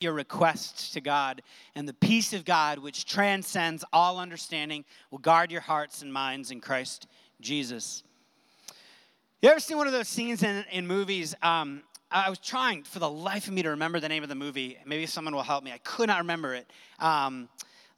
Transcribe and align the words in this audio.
your 0.00 0.12
requests 0.14 0.92
to 0.92 1.00
God, 1.00 1.42
and 1.74 1.86
the 1.86 1.94
peace 1.94 2.32
of 2.32 2.44
God, 2.44 2.78
which 2.78 3.04
transcends 3.04 3.84
all 3.92 4.18
understanding, 4.18 4.84
will 5.10 5.18
guard 5.18 5.52
your 5.52 5.60
hearts 5.60 6.02
and 6.02 6.12
minds 6.12 6.50
in 6.50 6.60
Christ 6.60 7.06
Jesus. 7.40 8.02
You 9.42 9.50
ever 9.50 9.60
seen 9.60 9.76
one 9.76 9.86
of 9.86 9.92
those 9.92 10.08
scenes 10.08 10.42
in, 10.42 10.64
in 10.72 10.86
movies? 10.86 11.34
Um, 11.42 11.82
I 12.10 12.28
was 12.28 12.38
trying 12.38 12.82
for 12.82 12.98
the 12.98 13.08
life 13.08 13.46
of 13.46 13.52
me 13.52 13.62
to 13.62 13.70
remember 13.70 14.00
the 14.00 14.08
name 14.08 14.22
of 14.22 14.28
the 14.28 14.34
movie. 14.34 14.78
Maybe 14.84 15.06
someone 15.06 15.34
will 15.34 15.42
help 15.42 15.64
me. 15.64 15.70
I 15.70 15.78
could 15.78 16.08
not 16.08 16.18
remember 16.18 16.54
it. 16.54 16.70
Um, 16.98 17.48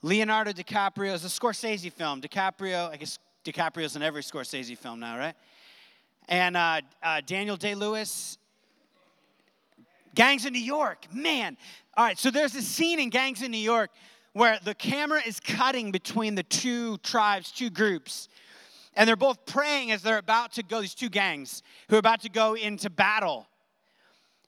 Leonardo 0.01 0.51
DiCaprio 0.51 1.13
is 1.13 1.23
a 1.23 1.29
Scorsese 1.29 1.91
film. 1.91 2.21
DiCaprio, 2.21 2.89
I 2.89 2.97
guess 2.97 3.17
DiCaprio's 3.45 3.95
in 3.95 4.01
every 4.01 4.21
Scorsese 4.21 4.77
film 4.77 4.99
now, 4.99 5.17
right? 5.17 5.35
And 6.27 6.55
uh, 6.55 6.81
uh, 7.01 7.21
Daniel 7.25 7.57
Day 7.57 7.75
Lewis, 7.75 8.37
Gangs 10.15 10.45
in 10.45 10.53
New 10.53 10.59
York. 10.59 11.07
Man, 11.11 11.57
all 11.95 12.05
right, 12.05 12.17
so 12.17 12.31
there's 12.31 12.55
a 12.55 12.61
scene 12.61 12.99
in 12.99 13.09
Gangs 13.09 13.41
in 13.41 13.51
New 13.51 13.57
York 13.57 13.91
where 14.33 14.59
the 14.63 14.73
camera 14.73 15.21
is 15.25 15.39
cutting 15.39 15.91
between 15.91 16.35
the 16.35 16.43
two 16.43 16.97
tribes, 16.99 17.51
two 17.51 17.69
groups. 17.69 18.29
And 18.95 19.07
they're 19.07 19.15
both 19.15 19.45
praying 19.45 19.91
as 19.91 20.01
they're 20.01 20.17
about 20.17 20.53
to 20.53 20.63
go, 20.63 20.81
these 20.81 20.95
two 20.95 21.09
gangs 21.09 21.63
who 21.89 21.95
are 21.95 21.99
about 21.99 22.21
to 22.21 22.29
go 22.29 22.55
into 22.55 22.89
battle. 22.89 23.47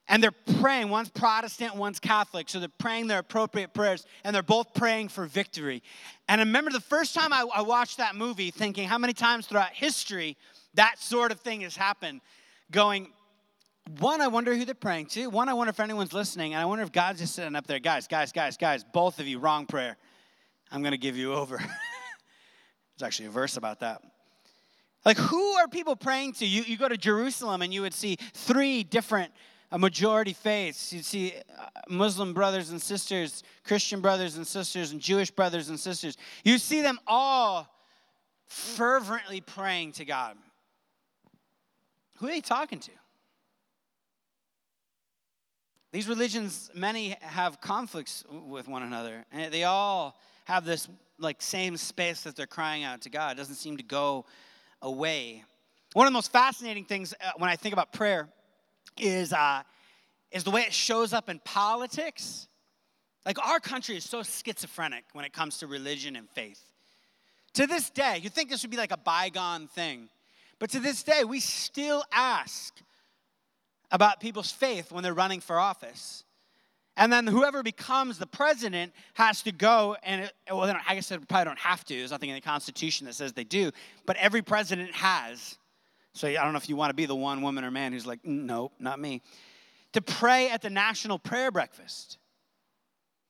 And 0.08 0.22
they're 0.22 0.32
praying, 0.60 0.90
one's 0.90 1.10
Protestant, 1.10 1.76
one's 1.76 2.00
Catholic. 2.00 2.50
So 2.50 2.60
they're 2.60 2.70
praying 2.80 3.08
their 3.08 3.20
appropriate 3.20 3.74
prayers, 3.74 4.06
and 4.24 4.36
they're 4.36 4.44
both 4.44 4.74
praying 4.74 5.10
for 5.10 5.26
victory. 5.26 5.82
And 6.28 6.42
I 6.42 6.44
remember 6.44 6.72
the 6.72 6.80
first 6.80 7.16
time 7.16 7.34
I, 7.34 7.46
I 7.54 7.62
watched 7.62 7.98
that 7.98 8.16
movie, 8.16 8.52
thinking 8.52 8.88
how 8.88 9.00
many 9.00 9.14
times 9.14 9.48
throughout 9.48 9.72
history 9.74 10.38
that 10.76 11.00
sort 11.00 11.32
of 11.32 11.40
thing 11.40 11.62
has 11.62 11.76
happened, 11.76 12.22
going, 12.72 13.08
one, 14.00 14.20
I 14.20 14.28
wonder 14.28 14.56
who 14.56 14.66
they're 14.66 14.74
praying 14.74 15.08
to. 15.08 15.28
One, 15.28 15.48
I 15.48 15.54
wonder 15.54 15.70
if 15.70 15.80
anyone's 15.80 16.14
listening. 16.14 16.54
And 16.54 16.62
I 16.62 16.66
wonder 16.66 16.84
if 16.84 16.92
God's 16.92 17.20
just 17.20 17.36
sitting 17.36 17.56
up 17.56 17.68
there. 17.68 17.80
Guys, 17.80 18.08
guys, 18.08 18.32
guys, 18.32 18.58
guys, 18.58 18.84
both 18.84 19.20
of 19.20 19.28
you, 19.28 19.40
wrong 19.40 19.66
prayer. 19.66 19.98
I'm 20.72 20.82
going 20.82 20.92
to 20.92 20.98
give 20.98 21.16
you 21.16 21.34
over. 21.34 21.58
There's 21.58 23.04
actually 23.04 23.28
a 23.28 23.32
verse 23.32 23.58
about 23.58 23.82
that. 23.82 24.02
Like, 25.06 25.18
who 25.18 25.54
are 25.54 25.68
people 25.68 25.96
praying 25.96 26.34
to? 26.34 26.46
You, 26.48 26.64
you 26.64 26.78
go 26.78 26.90
to 26.90 26.98
Jerusalem 26.98 27.62
and 27.62 27.72
you 27.72 27.82
would 27.82 27.94
see 27.94 28.18
three 28.34 28.84
different 28.84 29.32
a 29.72 29.78
majority 29.78 30.34
faiths. 30.34 30.94
You'd 30.94 31.06
see 31.06 31.34
uh, 31.60 31.66
Muslim 31.90 32.34
brothers 32.34 32.70
and 32.70 32.82
sisters, 32.82 33.44
Christian 33.64 34.00
brothers 34.00 34.38
and 34.38 34.46
sisters, 34.46 34.92
and 34.92 35.02
Jewish 35.02 35.32
brothers 35.32 35.70
and 35.70 35.80
sisters. 35.80 36.18
You 36.44 36.58
see 36.58 36.82
them 36.82 37.00
all 37.06 37.68
fervently 38.48 39.42
praying 39.42 39.94
to 39.94 40.06
God. 40.06 40.38
Who 42.18 42.28
are 42.28 42.30
they 42.30 42.42
talking 42.42 42.80
to? 42.80 42.92
These 45.96 46.10
religions, 46.10 46.70
many 46.74 47.16
have 47.22 47.62
conflicts 47.62 48.26
with 48.30 48.68
one 48.68 48.84
another, 48.84 49.26
and 49.32 49.50
they 49.54 49.64
all 49.64 50.20
have 50.44 50.66
this 50.66 50.90
like 51.20 51.42
same 51.42 51.78
space 51.78 52.20
that 52.24 52.36
they're 52.36 52.46
crying 52.46 52.84
out 52.84 53.00
to 53.04 53.10
God. 53.10 53.32
It 53.32 53.38
doesn't 53.38 53.56
seem 53.56 53.78
to 53.78 53.84
go 53.84 54.26
away. 54.82 55.46
One 55.94 56.06
of 56.06 56.12
the 56.12 56.14
most 56.18 56.34
fascinating 56.34 56.84
things 56.84 57.14
uh, 57.14 57.32
when 57.38 57.50
I 57.50 57.56
think 57.56 57.72
about 57.72 57.94
prayer 57.94 58.28
is 59.00 59.32
uh, 59.32 59.64
is 60.32 60.44
the 60.44 60.52
way 60.52 60.64
it 60.64 60.74
shows 60.74 61.14
up 61.14 61.30
in 61.30 61.40
politics. 61.46 62.50
Like 63.26 63.40
our 63.48 63.62
country 63.62 63.96
is 63.96 64.04
so 64.04 64.22
schizophrenic 64.22 65.06
when 65.14 65.24
it 65.24 65.32
comes 65.32 65.60
to 65.60 65.68
religion 65.68 66.18
and 66.18 66.30
faith. 66.30 66.62
To 67.54 67.68
this 67.68 67.90
day, 67.90 68.20
you'd 68.22 68.34
think 68.34 68.50
this 68.50 68.64
would 68.64 68.72
be 68.72 68.76
like 68.76 68.92
a 68.92 68.98
bygone 68.98 69.70
thing, 69.70 70.10
but 70.60 70.70
to 70.72 70.82
this 70.82 71.04
day, 71.04 71.24
we 71.24 71.40
still 71.40 72.04
ask 72.12 72.82
about 73.96 74.20
people's 74.20 74.52
faith 74.52 74.92
when 74.92 75.04
they're 75.04 75.14
running 75.14 75.40
for 75.40 75.58
office. 75.58 76.26
And 76.98 77.12
then 77.14 77.28
whoever 77.28 77.64
becomes 77.64 78.20
the 78.20 78.28
president 78.28 78.92
has 79.14 79.42
to 79.44 79.54
go 79.54 79.96
and, 80.04 80.26
it, 80.26 80.34
well, 80.52 80.64
I 80.86 80.96
guess 80.96 81.08
they 81.08 81.18
probably 81.18 81.46
don't 81.46 81.60
have 81.60 81.86
to. 81.86 81.96
There's 81.96 82.12
nothing 82.12 82.30
in 82.30 82.36
the 82.36 82.42
Constitution 82.42 83.08
that 83.08 83.16
says 83.16 83.32
they 83.32 83.46
do. 83.46 83.72
But 84.06 84.18
every 84.18 84.42
president 84.42 84.94
has. 84.94 85.58
So 86.14 86.28
I 86.28 86.34
don't 86.34 86.52
know 86.52 86.58
if 86.58 86.68
you 86.68 86.76
want 86.76 86.90
to 86.90 86.94
be 86.94 87.06
the 87.06 87.16
one 87.16 87.42
woman 87.42 87.64
or 87.64 87.72
man 87.72 87.94
who's 87.94 88.06
like, 88.06 88.22
mm, 88.24 88.44
nope, 88.44 88.74
not 88.80 89.00
me. 89.00 89.22
To 89.94 90.02
pray 90.02 90.50
at 90.50 90.62
the 90.62 90.70
national 90.70 91.18
prayer 91.18 91.52
breakfast. 91.52 92.18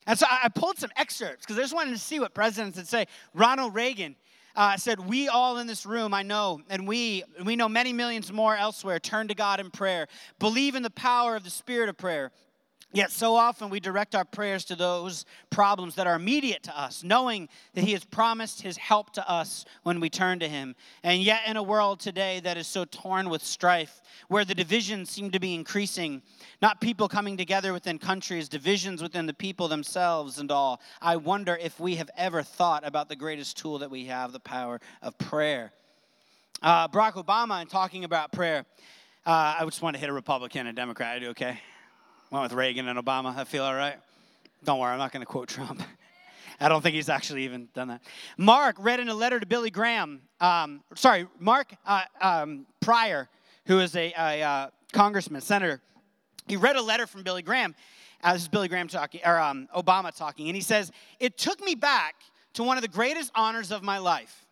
And 0.08 0.18
so 0.18 0.26
I 0.30 0.50
pulled 0.50 0.80
some 0.80 0.92
excerpts 0.96 1.46
because 1.46 1.60
I 1.60 1.62
just 1.62 1.76
wanted 1.76 1.92
to 1.92 2.00
see 2.00 2.20
what 2.20 2.34
presidents 2.34 2.78
would 2.78 2.88
say. 2.88 3.06
Ronald 3.36 3.76
Reagan, 3.76 4.16
uh, 4.56 4.78
said, 4.78 5.00
We 5.00 5.28
all 5.28 5.58
in 5.58 5.68
this 5.68 5.86
room, 5.86 6.14
I 6.14 6.24
know, 6.24 6.62
and 6.70 6.88
we, 6.88 7.24
we 7.44 7.56
know 7.56 7.70
many 7.70 7.94
millions 7.94 8.32
more 8.32 8.56
elsewhere, 8.56 9.00
turn 9.00 9.28
to 9.28 9.36
God 9.36 9.60
in 9.60 9.72
prayer. 9.72 10.08
Believe 10.40 10.76
in 10.76 10.84
the 10.84 10.90
power 10.90 11.36
of 11.36 11.44
the 11.44 11.50
spirit 11.50 11.90
of 11.90 11.98
prayer. 11.98 12.32
Yet 12.94 13.12
so 13.12 13.36
often 13.36 13.70
we 13.70 13.82
direct 13.82 14.16
our 14.16 14.24
prayers 14.24 14.64
to 14.66 14.76
those 14.76 15.26
problems 15.50 15.96
that 15.96 16.08
are 16.08 16.16
immediate 16.16 16.64
to 16.64 16.80
us, 16.80 17.04
knowing 17.04 17.50
that 17.74 17.84
He 17.84 17.92
has 17.92 18.06
promised 18.06 18.62
His 18.62 18.78
help 18.78 19.12
to 19.14 19.30
us 19.30 19.66
when 19.84 20.00
we 20.00 20.10
turn 20.10 20.40
to 20.40 20.48
Him. 20.48 20.76
And 21.04 21.22
yet, 21.22 21.42
in 21.46 21.58
a 21.58 21.64
world 21.64 22.00
today 22.00 22.40
that 22.42 22.56
is 22.56 22.68
so 22.68 22.86
torn 22.86 23.30
with 23.30 23.44
strife, 23.44 24.02
where 24.30 24.46
the 24.46 24.56
divisions 24.56 25.10
seem 25.10 25.32
to 25.32 25.40
be 25.40 25.54
increasing, 25.54 26.22
not 26.62 26.80
people 26.80 27.10
coming 27.10 27.36
together 27.36 27.74
within 27.74 28.00
countries, 28.00 28.48
divisions 28.48 29.02
within 29.02 29.26
the 29.26 29.34
people 29.34 29.68
themselves 29.68 30.40
and 30.40 30.50
all, 30.50 30.80
I 31.02 31.18
wonder 31.18 31.58
if 31.62 31.80
we 31.82 31.96
have 31.96 32.10
ever 32.16 32.44
thought 32.44 32.88
about 32.88 33.10
the 33.10 33.18
greatest 33.18 33.58
tool 33.58 33.80
that 33.80 33.92
we 33.92 34.06
have 34.06 34.32
the 34.32 34.40
power 34.40 34.80
of 35.02 35.18
prayer. 35.18 35.74
Uh, 36.62 36.88
Barack 36.88 37.14
Obama, 37.14 37.62
in 37.62 37.68
talking 37.68 38.06
about 38.06 38.32
prayer, 38.32 38.66
uh, 39.26 39.56
I 39.60 39.66
just 39.66 39.82
want 39.82 39.96
to 39.96 40.00
hit 40.00 40.10
a 40.10 40.14
Republican 40.14 40.68
and 40.68 40.76
Democrat. 40.78 41.18
I 41.18 41.20
do 41.20 41.30
okay? 41.32 41.60
Went 42.36 42.52
with 42.52 42.60
Reagan 42.60 42.90
and 42.90 43.00
Obama. 43.00 43.34
I 43.34 43.46
feel 43.46 43.64
all 43.64 43.74
right. 43.74 43.96
Don't 44.66 44.78
worry, 44.78 44.92
I'm 44.92 44.98
not 44.98 45.14
going 45.14 45.22
to 45.22 45.26
quote 45.26 45.48
Trump. 45.48 45.82
I 46.60 46.68
don't 46.68 46.82
think 46.82 46.94
he's 46.94 47.08
actually 47.08 47.46
even 47.46 47.70
done 47.74 47.88
that. 47.88 48.02
Mark 48.38 48.76
read 48.78 49.00
in 49.00 49.08
a 49.08 49.14
letter 49.14 49.40
to 49.40 49.46
Billy 49.46 49.70
Graham. 49.70 50.20
Um, 50.42 50.84
sorry, 50.96 51.28
Mark 51.40 51.74
uh, 51.86 52.02
um, 52.20 52.66
Pryor, 52.82 53.30
who 53.68 53.80
is 53.80 53.96
a, 53.96 54.14
a 54.18 54.42
uh, 54.44 54.70
congressman, 54.92 55.40
senator. 55.40 55.80
He 56.46 56.58
read 56.58 56.76
a 56.76 56.82
letter 56.82 57.08
from 57.08 57.24
Billy 57.24 57.42
Graham. 57.42 57.74
Uh, 58.22 58.34
this 58.34 58.42
is 58.42 58.48
Billy 58.50 58.68
Graham 58.68 58.90
talking, 58.90 59.22
or 59.26 59.40
um, 59.40 59.70
Obama 59.74 60.14
talking, 60.14 60.48
and 60.50 60.58
he 60.58 60.62
says, 60.62 60.92
"It 61.22 61.38
took 61.38 61.64
me 61.64 61.74
back 61.74 62.16
to 62.56 62.64
one 62.64 62.78
of 62.78 62.82
the 62.82 62.90
greatest 62.90 63.32
honors 63.34 63.72
of 63.72 63.82
my 63.82 64.00
life." 64.00 64.46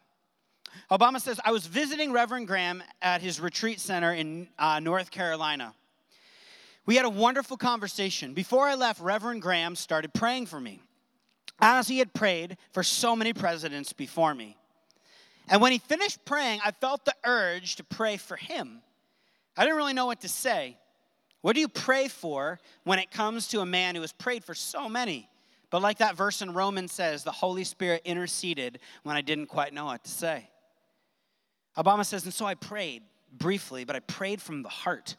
Obama 0.90 1.20
says, 1.20 1.38
"I 1.44 1.52
was 1.52 1.68
visiting 1.68 2.14
Reverend 2.14 2.48
Graham 2.48 2.82
at 3.02 3.22
his 3.22 3.42
retreat 3.42 3.82
center 3.82 4.14
in 4.14 4.48
uh, 4.58 4.80
North 4.80 5.12
Carolina." 5.12 5.74
We 6.86 6.96
had 6.96 7.06
a 7.06 7.10
wonderful 7.10 7.58
conversation. 7.58 8.34
Before 8.34 8.68
I 8.68 8.76
left, 8.76 9.00
Reverend 9.00 9.42
Graham 9.42 9.76
started 9.76 10.14
praying 10.14 10.48
for 10.48 10.60
me, 10.60 10.82
as 11.60 11.88
he 11.88 12.00
had 12.00 12.14
prayed 12.14 12.58
for 12.72 12.84
so 12.84 13.16
many 13.16 13.34
presidents 13.34 13.94
before 13.94 14.36
me. 14.36 14.58
And 15.48 15.62
when 15.62 15.72
he 15.72 15.78
finished 15.78 16.26
praying, 16.26 16.60
I 16.64 16.72
felt 16.72 17.06
the 17.06 17.16
urge 17.26 17.78
to 17.78 17.84
pray 17.84 18.18
for 18.18 18.36
him. 18.36 18.82
I 19.56 19.64
didn't 19.64 19.78
really 19.78 19.94
know 19.94 20.06
what 20.06 20.22
to 20.22 20.30
say. 20.30 20.78
What 21.42 21.54
do 21.54 21.60
you 21.60 21.68
pray 21.68 22.08
for 22.08 22.60
when 22.86 23.00
it 23.00 23.12
comes 23.12 23.50
to 23.50 23.60
a 23.60 23.66
man 23.66 23.96
who 23.96 24.02
has 24.02 24.14
prayed 24.14 24.44
for 24.44 24.54
so 24.54 24.88
many? 24.88 25.30
But 25.70 25.82
like 25.82 25.98
that 25.98 26.16
verse 26.16 26.42
in 26.42 26.54
Romans 26.54 26.92
says, 26.92 27.24
the 27.24 27.32
Holy 27.32 27.64
Spirit 27.64 28.02
interceded 28.06 28.80
when 29.04 29.16
I 29.16 29.22
didn't 29.22 29.48
quite 29.48 29.74
know 29.74 29.86
what 29.86 30.04
to 30.04 30.12
say. 30.12 30.50
Obama 31.78 32.06
says, 32.06 32.26
and 32.26 32.34
so 32.34 32.46
I 32.46 32.56
prayed 32.56 33.04
briefly, 33.32 33.84
but 33.84 33.96
I 33.96 34.00
prayed 34.00 34.42
from 34.42 34.62
the 34.62 34.70
heart. 34.70 35.16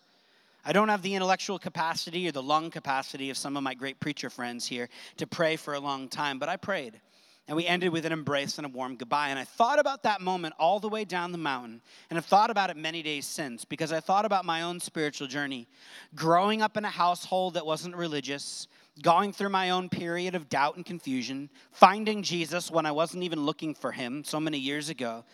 I 0.65 0.73
don't 0.73 0.89
have 0.89 1.03
the 1.03 1.15
intellectual 1.15 1.59
capacity 1.59 2.27
or 2.29 2.33
the 2.33 2.43
lung 2.43 2.71
capacity 2.71 3.31
of 3.31 3.37
some 3.37 3.57
of 3.57 3.63
my 3.63 3.75
great 3.75 4.01
preacher 4.01 4.31
friends 4.31 4.67
here 4.67 4.89
to 5.19 5.27
pray 5.27 5.57
for 5.57 5.75
a 5.75 5.81
long 5.81 6.09
time, 6.09 6.39
but 6.39 6.49
I 6.49 6.57
prayed. 6.57 7.01
And 7.47 7.57
we 7.57 7.67
ended 7.67 7.93
with 7.93 8.07
an 8.07 8.13
embrace 8.13 8.57
and 8.57 8.67
a 8.67 8.71
warm 8.71 8.97
goodbye. 8.97 9.29
And 9.29 9.39
I 9.39 9.45
thought 9.45 9.79
about 9.79 10.05
that 10.05 10.23
moment 10.23 10.55
all 10.59 10.81
the 10.81 10.89
way 10.89 11.05
down 11.05 11.31
the 11.31 11.37
mountain. 11.37 11.83
And 12.09 12.17
I've 12.17 12.25
thought 12.25 12.51
about 12.51 12.71
it 12.71 12.77
many 12.77 13.03
days 13.03 13.27
since 13.27 13.67
because 13.67 13.93
I 13.93 14.01
thought 14.01 14.25
about 14.25 14.47
my 14.47 14.63
own 14.63 14.81
spiritual 14.81 15.29
journey. 15.29 15.69
Growing 16.15 16.63
up 16.63 16.79
in 16.79 16.87
a 16.87 16.91
household 16.91 17.55
that 17.55 17.67
wasn't 17.67 17.97
religious, 17.97 18.67
going 19.03 19.31
through 19.31 19.51
my 19.51 19.71
own 19.71 19.91
period 19.91 20.35
of 20.35 20.49
doubt 20.49 20.77
and 20.77 20.87
confusion, 20.87 21.51
finding 21.71 22.23
Jesus 22.23 22.71
when 22.71 22.87
I 22.87 22.93
wasn't 22.93 23.25
even 23.25 23.45
looking 23.45 23.75
for 23.75 23.93
him 23.93 24.25
so 24.25 24.41
many 24.41 24.59
years 24.59 24.89
ago, 24.89 25.25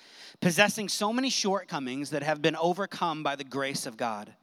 possessing 0.41 0.89
so 0.89 1.13
many 1.13 1.31
shortcomings 1.31 2.11
that 2.11 2.25
have 2.25 2.43
been 2.43 2.57
overcome 2.57 3.23
by 3.23 3.37
the 3.37 3.45
grace 3.45 3.87
of 3.87 3.97
God. 3.97 4.35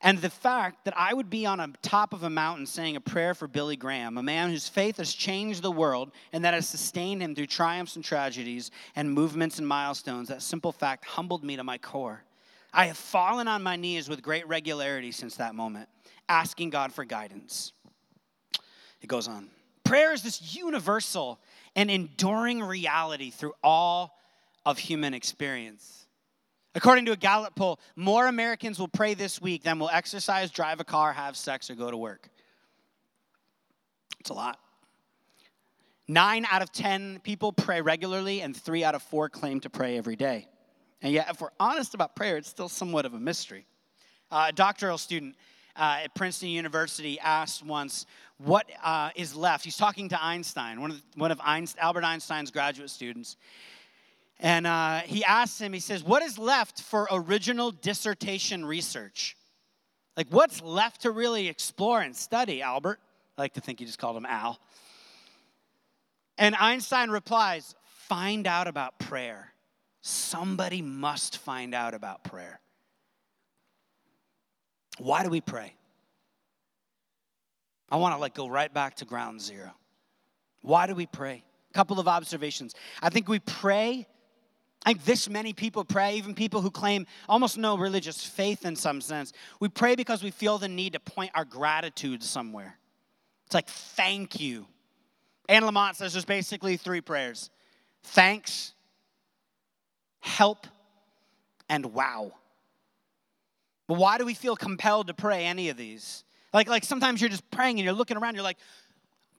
And 0.00 0.18
the 0.18 0.30
fact 0.30 0.84
that 0.84 0.94
I 0.96 1.12
would 1.12 1.28
be 1.28 1.44
on 1.44 1.58
a 1.58 1.72
top 1.82 2.12
of 2.12 2.22
a 2.22 2.30
mountain 2.30 2.66
saying 2.66 2.94
a 2.94 3.00
prayer 3.00 3.34
for 3.34 3.48
Billy 3.48 3.76
Graham, 3.76 4.16
a 4.16 4.22
man 4.22 4.50
whose 4.50 4.68
faith 4.68 4.98
has 4.98 5.12
changed 5.12 5.60
the 5.60 5.72
world 5.72 6.12
and 6.32 6.44
that 6.44 6.54
has 6.54 6.68
sustained 6.68 7.20
him 7.20 7.34
through 7.34 7.46
triumphs 7.46 7.96
and 7.96 8.04
tragedies 8.04 8.70
and 8.94 9.10
movements 9.10 9.58
and 9.58 9.66
milestones, 9.66 10.28
that 10.28 10.42
simple 10.42 10.70
fact 10.70 11.04
humbled 11.04 11.42
me 11.42 11.56
to 11.56 11.64
my 11.64 11.78
core. 11.78 12.22
I 12.72 12.86
have 12.86 12.96
fallen 12.96 13.48
on 13.48 13.62
my 13.62 13.74
knees 13.74 14.08
with 14.08 14.22
great 14.22 14.46
regularity 14.46 15.10
since 15.10 15.36
that 15.36 15.56
moment, 15.56 15.88
asking 16.28 16.70
God 16.70 16.92
for 16.92 17.04
guidance. 17.04 17.72
It 19.00 19.08
goes 19.08 19.26
on. 19.26 19.48
Prayer 19.84 20.12
is 20.12 20.22
this 20.22 20.54
universal 20.54 21.40
and 21.74 21.90
enduring 21.90 22.62
reality 22.62 23.30
through 23.30 23.54
all 23.64 24.16
of 24.66 24.78
human 24.78 25.14
experience. 25.14 26.07
According 26.78 27.06
to 27.06 27.12
a 27.12 27.16
Gallup 27.16 27.56
poll, 27.56 27.80
more 27.96 28.28
Americans 28.28 28.78
will 28.78 28.86
pray 28.86 29.14
this 29.14 29.42
week 29.42 29.64
than 29.64 29.80
will 29.80 29.90
exercise, 29.90 30.48
drive 30.52 30.78
a 30.78 30.84
car, 30.84 31.12
have 31.12 31.36
sex, 31.36 31.68
or 31.70 31.74
go 31.74 31.90
to 31.90 31.96
work. 31.96 32.30
It's 34.20 34.30
a 34.30 34.34
lot. 34.34 34.60
Nine 36.06 36.46
out 36.48 36.62
of 36.62 36.70
10 36.70 37.18
people 37.24 37.52
pray 37.52 37.80
regularly, 37.80 38.42
and 38.42 38.56
three 38.56 38.84
out 38.84 38.94
of 38.94 39.02
four 39.02 39.28
claim 39.28 39.58
to 39.62 39.70
pray 39.70 39.98
every 39.98 40.14
day. 40.14 40.46
And 41.02 41.12
yet, 41.12 41.26
if 41.28 41.40
we're 41.40 41.50
honest 41.58 41.94
about 41.94 42.14
prayer, 42.14 42.36
it's 42.36 42.48
still 42.48 42.68
somewhat 42.68 43.06
of 43.06 43.12
a 43.12 43.18
mystery. 43.18 43.66
Uh, 44.30 44.46
a 44.50 44.52
doctoral 44.52 44.98
student 44.98 45.34
uh, 45.74 46.02
at 46.04 46.14
Princeton 46.14 46.50
University 46.50 47.18
asked 47.18 47.66
once, 47.66 48.06
What 48.36 48.70
uh, 48.84 49.10
is 49.16 49.34
left? 49.34 49.64
He's 49.64 49.76
talking 49.76 50.08
to 50.10 50.24
Einstein, 50.24 50.80
one 50.80 50.92
of, 50.92 51.02
one 51.16 51.32
of 51.32 51.40
Einstein, 51.42 51.82
Albert 51.82 52.04
Einstein's 52.04 52.52
graduate 52.52 52.90
students. 52.90 53.36
And 54.40 54.66
uh, 54.66 55.00
he 55.00 55.24
asks 55.24 55.60
him, 55.60 55.72
he 55.72 55.80
says, 55.80 56.04
What 56.04 56.22
is 56.22 56.38
left 56.38 56.82
for 56.82 57.08
original 57.10 57.70
dissertation 57.70 58.64
research? 58.64 59.36
Like, 60.16 60.28
what's 60.30 60.62
left 60.62 61.02
to 61.02 61.10
really 61.10 61.48
explore 61.48 62.00
and 62.00 62.14
study, 62.14 62.62
Albert? 62.62 63.00
I 63.36 63.42
like 63.42 63.54
to 63.54 63.60
think 63.60 63.78
he 63.78 63.84
just 63.84 63.98
called 63.98 64.16
him 64.16 64.26
Al. 64.26 64.58
And 66.36 66.54
Einstein 66.54 67.10
replies, 67.10 67.74
Find 68.08 68.46
out 68.46 68.68
about 68.68 68.98
prayer. 68.98 69.52
Somebody 70.00 70.82
must 70.82 71.38
find 71.38 71.74
out 71.74 71.94
about 71.94 72.24
prayer. 72.24 72.60
Why 74.98 75.22
do 75.22 75.30
we 75.30 75.40
pray? 75.40 75.74
I 77.90 77.96
want 77.96 78.14
to 78.14 78.20
like 78.20 78.34
go 78.34 78.48
right 78.48 78.72
back 78.72 78.96
to 78.96 79.04
ground 79.04 79.40
zero. 79.40 79.70
Why 80.62 80.86
do 80.86 80.94
we 80.94 81.06
pray? 81.06 81.42
A 81.70 81.74
couple 81.74 82.00
of 82.00 82.08
observations. 82.08 82.74
I 83.02 83.10
think 83.10 83.28
we 83.28 83.38
pray. 83.38 84.06
Think 84.84 85.04
this 85.04 85.28
many 85.28 85.52
people 85.52 85.84
pray, 85.84 86.16
even 86.16 86.34
people 86.34 86.60
who 86.60 86.70
claim 86.70 87.06
almost 87.28 87.58
no 87.58 87.76
religious 87.76 88.24
faith 88.24 88.64
in 88.64 88.76
some 88.76 89.00
sense. 89.00 89.32
We 89.60 89.68
pray 89.68 89.96
because 89.96 90.22
we 90.22 90.30
feel 90.30 90.58
the 90.58 90.68
need 90.68 90.94
to 90.94 91.00
point 91.00 91.32
our 91.34 91.44
gratitude 91.44 92.22
somewhere. 92.22 92.78
It's 93.46 93.54
like, 93.54 93.68
thank 93.68 94.40
you. 94.40 94.66
Anne 95.48 95.62
Lamott 95.62 95.96
says 95.96 96.12
there's 96.12 96.24
basically 96.24 96.76
three 96.76 97.00
prayers 97.00 97.50
thanks, 98.02 98.72
help, 100.20 100.66
and 101.68 101.86
wow. 101.92 102.32
But 103.86 103.98
why 103.98 104.18
do 104.18 104.24
we 104.24 104.34
feel 104.34 104.54
compelled 104.54 105.08
to 105.08 105.14
pray 105.14 105.46
any 105.46 105.70
of 105.70 105.76
these? 105.76 106.24
Like, 106.52 106.68
like 106.68 106.84
sometimes 106.84 107.20
you're 107.20 107.30
just 107.30 107.50
praying 107.50 107.78
and 107.78 107.84
you're 107.84 107.94
looking 107.94 108.16
around, 108.16 108.34
you're 108.34 108.44
like, 108.44 108.58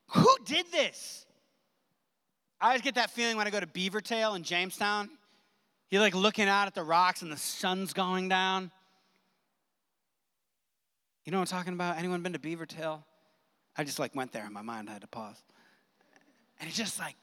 who 0.07 0.35
did 0.45 0.65
this? 0.71 1.25
I 2.59 2.67
always 2.67 2.81
get 2.81 2.95
that 2.95 3.11
feeling 3.11 3.37
when 3.37 3.47
I 3.47 3.51
go 3.51 3.59
to 3.59 3.67
Beavertail 3.67 4.35
in 4.35 4.43
Jamestown. 4.43 5.09
You're 5.89 6.01
like 6.01 6.15
looking 6.15 6.47
out 6.47 6.67
at 6.67 6.75
the 6.75 6.83
rocks 6.83 7.21
and 7.21 7.31
the 7.31 7.37
sun's 7.37 7.93
going 7.93 8.29
down. 8.29 8.71
You 11.25 11.31
know 11.31 11.39
what 11.39 11.51
I'm 11.51 11.57
talking 11.57 11.73
about? 11.73 11.97
Anyone 11.97 12.21
been 12.21 12.33
to 12.33 12.39
Beavertail? 12.39 13.03
I 13.77 13.83
just 13.83 13.99
like 13.99 14.15
went 14.15 14.31
there 14.31 14.45
in 14.45 14.53
my 14.53 14.61
mind, 14.61 14.89
had 14.89 15.01
to 15.01 15.07
pause. 15.07 15.41
And 16.59 16.67
it's 16.67 16.77
just 16.77 16.99
like, 16.99 17.15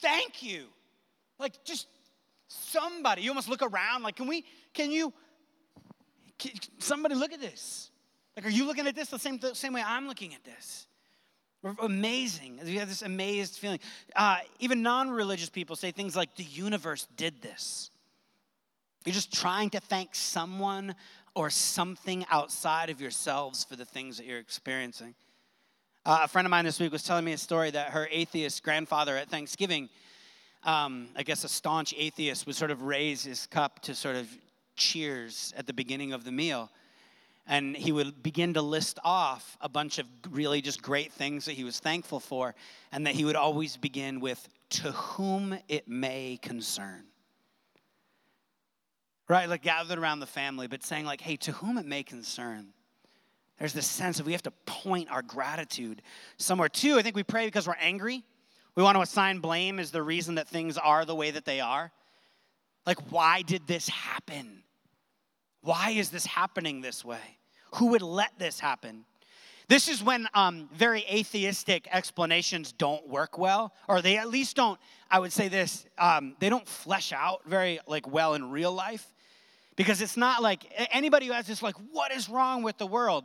thank 0.00 0.42
you. 0.42 0.66
Like 1.38 1.64
just 1.64 1.86
somebody. 2.48 3.22
You 3.22 3.30
almost 3.30 3.48
look 3.48 3.62
around 3.62 4.02
like, 4.02 4.16
can 4.16 4.26
we, 4.26 4.44
can 4.72 4.90
you, 4.90 5.12
can 6.38 6.52
somebody 6.78 7.14
look 7.14 7.32
at 7.32 7.40
this? 7.40 7.90
Like, 8.36 8.46
are 8.46 8.50
you 8.50 8.66
looking 8.66 8.86
at 8.86 8.94
this 8.94 9.08
the 9.08 9.18
same, 9.18 9.38
the 9.38 9.54
same 9.54 9.72
way 9.72 9.82
I'm 9.84 10.06
looking 10.06 10.34
at 10.34 10.44
this? 10.44 10.87
Amazing. 11.80 12.60
We 12.64 12.76
have 12.76 12.88
this 12.88 13.02
amazed 13.02 13.56
feeling. 13.56 13.80
Uh, 14.14 14.38
even 14.60 14.82
non 14.82 15.10
religious 15.10 15.50
people 15.50 15.76
say 15.76 15.90
things 15.90 16.14
like, 16.14 16.34
the 16.36 16.44
universe 16.44 17.08
did 17.16 17.42
this. 17.42 17.90
You're 19.04 19.14
just 19.14 19.32
trying 19.32 19.70
to 19.70 19.80
thank 19.80 20.14
someone 20.14 20.94
or 21.34 21.50
something 21.50 22.24
outside 22.30 22.90
of 22.90 23.00
yourselves 23.00 23.64
for 23.64 23.76
the 23.76 23.84
things 23.84 24.18
that 24.18 24.26
you're 24.26 24.38
experiencing. 24.38 25.14
Uh, 26.04 26.20
a 26.24 26.28
friend 26.28 26.46
of 26.46 26.50
mine 26.50 26.64
this 26.64 26.80
week 26.80 26.92
was 26.92 27.02
telling 27.02 27.24
me 27.24 27.32
a 27.32 27.38
story 27.38 27.70
that 27.70 27.90
her 27.90 28.08
atheist 28.10 28.62
grandfather 28.62 29.16
at 29.16 29.28
Thanksgiving, 29.28 29.88
um, 30.64 31.08
I 31.16 31.22
guess 31.22 31.44
a 31.44 31.48
staunch 31.48 31.94
atheist, 31.96 32.46
would 32.46 32.56
sort 32.56 32.70
of 32.70 32.82
raise 32.82 33.24
his 33.24 33.46
cup 33.46 33.80
to 33.82 33.94
sort 33.94 34.16
of 34.16 34.28
cheers 34.76 35.52
at 35.56 35.66
the 35.66 35.72
beginning 35.72 36.12
of 36.12 36.24
the 36.24 36.32
meal. 36.32 36.70
And 37.48 37.74
he 37.74 37.92
would 37.92 38.22
begin 38.22 38.54
to 38.54 38.62
list 38.62 38.98
off 39.02 39.56
a 39.60 39.68
bunch 39.68 39.98
of 39.98 40.06
really 40.30 40.60
just 40.60 40.82
great 40.82 41.12
things 41.12 41.46
that 41.46 41.52
he 41.52 41.64
was 41.64 41.80
thankful 41.80 42.20
for, 42.20 42.54
and 42.92 43.06
that 43.06 43.14
he 43.14 43.24
would 43.24 43.36
always 43.36 43.76
begin 43.76 44.20
with, 44.20 44.46
To 44.70 44.92
whom 44.92 45.58
it 45.66 45.88
may 45.88 46.38
concern. 46.42 47.04
Right? 49.28 49.48
Like 49.48 49.62
gathered 49.62 49.98
around 49.98 50.20
the 50.20 50.26
family, 50.26 50.66
but 50.66 50.84
saying, 50.84 51.06
like, 51.06 51.22
hey, 51.22 51.36
to 51.36 51.52
whom 51.52 51.78
it 51.78 51.86
may 51.86 52.02
concern. 52.02 52.68
There's 53.58 53.72
this 53.72 53.86
sense 53.86 54.20
of 54.20 54.26
we 54.26 54.32
have 54.32 54.42
to 54.42 54.52
point 54.66 55.10
our 55.10 55.22
gratitude 55.22 56.02
somewhere. 56.36 56.68
Two, 56.68 56.98
I 56.98 57.02
think 57.02 57.16
we 57.16 57.24
pray 57.24 57.46
because 57.46 57.66
we're 57.66 57.74
angry. 57.80 58.22
We 58.74 58.82
want 58.82 58.96
to 58.96 59.02
assign 59.02 59.40
blame 59.40 59.80
as 59.80 59.90
the 59.90 60.02
reason 60.02 60.36
that 60.36 60.46
things 60.46 60.78
are 60.78 61.04
the 61.04 61.14
way 61.14 61.32
that 61.32 61.44
they 61.44 61.60
are. 61.60 61.90
Like, 62.86 63.10
why 63.10 63.42
did 63.42 63.66
this 63.66 63.88
happen? 63.88 64.62
Why 65.62 65.90
is 65.90 66.10
this 66.10 66.26
happening 66.26 66.80
this 66.80 67.04
way? 67.04 67.38
Who 67.74 67.88
would 67.88 68.02
let 68.02 68.38
this 68.38 68.60
happen? 68.60 69.04
This 69.68 69.88
is 69.88 70.02
when 70.02 70.26
um, 70.32 70.70
very 70.74 71.04
atheistic 71.10 71.86
explanations 71.92 72.72
don't 72.72 73.06
work 73.06 73.36
well, 73.36 73.74
or 73.86 74.00
they 74.00 74.16
at 74.16 74.28
least 74.28 74.56
don't. 74.56 74.80
I 75.10 75.18
would 75.18 75.32
say 75.32 75.48
this: 75.48 75.84
um, 75.98 76.36
they 76.38 76.48
don't 76.48 76.66
flesh 76.66 77.12
out 77.12 77.42
very 77.44 77.78
like 77.86 78.10
well 78.10 78.32
in 78.32 78.50
real 78.50 78.72
life, 78.72 79.06
because 79.76 80.00
it's 80.00 80.16
not 80.16 80.42
like 80.42 80.64
anybody 80.90 81.26
who 81.26 81.32
has 81.32 81.46
this 81.46 81.62
like, 81.62 81.76
what 81.92 82.12
is 82.12 82.30
wrong 82.30 82.62
with 82.62 82.78
the 82.78 82.86
world? 82.86 83.24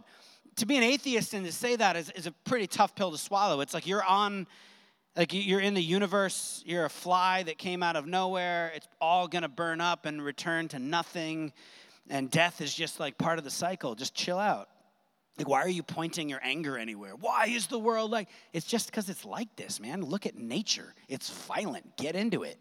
To 0.57 0.65
be 0.65 0.75
an 0.75 0.83
atheist 0.83 1.33
and 1.33 1.45
to 1.45 1.51
say 1.51 1.77
that 1.77 1.95
is, 1.95 2.09
is 2.11 2.27
a 2.27 2.31
pretty 2.43 2.67
tough 2.67 2.93
pill 2.93 3.11
to 3.11 3.17
swallow. 3.17 3.61
It's 3.61 3.73
like 3.73 3.87
you're 3.87 4.03
on 4.03 4.45
like 5.15 5.31
you're 5.31 5.61
in 5.61 5.75
the 5.75 5.81
universe, 5.81 6.61
you're 6.65 6.85
a 6.85 6.89
fly 6.89 7.43
that 7.43 7.57
came 7.57 7.83
out 7.83 7.95
of 7.95 8.05
nowhere. 8.05 8.71
It's 8.75 8.87
all 8.99 9.27
to 9.27 9.47
burn 9.47 9.79
up 9.79 10.05
and 10.05 10.21
return 10.21 10.67
to 10.69 10.79
nothing. 10.79 11.53
And 12.09 12.29
death 12.29 12.61
is 12.61 12.73
just 12.73 12.99
like 12.99 13.17
part 13.17 13.37
of 13.37 13.43
the 13.43 13.51
cycle. 13.51 13.95
Just 13.95 14.13
chill 14.13 14.39
out. 14.39 14.69
Like, 15.37 15.47
why 15.47 15.61
are 15.61 15.69
you 15.69 15.81
pointing 15.81 16.29
your 16.29 16.39
anger 16.43 16.77
anywhere? 16.77 17.13
Why 17.19 17.47
is 17.47 17.67
the 17.67 17.79
world 17.79 18.11
like? 18.11 18.29
It's 18.51 18.65
just 18.65 18.87
because 18.87 19.09
it's 19.09 19.25
like 19.25 19.55
this, 19.55 19.79
man. 19.79 20.03
Look 20.03 20.25
at 20.25 20.37
nature. 20.37 20.93
It's 21.07 21.29
violent. 21.47 21.97
Get 21.97 22.15
into 22.15 22.43
it. 22.43 22.57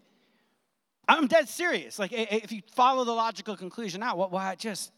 I'm 1.07 1.27
dead 1.27 1.49
serious. 1.49 1.99
Like, 1.99 2.11
if 2.13 2.51
you 2.51 2.61
follow 2.71 3.03
the 3.03 3.11
logical 3.11 3.55
conclusion 3.55 4.01
out, 4.01 4.17
what, 4.17 4.31
why 4.31 4.55
just, 4.55 4.91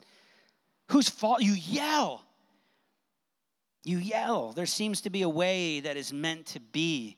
whose 0.89 1.09
fault? 1.09 1.41
You 1.41 1.53
yell. 1.53 2.23
You 3.83 3.97
yell. 3.97 4.53
There 4.53 4.67
seems 4.67 5.01
to 5.01 5.09
be 5.09 5.23
a 5.23 5.29
way 5.29 5.81
that 5.81 5.97
is 5.97 6.13
meant 6.13 6.45
to 6.47 6.59
be. 6.59 7.17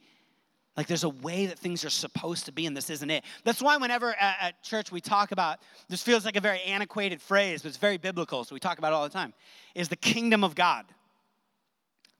Like 0.77 0.85
there's 0.85 1.03
a 1.03 1.09
way 1.09 1.47
that 1.47 1.57
things 1.57 1.83
are 1.83 1.89
supposed 1.89 2.45
to 2.45 2.51
be, 2.51 2.67
and 2.67 2.77
this 2.77 2.91
isn't 2.91 3.09
it. 3.09 3.23
That's 3.43 3.63
why 3.63 3.77
whenever 3.77 4.11
at, 4.11 4.37
at, 4.39 4.63
church 4.63 4.91
we 4.91 5.01
talk 5.01 5.31
about 5.31 5.57
this 5.89 6.03
feels 6.03 6.23
like 6.23 6.35
a 6.35 6.41
very 6.41 6.61
antiquated 6.61 7.19
phrase, 7.19 7.63
but 7.63 7.69
it's 7.69 7.77
very 7.77 7.97
biblical, 7.97 8.43
so 8.43 8.53
we 8.53 8.59
talk 8.59 8.77
about 8.77 8.93
it 8.93 8.95
all 8.95 9.03
the 9.03 9.09
time. 9.09 9.33
Is 9.73 9.89
the 9.89 9.95
kingdom 9.95 10.43
of 10.43 10.53
God. 10.53 10.85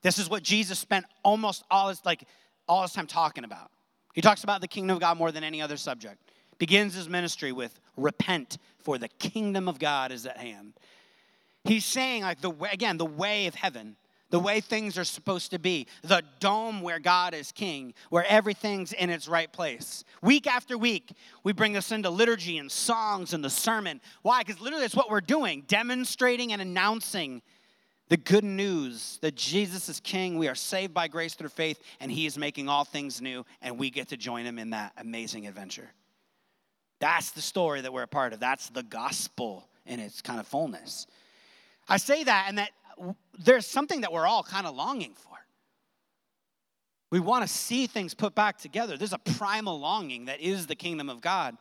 This 0.02 0.18
is 0.18 0.28
what 0.28 0.42
Jesus 0.42 0.80
spent 0.80 1.06
almost 1.24 1.64
all 1.70 1.90
his 1.90 2.04
like 2.04 2.24
all 2.68 2.82
his 2.82 2.94
time 2.94 3.06
talking 3.06 3.44
about. 3.44 3.70
He 4.16 4.22
talks 4.22 4.44
about 4.44 4.62
the 4.62 4.68
kingdom 4.68 4.96
of 4.96 5.02
God 5.02 5.18
more 5.20 5.32
than 5.32 5.44
any 5.44 5.62
other 5.62 5.78
subject. 5.78 6.18
Begins 6.58 6.96
his 6.96 7.08
ministry 7.08 7.52
with 7.52 7.80
repent, 7.96 8.58
for 8.80 8.98
the 8.98 9.08
kingdom 9.08 9.68
of 9.68 9.78
God 9.78 10.12
is 10.12 10.26
at 10.26 10.38
hand. 10.38 10.74
He's 11.64 11.86
saying 11.86 12.24
like 12.24 12.42
the 12.42 12.50
way, 12.50 12.70
again 12.74 12.98
the 12.98 13.06
way 13.06 13.46
of 13.46 13.54
heaven 13.54 13.98
the 14.30 14.40
way 14.40 14.60
things 14.60 14.98
are 14.98 15.04
supposed 15.04 15.52
to 15.52 15.60
be, 15.60 15.88
the 16.02 16.24
dome 16.40 16.82
where 16.82 17.00
God 17.00 17.34
is 17.34 17.52
king, 17.52 17.94
where 18.10 18.26
everything's 18.28 18.94
in 18.94 19.10
its 19.10 19.28
right 19.28 19.52
place. 19.52 20.04
Week 20.22 20.48
after 20.48 20.78
week, 20.78 21.12
we 21.44 21.54
bring 21.54 21.74
this 21.74 21.92
into 21.92 22.10
liturgy 22.10 22.58
and 22.58 22.72
songs 22.72 23.34
and 23.34 23.44
the 23.44 23.50
sermon. 23.50 24.02
Why? 24.22 24.44
Because 24.44 24.62
literally 24.62 24.84
that's 24.84 24.96
what 24.96 25.10
we're 25.10 25.22
doing, 25.22 25.64
demonstrating 25.68 26.52
and 26.52 26.62
announcing 26.62 27.42
the 28.10 28.18
good 28.18 28.44
news 28.44 29.20
that 29.22 29.36
Jesus 29.36 29.90
is 29.90 30.00
king. 30.00 30.38
We 30.38 30.48
are 30.48 30.56
saved 30.56 30.94
by 30.94 31.08
grace 31.08 31.34
through 31.34 31.50
faith, 31.50 31.82
and 32.00 32.12
he 32.12 32.26
is 32.26 32.38
making 32.38 32.70
all 32.70 32.86
things 32.86 33.22
new, 33.22 33.46
and 33.62 33.78
we 33.78 33.90
get 33.90 34.10
to 34.10 34.18
join 34.18 34.46
him 34.46 34.60
in 34.60 34.72
that 34.72 34.94
amazing 34.98 35.48
adventure. 35.48 35.90
That's 37.00 37.32
the 37.32 37.42
story 37.42 37.82
that 37.82 37.94
we're 37.94 38.04
a 38.04 38.08
part 38.08 38.34
of. 38.34 38.40
That's 38.40 38.70
the 38.70 38.84
gospel 38.84 39.68
in 39.86 40.00
its 40.00 40.22
kind 40.22 40.40
of 40.40 40.48
fullness. 40.48 41.06
I 41.88 41.98
say 41.98 42.24
that, 42.24 42.46
and 42.48 42.58
that 42.58 42.72
there's 43.38 43.66
something 43.66 44.02
that 44.02 44.12
we're 44.12 44.26
all 44.26 44.44
kind 44.44 44.68
of 44.68 44.76
longing 44.76 45.14
for. 45.14 45.38
We 47.10 47.20
want 47.20 47.48
to 47.48 47.48
see 47.48 47.88
things 47.88 48.14
put 48.14 48.36
back 48.36 48.58
together. 48.58 48.98
There's 48.98 49.14
a 49.14 49.20
primal 49.20 49.80
longing 49.80 50.26
that 50.26 50.42
is 50.42 50.68
the 50.68 50.76
kingdom 50.76 51.10
of 51.10 51.22
God. 51.22 51.58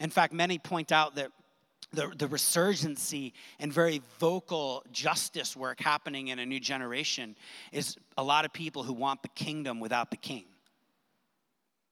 In 0.00 0.10
fact, 0.10 0.32
many 0.32 0.58
point 0.58 0.90
out 0.90 1.16
that 1.16 1.30
the, 1.92 2.12
the 2.16 2.28
resurgency 2.28 3.32
and 3.58 3.72
very 3.72 4.02
vocal 4.18 4.84
justice 4.92 5.56
work 5.56 5.80
happening 5.80 6.28
in 6.28 6.38
a 6.38 6.46
new 6.46 6.60
generation 6.60 7.36
is 7.72 7.96
a 8.16 8.22
lot 8.22 8.44
of 8.44 8.52
people 8.52 8.82
who 8.82 8.92
want 8.92 9.22
the 9.22 9.28
kingdom 9.28 9.80
without 9.80 10.10
the 10.10 10.16
king. 10.16 10.44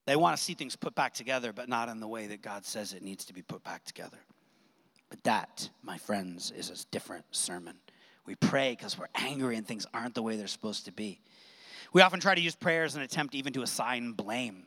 They 0.06 0.16
want 0.16 0.36
to 0.36 0.42
see 0.42 0.54
things 0.54 0.76
put 0.76 0.94
back 0.94 1.14
together, 1.14 1.52
but 1.52 1.68
not 1.68 1.88
in 1.88 2.00
the 2.00 2.08
way 2.08 2.26
that 2.26 2.42
God 2.42 2.66
says 2.66 2.92
it 2.92 3.02
needs 3.02 3.24
to 3.26 3.34
be 3.34 3.42
put 3.42 3.64
back 3.64 3.84
together. 3.84 4.18
But 5.08 5.22
that, 5.24 5.70
my 5.82 5.96
friends, 5.96 6.50
is 6.50 6.70
a 6.70 6.90
different 6.90 7.24
sermon. 7.30 7.76
We 8.26 8.34
pray 8.36 8.74
because 8.76 8.98
we're 8.98 9.08
angry 9.14 9.56
and 9.56 9.66
things 9.66 9.86
aren't 9.92 10.14
the 10.14 10.22
way 10.22 10.36
they're 10.36 10.46
supposed 10.46 10.86
to 10.86 10.92
be. 10.92 11.20
We 11.92 12.02
often 12.02 12.20
try 12.20 12.34
to 12.34 12.40
use 12.40 12.54
prayer 12.54 12.84
as 12.84 12.96
an 12.96 13.02
attempt 13.02 13.34
even 13.34 13.52
to 13.52 13.62
assign 13.62 14.12
blame. 14.12 14.64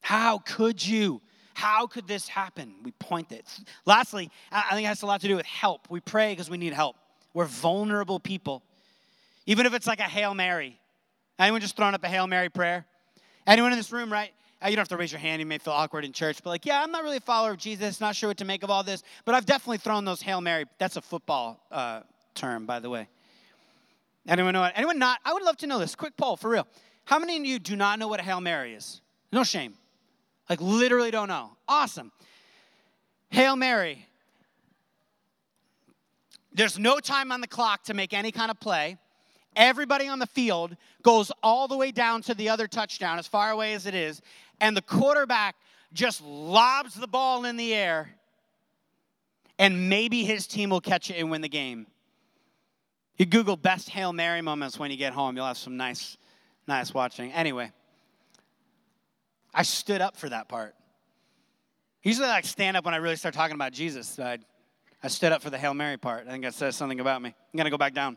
How 0.00 0.38
could 0.38 0.84
you? 0.84 1.20
How 1.54 1.86
could 1.86 2.06
this 2.06 2.28
happen? 2.28 2.74
We 2.84 2.92
point 2.92 3.32
it. 3.32 3.46
Lastly, 3.84 4.30
I 4.52 4.74
think 4.74 4.84
it 4.84 4.88
has 4.88 5.02
a 5.02 5.06
lot 5.06 5.20
to 5.22 5.28
do 5.28 5.36
with 5.36 5.46
help. 5.46 5.88
We 5.90 6.00
pray 6.00 6.32
because 6.32 6.48
we 6.48 6.56
need 6.56 6.72
help. 6.72 6.96
We're 7.34 7.46
vulnerable 7.46 8.20
people. 8.20 8.62
Even 9.46 9.66
if 9.66 9.74
it's 9.74 9.86
like 9.86 10.00
a 10.00 10.04
Hail 10.04 10.34
Mary. 10.34 10.78
Anyone 11.38 11.60
just 11.60 11.76
throwing 11.76 11.94
up 11.94 12.04
a 12.04 12.08
Hail 12.08 12.26
Mary 12.26 12.48
prayer? 12.48 12.84
Anyone 13.46 13.72
in 13.72 13.78
this 13.78 13.92
room, 13.92 14.12
right? 14.12 14.32
Uh, 14.62 14.68
you 14.68 14.76
don't 14.76 14.82
have 14.82 14.88
to 14.88 14.96
raise 14.96 15.12
your 15.12 15.20
hand. 15.20 15.40
You 15.40 15.46
may 15.46 15.58
feel 15.58 15.72
awkward 15.72 16.04
in 16.04 16.12
church, 16.12 16.42
but 16.42 16.50
like, 16.50 16.66
yeah, 16.66 16.82
I'm 16.82 16.90
not 16.90 17.04
really 17.04 17.18
a 17.18 17.20
follower 17.20 17.52
of 17.52 17.58
Jesus. 17.58 18.00
Not 18.00 18.16
sure 18.16 18.28
what 18.28 18.38
to 18.38 18.44
make 18.44 18.62
of 18.62 18.70
all 18.70 18.82
this, 18.82 19.02
but 19.24 19.34
I've 19.34 19.46
definitely 19.46 19.78
thrown 19.78 20.04
those 20.04 20.20
Hail 20.20 20.40
Mary. 20.40 20.64
That's 20.78 20.96
a 20.96 21.00
football 21.00 21.64
uh, 21.70 22.00
term, 22.34 22.66
by 22.66 22.80
the 22.80 22.90
way. 22.90 23.08
Anyone 24.26 24.52
know 24.54 24.64
it? 24.64 24.72
Anyone 24.74 24.98
not? 24.98 25.20
I 25.24 25.32
would 25.32 25.44
love 25.44 25.56
to 25.58 25.66
know 25.66 25.78
this. 25.78 25.94
Quick 25.94 26.16
poll, 26.16 26.36
for 26.36 26.50
real. 26.50 26.66
How 27.04 27.18
many 27.18 27.36
of 27.36 27.44
you 27.44 27.58
do 27.58 27.76
not 27.76 27.98
know 27.98 28.08
what 28.08 28.20
a 28.20 28.22
Hail 28.22 28.40
Mary 28.40 28.74
is? 28.74 29.00
No 29.32 29.44
shame. 29.44 29.74
Like, 30.50 30.60
literally 30.60 31.10
don't 31.10 31.28
know. 31.28 31.52
Awesome. 31.68 32.10
Hail 33.30 33.56
Mary. 33.56 34.06
There's 36.52 36.78
no 36.78 36.98
time 36.98 37.30
on 37.30 37.40
the 37.40 37.46
clock 37.46 37.84
to 37.84 37.94
make 37.94 38.12
any 38.12 38.32
kind 38.32 38.50
of 38.50 38.58
play. 38.58 38.98
Everybody 39.56 40.08
on 40.08 40.18
the 40.18 40.26
field 40.26 40.76
goes 41.02 41.32
all 41.42 41.68
the 41.68 41.76
way 41.76 41.90
down 41.90 42.22
to 42.22 42.34
the 42.34 42.48
other 42.48 42.66
touchdown, 42.66 43.18
as 43.18 43.26
far 43.26 43.50
away 43.50 43.74
as 43.74 43.86
it 43.86 43.94
is, 43.94 44.20
and 44.60 44.76
the 44.76 44.82
quarterback 44.82 45.56
just 45.92 46.22
lobs 46.22 46.94
the 46.94 47.06
ball 47.06 47.44
in 47.44 47.56
the 47.56 47.74
air, 47.74 48.10
and 49.58 49.88
maybe 49.88 50.24
his 50.24 50.46
team 50.46 50.70
will 50.70 50.80
catch 50.80 51.10
it 51.10 51.14
and 51.14 51.30
win 51.30 51.40
the 51.40 51.48
game. 51.48 51.86
You 53.16 53.26
Google 53.26 53.56
best 53.56 53.90
Hail 53.90 54.12
Mary 54.12 54.42
moments 54.42 54.78
when 54.78 54.90
you 54.90 54.96
get 54.96 55.12
home, 55.12 55.36
you'll 55.36 55.46
have 55.46 55.58
some 55.58 55.76
nice, 55.76 56.16
nice 56.68 56.94
watching. 56.94 57.32
Anyway, 57.32 57.72
I 59.52 59.62
stood 59.62 60.00
up 60.00 60.16
for 60.16 60.28
that 60.28 60.48
part. 60.48 60.74
Usually, 62.02 62.26
I 62.26 62.30
like 62.30 62.44
stand 62.44 62.76
up 62.76 62.84
when 62.84 62.94
I 62.94 62.98
really 62.98 63.16
start 63.16 63.34
talking 63.34 63.56
about 63.56 63.72
Jesus. 63.72 64.18
I, 64.20 64.38
I 65.02 65.08
stood 65.08 65.32
up 65.32 65.42
for 65.42 65.50
the 65.50 65.58
Hail 65.58 65.74
Mary 65.74 65.96
part. 65.96 66.28
I 66.28 66.30
think 66.30 66.44
that 66.44 66.54
says 66.54 66.76
something 66.76 67.00
about 67.00 67.20
me. 67.20 67.30
I'm 67.30 67.56
gonna 67.56 67.70
go 67.70 67.78
back 67.78 67.92
down. 67.92 68.16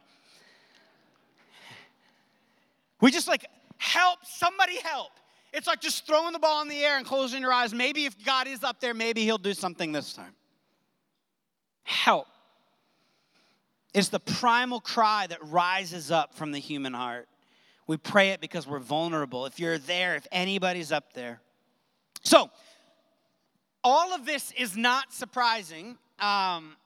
We 3.02 3.10
just 3.10 3.28
like 3.28 3.46
help, 3.78 4.20
somebody 4.24 4.80
help. 4.82 5.12
It's 5.54 5.68
like 5.68 5.82
just 5.82 6.08
throwing 6.08 6.34
the 6.34 6.40
ball 6.40 6.62
in 6.62 6.70
the 6.70 6.80
air 6.80 6.98
and 6.98 7.06
closing 7.06 7.42
your 7.42 7.52
eyes. 7.52 7.74
Maybe 7.74 8.06
if 8.06 8.24
God 8.24 8.48
is 8.48 8.64
up 8.64 8.80
there, 8.80 8.94
maybe 8.94 9.24
He'll 9.24 9.38
do 9.38 9.54
something 9.54 9.92
this 9.92 10.14
time. 10.14 10.34
Help. 11.84 12.28
It's 13.94 14.10
the 14.10 14.20
primal 14.20 14.80
cry 14.80 15.28
that 15.28 15.40
rises 15.44 16.12
up 16.12 16.34
from 16.34 16.52
the 16.52 16.60
human 16.60 16.94
heart. 16.94 17.28
We 17.88 17.98
pray 17.98 18.30
it 18.30 18.40
because 18.40 18.66
we're 18.66 18.80
vulnerable. 18.80 19.46
If 19.46 19.60
you're 19.60 19.78
there, 19.78 20.16
if 20.16 20.26
anybody's 20.32 20.94
up 20.94 21.14
there. 21.14 21.42
So, 22.24 22.50
all 23.84 24.14
of 24.14 24.26
this 24.26 24.54
is 24.58 24.78
not 24.78 25.12
surprising. 25.12 25.98
Um, 26.20 26.78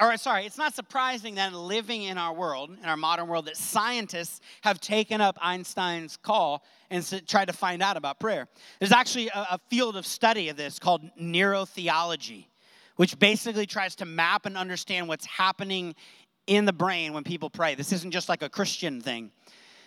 or 0.00 0.16
sorry, 0.16 0.44
it's 0.44 0.58
not 0.58 0.74
surprising 0.74 1.36
that 1.36 1.52
living 1.52 2.02
in 2.02 2.18
our 2.18 2.34
world, 2.34 2.70
in 2.70 2.88
our 2.88 2.96
modern 2.96 3.28
world, 3.28 3.46
that 3.46 3.56
scientists 3.56 4.40
have 4.62 4.80
taken 4.80 5.20
up 5.20 5.38
Einstein's 5.40 6.16
call 6.16 6.64
and 6.90 7.22
tried 7.26 7.46
to 7.46 7.52
find 7.52 7.82
out 7.82 7.96
about 7.96 8.20
prayer. 8.20 8.46
There's 8.78 8.92
actually 8.92 9.28
a, 9.28 9.46
a 9.52 9.60
field 9.70 9.96
of 9.96 10.06
study 10.06 10.48
of 10.48 10.56
this 10.56 10.78
called 10.78 11.02
neurotheology, 11.20 12.46
which 12.96 13.18
basically 13.18 13.66
tries 13.66 13.94
to 13.96 14.04
map 14.04 14.46
and 14.46 14.56
understand 14.56 15.08
what's 15.08 15.26
happening 15.26 15.94
in 16.46 16.66
the 16.66 16.72
brain 16.72 17.12
when 17.14 17.24
people 17.24 17.48
pray. 17.48 17.74
This 17.74 17.92
isn't 17.92 18.10
just 18.10 18.28
like 18.28 18.42
a 18.42 18.50
Christian 18.50 19.00
thing. 19.00 19.30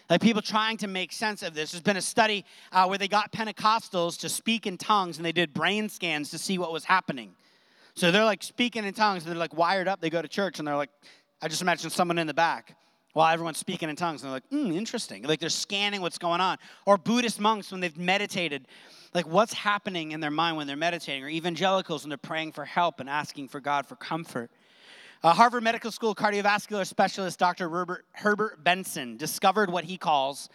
Like 0.09 0.21
people 0.21 0.41
trying 0.41 0.77
to 0.77 0.87
make 0.87 1.11
sense 1.11 1.43
of 1.43 1.53
this. 1.53 1.71
There's 1.71 1.81
been 1.81 1.97
a 1.97 2.01
study 2.01 2.45
uh, 2.71 2.85
where 2.87 2.97
they 2.97 3.09
got 3.09 3.31
Pentecostals 3.31 4.17
to 4.21 4.29
speak 4.29 4.65
in 4.65 4.77
tongues 4.77 5.17
and 5.17 5.25
they 5.25 5.33
did 5.33 5.53
brain 5.53 5.89
scans 5.89 6.31
to 6.31 6.37
see 6.37 6.57
what 6.57 6.71
was 6.71 6.85
happening. 6.85 7.35
So 7.97 8.11
they're 8.11 8.23
like 8.23 8.43
speaking 8.43 8.85
in 8.85 8.93
tongues 8.93 9.25
they're 9.25 9.33
like 9.33 9.57
wired 9.57 9.87
up. 9.87 10.01
They 10.01 10.11
go 10.11 10.21
to 10.21 10.27
church 10.27 10.59
and 10.59 10.67
they're 10.67 10.75
like, 10.75 10.91
I 11.41 11.47
just 11.47 11.63
imagine 11.63 11.89
someone 11.89 12.19
in 12.19 12.27
the 12.27 12.33
back 12.33 12.77
while 13.13 13.33
everyone's 13.33 13.57
speaking 13.57 13.89
in 13.89 13.95
tongues. 13.95 14.21
And 14.21 14.29
they're 14.29 14.35
like, 14.35 14.47
hmm, 14.51 14.71
interesting. 14.71 15.23
Like 15.23 15.39
they're 15.39 15.49
scanning 15.49 16.01
what's 16.01 16.19
going 16.19 16.39
on. 16.39 16.59
Or 16.85 16.99
Buddhist 16.99 17.39
monks 17.39 17.71
when 17.71 17.81
they've 17.81 17.97
meditated, 17.97 18.67
like 19.15 19.25
what's 19.25 19.53
happening 19.53 20.11
in 20.11 20.19
their 20.19 20.29
mind 20.29 20.57
when 20.57 20.67
they're 20.67 20.75
meditating. 20.75 21.23
Or 21.23 21.27
evangelicals 21.27 22.03
when 22.03 22.09
they're 22.09 22.19
praying 22.19 22.51
for 22.51 22.65
help 22.65 22.99
and 22.99 23.09
asking 23.09 23.47
for 23.47 23.59
God 23.59 23.87
for 23.87 23.95
comfort. 23.95 24.51
Harvard 25.23 25.63
Medical 25.63 25.89
School 25.91 26.13
cardiovascular 26.13 26.85
specialist, 26.85 27.39
Dr. 27.39 27.67
Herbert, 27.67 28.05
Herbert 28.11 28.63
Benson, 28.63 29.17
discovered 29.17 29.71
what 29.71 29.85
he 29.85 29.97
calls 29.97 30.49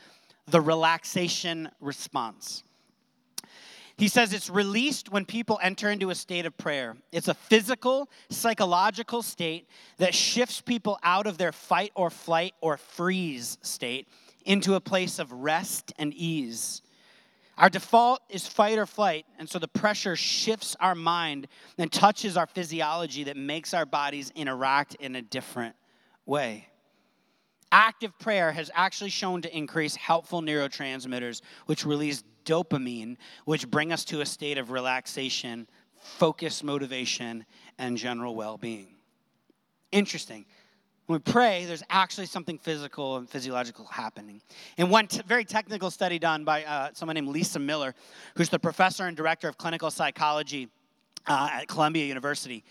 the 0.46 0.60
relaxation 0.60 1.68
response. 1.80 2.62
He 4.02 4.08
says 4.08 4.32
it's 4.32 4.50
released 4.50 5.12
when 5.12 5.24
people 5.24 5.60
enter 5.62 5.88
into 5.88 6.10
a 6.10 6.16
state 6.16 6.44
of 6.44 6.58
prayer. 6.58 6.96
It's 7.12 7.28
a 7.28 7.34
physical, 7.34 8.10
psychological 8.30 9.22
state 9.22 9.68
that 9.98 10.12
shifts 10.12 10.60
people 10.60 10.98
out 11.04 11.28
of 11.28 11.38
their 11.38 11.52
fight 11.52 11.92
or 11.94 12.10
flight 12.10 12.52
or 12.60 12.78
freeze 12.78 13.58
state 13.62 14.08
into 14.44 14.74
a 14.74 14.80
place 14.80 15.20
of 15.20 15.30
rest 15.30 15.92
and 16.00 16.12
ease. 16.14 16.82
Our 17.56 17.70
default 17.70 18.18
is 18.28 18.44
fight 18.44 18.76
or 18.76 18.86
flight, 18.86 19.24
and 19.38 19.48
so 19.48 19.60
the 19.60 19.68
pressure 19.68 20.16
shifts 20.16 20.74
our 20.80 20.96
mind 20.96 21.46
and 21.78 21.92
touches 21.92 22.36
our 22.36 22.48
physiology 22.48 23.22
that 23.22 23.36
makes 23.36 23.72
our 23.72 23.86
bodies 23.86 24.32
interact 24.34 24.96
in 24.96 25.14
a 25.14 25.22
different 25.22 25.76
way. 26.26 26.66
Active 27.70 28.18
prayer 28.18 28.50
has 28.50 28.68
actually 28.74 29.10
shown 29.10 29.42
to 29.42 29.56
increase 29.56 29.94
helpful 29.94 30.42
neurotransmitters, 30.42 31.40
which 31.66 31.86
release 31.86 32.24
dopamine, 32.44 33.16
which 33.44 33.70
bring 33.70 33.92
us 33.92 34.04
to 34.06 34.20
a 34.20 34.26
state 34.26 34.58
of 34.58 34.70
relaxation, 34.70 35.68
focus, 36.00 36.62
motivation, 36.62 37.44
and 37.78 37.96
general 37.96 38.34
well 38.34 38.58
being. 38.58 38.96
Interesting. 39.90 40.46
When 41.06 41.18
we 41.18 41.32
pray, 41.32 41.64
there's 41.64 41.82
actually 41.90 42.26
something 42.26 42.58
physical 42.58 43.16
and 43.16 43.28
physiological 43.28 43.86
happening. 43.86 44.40
In 44.78 44.88
one 44.88 45.08
t- 45.08 45.20
very 45.26 45.44
technical 45.44 45.90
study 45.90 46.18
done 46.18 46.44
by 46.44 46.64
uh, 46.64 46.90
someone 46.94 47.14
named 47.14 47.28
Lisa 47.28 47.58
Miller, 47.58 47.94
who's 48.36 48.48
the 48.48 48.58
professor 48.58 49.06
and 49.06 49.16
director 49.16 49.48
of 49.48 49.58
clinical 49.58 49.90
psychology 49.90 50.68
uh, 51.26 51.50
at 51.52 51.68
Columbia 51.68 52.06
University, 52.06 52.64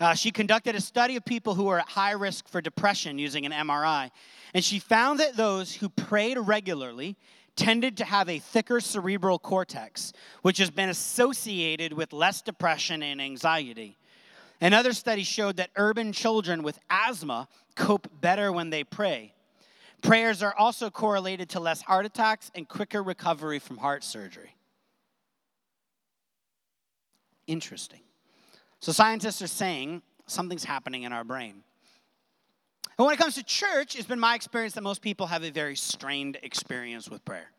uh, 0.00 0.14
she 0.14 0.30
conducted 0.30 0.74
a 0.74 0.80
study 0.80 1.16
of 1.16 1.24
people 1.24 1.54
who 1.54 1.64
were 1.64 1.80
at 1.80 1.88
high 1.88 2.12
risk 2.12 2.46
for 2.46 2.60
depression 2.60 3.18
using 3.18 3.46
an 3.46 3.52
MRI. 3.52 4.10
And 4.54 4.62
she 4.62 4.78
found 4.78 5.18
that 5.20 5.36
those 5.36 5.74
who 5.74 5.88
prayed 5.88 6.38
regularly 6.38 7.16
tended 7.58 7.96
to 7.96 8.04
have 8.04 8.28
a 8.28 8.38
thicker 8.38 8.80
cerebral 8.80 9.38
cortex, 9.38 10.12
which 10.42 10.58
has 10.58 10.70
been 10.70 10.88
associated 10.88 11.92
with 11.92 12.12
less 12.12 12.40
depression 12.40 13.02
and 13.02 13.20
anxiety. 13.20 13.98
Another 14.60 14.92
study 14.92 15.24
showed 15.24 15.56
that 15.56 15.70
urban 15.76 16.12
children 16.12 16.62
with 16.62 16.78
asthma 16.88 17.48
cope 17.74 18.08
better 18.20 18.52
when 18.52 18.70
they 18.70 18.84
pray. 18.84 19.34
Prayers 20.02 20.42
are 20.42 20.54
also 20.56 20.88
correlated 20.88 21.48
to 21.50 21.60
less 21.60 21.82
heart 21.82 22.06
attacks 22.06 22.50
and 22.54 22.68
quicker 22.68 23.02
recovery 23.02 23.58
from 23.58 23.76
heart 23.76 24.04
surgery. 24.04 24.54
Interesting. 27.48 28.00
So, 28.78 28.92
scientists 28.92 29.42
are 29.42 29.48
saying 29.48 30.02
something's 30.26 30.64
happening 30.64 31.02
in 31.02 31.12
our 31.12 31.24
brain. 31.24 31.64
And 32.98 33.06
when 33.06 33.14
it 33.14 33.18
comes 33.18 33.36
to 33.36 33.44
church, 33.44 33.96
it's 33.96 34.08
been 34.08 34.18
my 34.18 34.34
experience 34.34 34.74
that 34.74 34.82
most 34.82 35.02
people 35.02 35.26
have 35.26 35.44
a 35.44 35.50
very 35.50 35.76
strained 35.76 36.38
experience 36.42 37.08
with 37.08 37.24
prayer. 37.24 37.50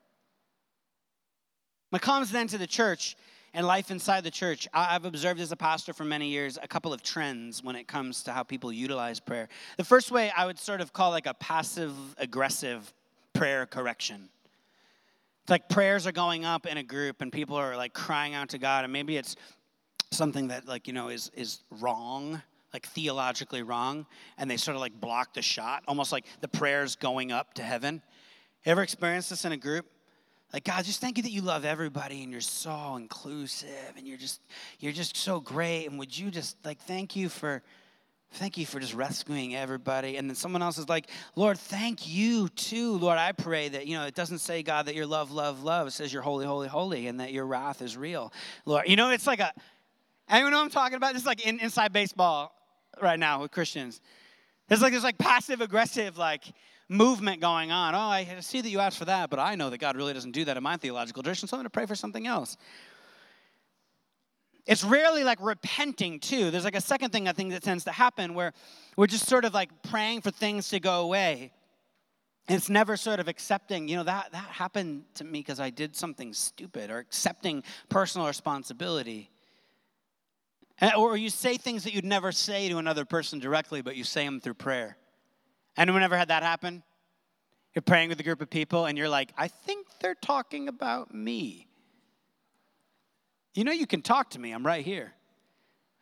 When 1.89 2.00
it 2.00 2.03
comes 2.03 2.31
then 2.31 2.48
to 2.48 2.58
the 2.58 2.67
church, 2.67 3.15
and 3.53 3.65
life 3.65 3.91
inside 3.91 4.24
the 4.24 4.31
church, 4.31 4.67
I've 4.74 5.05
observed 5.05 5.39
as 5.39 5.51
a 5.51 5.55
pastor 5.55 5.93
for 5.93 6.03
many 6.03 6.27
years 6.27 6.58
a 6.62 6.67
couple 6.67 6.93
of 6.93 7.01
trends 7.01 7.63
when 7.63 7.75
it 7.75 7.88
comes 7.88 8.24
to 8.24 8.31
how 8.31 8.43
people 8.43 8.72
utilize 8.72 9.19
prayer. 9.19 9.50
The 9.77 9.84
first 9.84 10.12
way 10.12 10.31
I 10.36 10.46
would 10.46 10.60
sort 10.60 10.81
of 10.81 10.93
call 10.93 11.12
like 11.12 11.25
a 11.25 11.34
passive 11.34 11.93
aggressive 12.17 12.93
prayer 13.34 13.65
correction. 13.65 14.29
It's 15.43 15.50
like 15.50 15.67
prayers 15.69 16.05
are 16.05 16.12
going 16.12 16.46
up 16.46 16.67
in 16.67 16.77
a 16.77 16.84
group 16.84 17.22
and 17.22 17.31
people 17.31 17.55
are 17.55 17.75
like 17.75 17.93
crying 17.93 18.36
out 18.36 18.50
to 18.50 18.58
God, 18.58 18.84
and 18.84 18.93
maybe 18.93 19.17
it's 19.17 19.36
something 20.12 20.50
that 20.50 20.67
like 20.67 20.88
you 20.88 20.93
know 20.93 21.10
is 21.10 21.31
is 21.36 21.62
wrong 21.79 22.41
like 22.73 22.85
theologically 22.88 23.63
wrong 23.63 24.05
and 24.38 24.49
they 24.49 24.57
sort 24.57 24.75
of 24.75 24.81
like 24.81 24.99
block 24.99 25.33
the 25.33 25.41
shot 25.41 25.83
almost 25.88 26.11
like 26.11 26.25
the 26.41 26.47
prayers 26.47 26.95
going 26.95 27.31
up 27.31 27.53
to 27.53 27.63
heaven 27.63 28.01
ever 28.65 28.81
experienced 28.81 29.29
this 29.29 29.45
in 29.45 29.51
a 29.51 29.57
group 29.57 29.85
like 30.53 30.63
God, 30.63 30.83
just 30.83 30.99
thank 30.99 31.17
you 31.17 31.23
that 31.23 31.31
you 31.31 31.41
love 31.41 31.63
everybody 31.63 32.23
and 32.23 32.31
you're 32.31 32.41
so 32.41 32.95
inclusive 32.95 33.93
and 33.97 34.07
you're 34.07 34.17
just 34.17 34.41
you're 34.79 34.91
just 34.91 35.15
so 35.15 35.39
great. 35.39 35.85
And 35.85 35.99
would 35.99 36.17
you 36.17 36.31
just 36.31 36.57
like 36.65 36.79
thank 36.81 37.15
you 37.15 37.29
for 37.29 37.61
thank 38.33 38.57
you 38.57 38.65
for 38.65 38.79
just 38.79 38.95
rescuing 38.95 39.55
everybody. 39.55 40.17
And 40.17 40.29
then 40.29 40.35
someone 40.35 40.61
else 40.61 40.77
is 40.77 40.89
like, 40.89 41.09
Lord, 41.35 41.57
thank 41.57 42.07
you 42.07 42.49
too. 42.49 42.97
Lord, 42.97 43.17
I 43.17 43.31
pray 43.31 43.69
that, 43.69 43.88
you 43.88 43.97
know, 43.97 44.05
it 44.05 44.13
doesn't 44.13 44.38
say, 44.38 44.61
God, 44.61 44.85
that 44.85 44.93
your 44.93 45.07
love, 45.07 45.31
love, 45.31 45.63
love. 45.63 45.88
It 45.88 45.91
says 45.91 46.13
you're 46.13 46.21
holy, 46.21 46.45
holy, 46.45 46.67
holy, 46.67 47.07
and 47.07 47.19
that 47.19 47.31
your 47.31 47.45
wrath 47.45 47.81
is 47.81 47.97
real. 47.97 48.31
Lord, 48.65 48.88
you 48.88 48.95
know, 48.95 49.11
it's 49.11 49.27
like 49.27 49.39
a 49.39 49.53
anyone 50.29 50.51
know 50.51 50.61
I'm 50.61 50.69
talking 50.71 50.95
about? 50.95 51.13
Just 51.13 51.27
like 51.27 51.45
in, 51.45 51.59
inside 51.59 51.93
baseball 51.93 52.55
right 53.01 53.20
now 53.20 53.41
with 53.41 53.51
Christians. 53.51 54.01
It's 54.70 54.82
like 54.82 54.94
this 54.94 55.03
like 55.03 55.18
passive 55.18 55.62
aggressive, 55.62 56.18
like 56.18 56.44
movement 56.88 57.41
going 57.41 57.72
on. 57.72 57.96
Oh, 57.96 58.00
I 58.00 58.39
see 58.41 58.62
that 58.62 58.70
you 58.70 58.79
asked 58.79 58.98
for 58.98 59.06
that, 59.06 59.29
but 59.29 59.39
I 59.39 59.56
know 59.56 59.70
that 59.70 59.79
God 59.79 59.96
really 59.96 60.13
doesn't 60.13 60.32
do 60.32 60.46
that 60.46 60.58
in 60.58 60.63
my 60.63 60.77
theological 60.77 61.24
tradition, 61.24 61.48
so 61.48 61.56
I'm 61.56 61.60
going 61.60 61.65
to 61.65 61.70
pray 61.70 61.86
for 61.86 61.96
something 61.96 62.27
else. 62.27 62.58
It's 64.65 64.84
rarely 64.84 65.24
like 65.24 65.39
repenting, 65.41 66.20
too. 66.20 66.51
There's 66.51 66.65
like 66.65 66.75
a 66.75 66.82
second 66.82 67.12
thing 67.12 67.27
I 67.27 67.32
think 67.32 67.51
that 67.51 67.63
tends 67.63 67.86
to 67.86 67.91
happen 67.91 68.36
where 68.36 68.53
we're 68.98 69.08
just 69.08 69.27
sort 69.27 69.46
of 69.46 69.53
like 69.53 69.70
praying 69.84 70.22
for 70.22 70.32
things 70.32 70.70
to 70.70 70.79
go 70.79 71.01
away. 71.01 71.51
It's 72.48 72.70
never 72.70 72.98
sort 72.98 73.20
of 73.20 73.27
accepting, 73.27 73.88
you 73.88 73.96
know, 73.96 74.03
that, 74.03 74.32
that 74.32 74.46
happened 74.46 75.06
to 75.15 75.24
me 75.24 75.39
because 75.39 75.60
I 75.60 75.70
did 75.70 75.96
something 75.96 76.34
stupid 76.34 76.89
or 76.89 76.98
accepting 76.98 77.63
personal 77.89 78.27
responsibility. 78.27 79.29
Or 80.98 81.17
you 81.17 81.29
say 81.29 81.57
things 81.57 81.83
that 81.83 81.93
you'd 81.93 82.05
never 82.05 82.31
say 82.31 82.69
to 82.69 82.77
another 82.77 83.05
person 83.05 83.39
directly, 83.39 83.81
but 83.81 83.95
you 83.95 84.03
say 84.03 84.24
them 84.25 84.39
through 84.39 84.53
prayer. 84.55 84.98
Anyone 85.77 86.03
ever 86.03 86.17
had 86.17 86.29
that 86.29 86.43
happen? 86.43 86.83
You're 87.74 87.81
praying 87.81 88.09
with 88.09 88.19
a 88.19 88.24
group 88.24 88.41
of 88.41 88.50
people 88.50 88.86
and 88.86 88.98
you're 88.98 89.09
like, 89.09 89.31
I 89.38 89.48
think 89.48 89.88
they're 90.01 90.15
talking 90.15 90.67
about 90.67 91.13
me. 91.13 91.67
You 93.53 93.63
know, 93.63 93.71
you 93.71 93.88
can 93.88 94.01
talk 94.01 94.31
to 94.31 94.39
me, 94.39 94.51
I'm 94.51 94.65
right 94.65 94.86
here. 94.86 95.13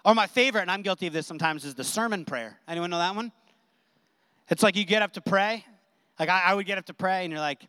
Or 0.06 0.16
my 0.16 0.28
favorite, 0.28 0.62
and 0.62 0.72
I'm 0.72 0.84
guilty 0.84 1.08
of 1.08 1.14
this 1.14 1.28
sometimes, 1.28 1.66
is 1.66 1.76
the 1.76 1.84
sermon 1.84 2.24
prayer. 2.24 2.60
Anyone 2.68 2.90
know 2.90 3.00
that 3.00 3.16
one? 3.16 3.32
It's 4.50 4.64
like 4.64 4.76
you 4.76 4.86
get 4.86 5.02
up 5.02 5.14
to 5.14 5.22
pray. 5.22 5.66
Like 6.20 6.30
I, 6.30 6.44
I 6.46 6.54
would 6.54 6.66
get 6.66 6.78
up 6.78 6.86
to 6.86 6.94
pray, 6.94 7.24
and 7.26 7.32
you're 7.32 7.42
like, 7.42 7.68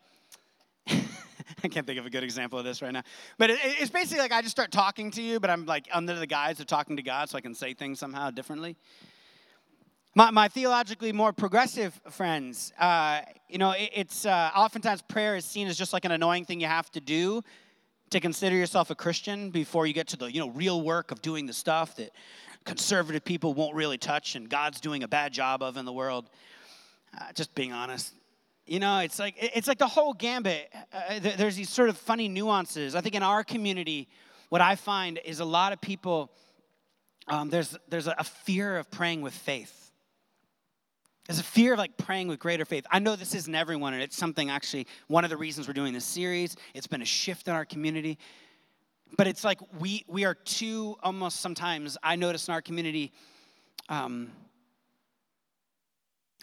I 1.64 1.68
can't 1.68 1.86
think 1.86 1.98
of 1.98 2.06
a 2.06 2.10
good 2.10 2.22
example 2.24 2.58
of 2.58 2.64
this 2.64 2.82
right 2.82 2.92
now. 2.92 3.02
But 3.36 3.50
it, 3.50 3.58
it's 3.62 3.90
basically 3.90 4.20
like 4.20 4.32
I 4.32 4.42
just 4.42 4.52
start 4.52 4.70
talking 4.70 5.10
to 5.12 5.22
you, 5.22 5.40
but 5.40 5.50
I'm 5.50 5.66
like 5.66 5.88
under 5.92 6.14
the 6.14 6.26
guise 6.26 6.60
of 6.60 6.66
talking 6.66 6.96
to 6.96 7.02
God 7.02 7.28
so 7.28 7.38
I 7.38 7.40
can 7.40 7.54
say 7.54 7.74
things 7.74 7.98
somehow 7.98 8.30
differently. 8.30 8.76
My, 10.14 10.30
my 10.30 10.48
theologically 10.48 11.12
more 11.12 11.32
progressive 11.32 12.00
friends, 12.10 12.72
uh, 12.78 13.20
you 13.48 13.58
know, 13.58 13.72
it, 13.72 13.90
it's 13.94 14.26
uh, 14.26 14.50
oftentimes 14.54 15.02
prayer 15.02 15.36
is 15.36 15.44
seen 15.44 15.68
as 15.68 15.76
just 15.76 15.92
like 15.92 16.04
an 16.04 16.12
annoying 16.12 16.44
thing 16.44 16.60
you 16.60 16.66
have 16.66 16.90
to 16.92 17.00
do 17.00 17.42
to 18.10 18.20
consider 18.20 18.56
yourself 18.56 18.90
a 18.90 18.94
Christian 18.94 19.50
before 19.50 19.86
you 19.86 19.92
get 19.92 20.08
to 20.08 20.16
the, 20.16 20.32
you 20.32 20.40
know, 20.40 20.50
real 20.50 20.80
work 20.82 21.10
of 21.10 21.20
doing 21.22 21.46
the 21.46 21.52
stuff 21.52 21.96
that 21.96 22.10
conservative 22.64 23.24
people 23.24 23.54
won't 23.54 23.74
really 23.74 23.98
touch 23.98 24.34
and 24.34 24.48
God's 24.48 24.80
doing 24.80 25.02
a 25.02 25.08
bad 25.08 25.32
job 25.32 25.62
of 25.62 25.76
in 25.76 25.84
the 25.84 25.92
world. 25.92 26.28
Uh, 27.18 27.32
just 27.34 27.54
being 27.54 27.72
honest, 27.72 28.12
you 28.68 28.80
know, 28.80 28.98
it's 28.98 29.18
like 29.18 29.34
it's 29.38 29.66
like 29.66 29.78
the 29.78 29.86
whole 29.86 30.12
gambit. 30.12 30.72
Uh, 30.92 31.18
there's 31.20 31.56
these 31.56 31.70
sort 31.70 31.88
of 31.88 31.96
funny 31.96 32.28
nuances. 32.28 32.94
I 32.94 33.00
think 33.00 33.14
in 33.14 33.22
our 33.22 33.42
community, 33.42 34.08
what 34.50 34.60
I 34.60 34.76
find 34.76 35.18
is 35.24 35.40
a 35.40 35.44
lot 35.44 35.72
of 35.72 35.80
people. 35.80 36.30
Um, 37.26 37.48
there's 37.48 37.76
there's 37.88 38.06
a 38.06 38.24
fear 38.24 38.76
of 38.76 38.90
praying 38.90 39.22
with 39.22 39.34
faith. 39.34 39.90
There's 41.26 41.38
a 41.38 41.44
fear 41.44 41.74
of 41.74 41.78
like 41.78 41.96
praying 41.96 42.28
with 42.28 42.38
greater 42.38 42.64
faith. 42.64 42.86
I 42.90 42.98
know 42.98 43.16
this 43.16 43.34
isn't 43.34 43.54
everyone, 43.54 43.94
and 43.94 44.02
it's 44.02 44.16
something 44.16 44.50
actually 44.50 44.86
one 45.08 45.24
of 45.24 45.30
the 45.30 45.36
reasons 45.36 45.66
we're 45.66 45.74
doing 45.74 45.94
this 45.94 46.04
series. 46.04 46.56
It's 46.74 46.86
been 46.86 47.02
a 47.02 47.06
shift 47.06 47.48
in 47.48 47.54
our 47.54 47.64
community, 47.64 48.18
but 49.16 49.26
it's 49.26 49.44
like 49.44 49.60
we 49.78 50.04
we 50.08 50.26
are 50.26 50.34
too 50.34 50.96
almost 51.02 51.40
sometimes. 51.40 51.96
I 52.02 52.16
notice 52.16 52.48
in 52.48 52.54
our 52.54 52.62
community. 52.62 53.12
Um, 53.88 54.30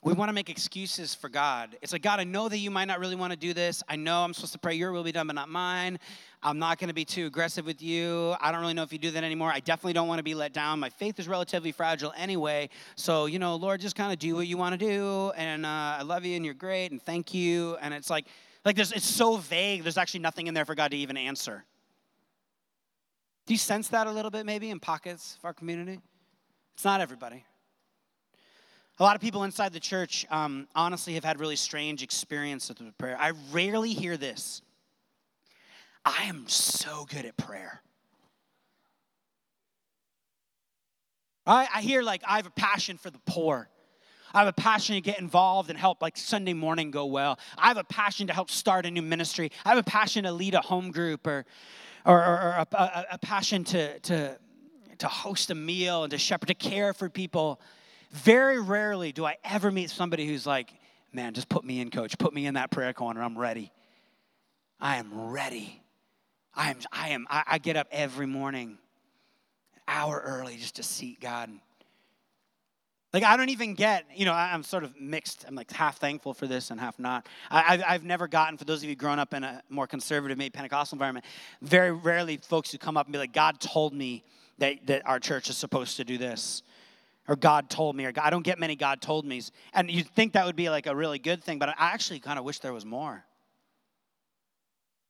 we 0.05 0.13
want 0.13 0.29
to 0.29 0.33
make 0.33 0.51
excuses 0.51 1.15
for 1.15 1.29
God. 1.29 1.75
It's 1.81 1.91
like, 1.91 2.03
God, 2.03 2.19
I 2.19 2.25
know 2.25 2.47
that 2.47 2.59
you 2.59 2.69
might 2.69 2.85
not 2.85 2.99
really 2.99 3.15
want 3.15 3.33
to 3.33 3.37
do 3.37 3.55
this. 3.55 3.81
I 3.89 3.95
know 3.95 4.23
I'm 4.23 4.35
supposed 4.35 4.53
to 4.53 4.59
pray 4.59 4.75
your 4.75 4.91
will 4.91 5.03
be 5.03 5.11
done, 5.11 5.25
but 5.25 5.33
not 5.33 5.49
mine. 5.49 5.97
I'm 6.43 6.59
not 6.59 6.77
going 6.77 6.89
to 6.89 6.93
be 6.93 7.05
too 7.05 7.25
aggressive 7.25 7.65
with 7.65 7.81
you. 7.81 8.35
I 8.39 8.51
don't 8.51 8.61
really 8.61 8.75
know 8.75 8.83
if 8.83 8.93
you 8.93 8.99
do 8.99 9.09
that 9.09 9.23
anymore. 9.23 9.51
I 9.51 9.61
definitely 9.61 9.93
don't 9.93 10.07
want 10.07 10.19
to 10.19 10.23
be 10.23 10.35
let 10.35 10.53
down. 10.53 10.79
My 10.79 10.89
faith 10.89 11.17
is 11.17 11.27
relatively 11.27 11.71
fragile 11.71 12.13
anyway. 12.15 12.69
So, 12.95 13.25
you 13.25 13.39
know, 13.39 13.55
Lord, 13.55 13.81
just 13.81 13.95
kind 13.95 14.13
of 14.13 14.19
do 14.19 14.35
what 14.35 14.45
you 14.45 14.57
want 14.57 14.79
to 14.79 14.87
do. 14.87 15.31
And 15.35 15.65
uh, 15.65 15.95
I 15.97 16.03
love 16.03 16.23
you 16.23 16.35
and 16.35 16.45
you're 16.45 16.53
great 16.53 16.91
and 16.91 17.01
thank 17.01 17.33
you. 17.33 17.75
And 17.81 17.91
it's 17.91 18.11
like, 18.11 18.27
like 18.63 18.75
there's, 18.75 18.91
it's 18.91 19.07
so 19.07 19.37
vague. 19.37 19.81
There's 19.81 19.97
actually 19.97 20.19
nothing 20.19 20.45
in 20.45 20.53
there 20.53 20.65
for 20.65 20.75
God 20.75 20.91
to 20.91 20.97
even 20.97 21.17
answer. 21.17 21.65
Do 23.47 23.55
you 23.55 23.57
sense 23.57 23.87
that 23.87 24.05
a 24.05 24.11
little 24.11 24.29
bit 24.29 24.45
maybe 24.45 24.69
in 24.69 24.79
pockets 24.79 25.37
of 25.39 25.45
our 25.45 25.53
community? 25.53 25.99
It's 26.75 26.85
not 26.85 27.01
everybody. 27.01 27.43
A 28.97 29.03
lot 29.03 29.15
of 29.15 29.21
people 29.21 29.43
inside 29.43 29.73
the 29.73 29.79
church, 29.79 30.25
um, 30.29 30.67
honestly, 30.73 31.15
have 31.15 31.25
had 31.25 31.39
really 31.39 31.57
strange 31.57 32.01
experiences 32.01 32.77
with 32.79 32.97
prayer. 32.97 33.17
I 33.19 33.33
rarely 33.51 33.93
hear 33.93 34.15
this. 34.15 34.61
I 36.05 36.23
am 36.25 36.47
so 36.47 37.05
good 37.09 37.25
at 37.25 37.35
prayer. 37.35 37.81
I, 41.45 41.67
I 41.75 41.81
hear 41.81 42.03
like 42.03 42.21
I 42.25 42.37
have 42.37 42.45
a 42.45 42.51
passion 42.51 42.97
for 42.97 43.09
the 43.09 43.19
poor. 43.25 43.69
I 44.33 44.39
have 44.39 44.47
a 44.47 44.53
passion 44.53 44.95
to 44.95 45.01
get 45.01 45.19
involved 45.19 45.69
and 45.69 45.77
help 45.77 46.01
like 46.01 46.15
Sunday 46.15 46.53
morning 46.53 46.89
go 46.91 47.05
well. 47.05 47.37
I 47.57 47.67
have 47.67 47.77
a 47.77 47.83
passion 47.83 48.27
to 48.27 48.33
help 48.33 48.49
start 48.49 48.85
a 48.85 48.91
new 48.91 49.01
ministry. 49.01 49.51
I 49.65 49.69
have 49.69 49.77
a 49.77 49.83
passion 49.83 50.23
to 50.23 50.31
lead 50.31 50.53
a 50.53 50.61
home 50.61 50.91
group 50.91 51.27
or, 51.27 51.45
or, 52.05 52.17
or, 52.17 52.37
or 52.37 52.49
a, 52.51 52.67
a, 52.73 53.05
a 53.11 53.17
passion 53.17 53.63
to, 53.65 53.99
to, 53.99 54.37
to 54.97 55.07
host 55.07 55.51
a 55.51 55.55
meal 55.55 56.03
and 56.03 56.11
to 56.11 56.17
shepherd, 56.17 56.47
to 56.47 56.53
care 56.53 56.93
for 56.93 57.09
people. 57.09 57.59
Very 58.11 58.59
rarely 58.59 59.11
do 59.11 59.25
I 59.25 59.37
ever 59.43 59.71
meet 59.71 59.89
somebody 59.89 60.27
who's 60.27 60.45
like, 60.45 60.73
man, 61.11 61.33
just 61.33 61.49
put 61.49 61.63
me 61.63 61.79
in, 61.79 61.89
coach. 61.89 62.17
Put 62.17 62.33
me 62.33 62.45
in 62.45 62.55
that 62.55 62.71
prayer 62.71 62.93
corner. 62.93 63.21
I'm 63.21 63.37
ready. 63.37 63.71
I 64.79 64.97
am 64.97 65.29
ready. 65.31 65.81
I 66.53 66.71
am, 66.71 66.77
I 66.91 67.09
am, 67.09 67.27
I, 67.29 67.43
I 67.47 67.57
get 67.57 67.75
up 67.75 67.87
every 67.91 68.27
morning, 68.27 68.77
an 69.75 69.81
hour 69.87 70.21
early 70.25 70.55
just 70.57 70.75
to 70.77 70.83
seek 70.83 71.19
God. 71.19 71.49
Like, 73.13 73.23
I 73.23 73.37
don't 73.37 73.49
even 73.49 73.75
get, 73.75 74.05
you 74.13 74.25
know, 74.25 74.33
I'm 74.33 74.63
sort 74.63 74.83
of 74.83 74.99
mixed. 74.99 75.45
I'm 75.47 75.55
like 75.55 75.71
half 75.71 75.99
thankful 75.99 76.33
for 76.33 76.47
this 76.47 76.69
and 76.69 76.79
half 76.79 76.99
not. 76.99 77.27
I, 77.49 77.77
have 77.77 78.03
never 78.03 78.27
gotten, 78.27 78.57
for 78.57 78.65
those 78.65 78.83
of 78.83 78.89
you 78.89 78.95
grown 78.95 79.19
up 79.19 79.33
in 79.33 79.43
a 79.43 79.61
more 79.69 79.87
conservative, 79.87 80.37
maybe 80.37 80.49
Pentecostal 80.49 80.97
environment, 80.97 81.25
very 81.61 81.93
rarely 81.93 82.37
folks 82.37 82.73
who 82.73 82.77
come 82.77 82.97
up 82.97 83.05
and 83.05 83.13
be 83.13 83.19
like, 83.19 83.31
God 83.31 83.61
told 83.61 83.93
me 83.93 84.25
that, 84.57 84.85
that 84.87 85.05
our 85.05 85.19
church 85.19 85.49
is 85.49 85.55
supposed 85.55 85.95
to 85.97 86.03
do 86.03 86.17
this 86.17 86.61
or 87.27 87.35
God 87.35 87.69
told 87.69 87.95
me, 87.95 88.05
or 88.05 88.13
I 88.21 88.29
don't 88.29 88.43
get 88.43 88.59
many 88.59 88.75
God 88.75 89.01
told 89.01 89.25
me's. 89.25 89.51
And 89.73 89.89
you'd 89.89 90.07
think 90.07 90.33
that 90.33 90.45
would 90.45 90.55
be 90.55 90.69
like 90.69 90.87
a 90.87 90.95
really 90.95 91.19
good 91.19 91.43
thing, 91.43 91.59
but 91.59 91.69
I 91.69 91.73
actually 91.77 92.19
kind 92.19 92.37
of 92.37 92.45
wish 92.45 92.59
there 92.59 92.73
was 92.73 92.85
more. 92.85 93.23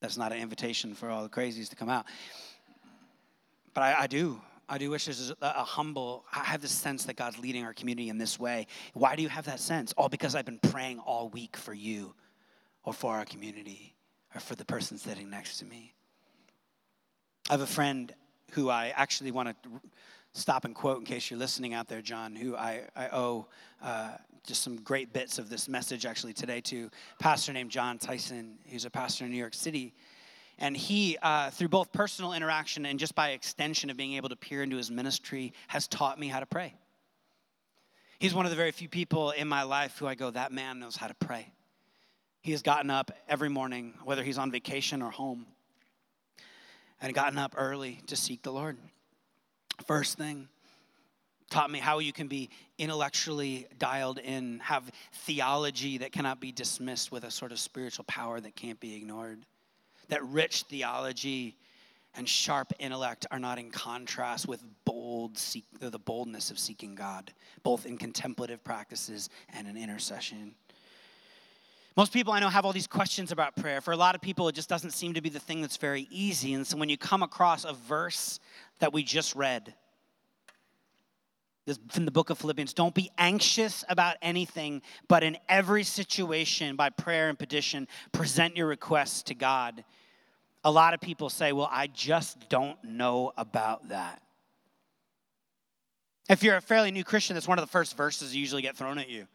That's 0.01 0.17
not 0.17 0.31
an 0.31 0.39
invitation 0.39 0.93
for 0.93 1.09
all 1.09 1.23
the 1.23 1.29
crazies 1.29 1.69
to 1.69 1.75
come 1.75 1.89
out. 1.89 2.05
But 3.73 3.83
I, 3.83 4.01
I 4.01 4.07
do. 4.07 4.41
I 4.67 4.77
do 4.77 4.89
wish 4.89 5.05
there's 5.05 5.29
a, 5.29 5.35
a, 5.41 5.63
humble, 5.63 6.25
I 6.33 6.39
have 6.39 6.61
this 6.61 6.71
sense 6.71 7.05
that 7.05 7.15
God's 7.15 7.37
leading 7.37 7.63
our 7.63 7.73
community 7.73 8.09
in 8.09 8.17
this 8.17 8.39
way. 8.39 8.65
Why 8.93 9.15
do 9.15 9.21
you 9.21 9.29
have 9.29 9.45
that 9.45 9.59
sense? 9.59 9.93
All 9.93 10.09
because 10.09 10.33
I've 10.33 10.45
been 10.45 10.59
praying 10.59 10.99
all 10.99 11.29
week 11.29 11.55
for 11.55 11.73
you 11.73 12.15
or 12.83 12.93
for 12.93 13.13
our 13.13 13.25
community 13.25 13.95
or 14.33 14.41
for 14.41 14.55
the 14.55 14.65
person 14.65 14.97
sitting 14.97 15.29
next 15.29 15.59
to 15.59 15.65
me. 15.65 15.93
I 17.49 17.53
have 17.53 17.61
a 17.61 17.67
friend 17.67 18.11
who 18.51 18.69
I 18.69 18.91
actually 18.95 19.31
want 19.31 19.49
to 19.49 19.69
stop 20.35 20.65
and 20.65 20.75
quote 20.75 20.99
in 20.99 21.05
case 21.05 21.29
you're 21.29 21.39
listening 21.39 21.73
out 21.73 21.87
there, 21.87 22.01
Jon, 22.01 22.35
who 22.35 22.55
I, 22.55 22.81
I 22.95 23.07
owe 23.07 23.47
uh, 23.81 24.11
just 24.45 24.63
some 24.63 24.75
great 24.75 25.13
bits 25.13 25.39
of 25.39 25.49
this 25.49 25.69
message 25.69 26.05
actually 26.05 26.33
today 26.33 26.59
to 26.61 26.89
pastor 27.19 27.53
named 27.53 27.71
Jon 27.71 27.97
Tyson, 27.97 28.57
who's 28.69 28.85
a 28.85 28.89
pastor 28.89 29.25
in 29.25 29.31
New 29.31 29.37
York 29.37 29.53
City. 29.53 29.93
And 30.59 30.75
he, 30.75 31.17
uh, 31.21 31.49
through 31.51 31.69
both 31.69 31.91
personal 31.91 32.33
interaction 32.33 32.85
and 32.85 32.99
just 32.99 33.15
by 33.15 33.29
extension 33.29 33.89
of 33.89 33.97
being 33.97 34.13
able 34.13 34.29
to 34.29 34.35
peer 34.35 34.61
into 34.61 34.75
his 34.75 34.91
ministry, 34.91 35.53
has 35.67 35.87
taught 35.87 36.19
me 36.19 36.27
how 36.27 36.41
to 36.41 36.45
pray. 36.45 36.73
He's 38.19 38.33
one 38.33 38.45
of 38.45 38.49
the 38.49 38.57
very 38.57 38.71
few 38.71 38.89
people 38.89 39.31
in 39.31 39.47
my 39.47 39.63
life 39.63 39.97
who 39.97 40.05
I 40.05 40.15
go, 40.15 40.31
that 40.31 40.51
man 40.51 40.79
knows 40.79 40.95
how 40.95 41.07
to 41.07 41.15
pray. 41.15 41.51
He 42.41 42.51
has 42.51 42.61
gotten 42.61 42.89
up 42.89 43.11
every 43.27 43.49
morning, 43.49 43.93
whether 44.03 44.23
he's 44.23 44.37
on 44.37 44.51
vacation 44.51 45.01
or 45.01 45.11
home, 45.11 45.45
and 47.01 47.13
gotten 47.13 47.37
up 47.37 47.55
early 47.57 48.01
to 48.07 48.15
seek 48.15 48.43
the 48.43 48.51
Lord. 48.51 48.77
First 49.85 50.17
thing, 50.17 50.47
taught 51.49 51.69
me 51.69 51.79
how 51.79 51.99
you 51.99 52.11
can 52.11 52.27
be 52.27 52.49
intellectually 52.77 53.67
dialed 53.77 54.19
in, 54.19 54.59
have 54.59 54.89
theology 55.13 55.99
that 55.99 56.11
cannot 56.11 56.39
be 56.39 56.51
dismissed 56.51 57.11
with 57.11 57.23
a 57.23 57.31
sort 57.31 57.51
of 57.51 57.59
spiritual 57.59 58.05
power 58.05 58.39
that 58.39 58.55
can't 58.55 58.79
be 58.79 58.95
ignored. 58.95 59.45
That 60.09 60.23
rich 60.25 60.63
theology 60.63 61.55
and 62.15 62.27
sharp 62.27 62.73
intellect 62.79 63.25
are 63.31 63.39
not 63.39 63.59
in 63.59 63.69
contrast 63.71 64.47
with 64.47 64.63
bold 64.85 65.37
seek, 65.37 65.65
the 65.79 65.99
boldness 65.99 66.51
of 66.51 66.57
seeking 66.57 66.95
God, 66.95 67.31
both 67.63 67.85
in 67.85 67.97
contemplative 67.97 68.63
practices 68.63 69.29
and 69.53 69.67
in 69.67 69.77
intercession. 69.77 70.55
Most 71.97 72.11
people 72.11 72.33
I 72.33 72.39
know 72.39 72.49
have 72.49 72.65
all 72.65 72.73
these 72.73 72.87
questions 72.87 73.31
about 73.31 73.55
prayer. 73.55 73.79
For 73.79 73.91
a 73.91 73.97
lot 73.97 74.15
of 74.15 74.21
people, 74.21 74.49
it 74.49 74.55
just 74.55 74.67
doesn't 74.67 74.91
seem 74.91 75.13
to 75.13 75.21
be 75.21 75.29
the 75.29 75.39
thing 75.39 75.61
that's 75.61 75.77
very 75.77 76.07
easy. 76.11 76.53
And 76.53 76.67
so 76.67 76.77
when 76.77 76.89
you 76.89 76.97
come 76.97 77.23
across 77.23 77.63
a 77.63 77.73
verse 77.73 78.39
that 78.79 78.91
we 78.91 79.01
just 79.01 79.33
read, 79.35 79.73
this 81.65 81.79
from 81.89 82.05
the 82.05 82.11
book 82.11 82.29
of 82.29 82.37
Philippians, 82.37 82.73
don't 82.73 82.93
be 82.93 83.09
anxious 83.17 83.83
about 83.89 84.17
anything, 84.21 84.81
but 85.07 85.23
in 85.23 85.37
every 85.49 85.83
situation, 85.83 86.75
by 86.75 86.89
prayer 86.89 87.29
and 87.29 87.39
petition, 87.39 87.87
present 88.11 88.55
your 88.55 88.67
requests 88.67 89.23
to 89.23 89.33
God. 89.33 89.83
A 90.63 90.71
lot 90.71 90.93
of 90.93 91.01
people 91.01 91.29
say, 91.29 91.53
Well, 91.53 91.69
I 91.71 91.87
just 91.87 92.49
don't 92.49 92.77
know 92.83 93.31
about 93.37 93.89
that. 93.89 94.21
If 96.29 96.43
you're 96.43 96.57
a 96.57 96.61
fairly 96.61 96.91
new 96.91 97.03
Christian, 97.03 97.35
that's 97.35 97.47
one 97.47 97.57
of 97.57 97.63
the 97.63 97.71
first 97.71 97.95
verses 97.95 98.35
you 98.35 98.41
usually 98.41 98.61
get 98.61 98.75
thrown 98.75 98.97
at 98.99 99.09
you. 99.09 99.27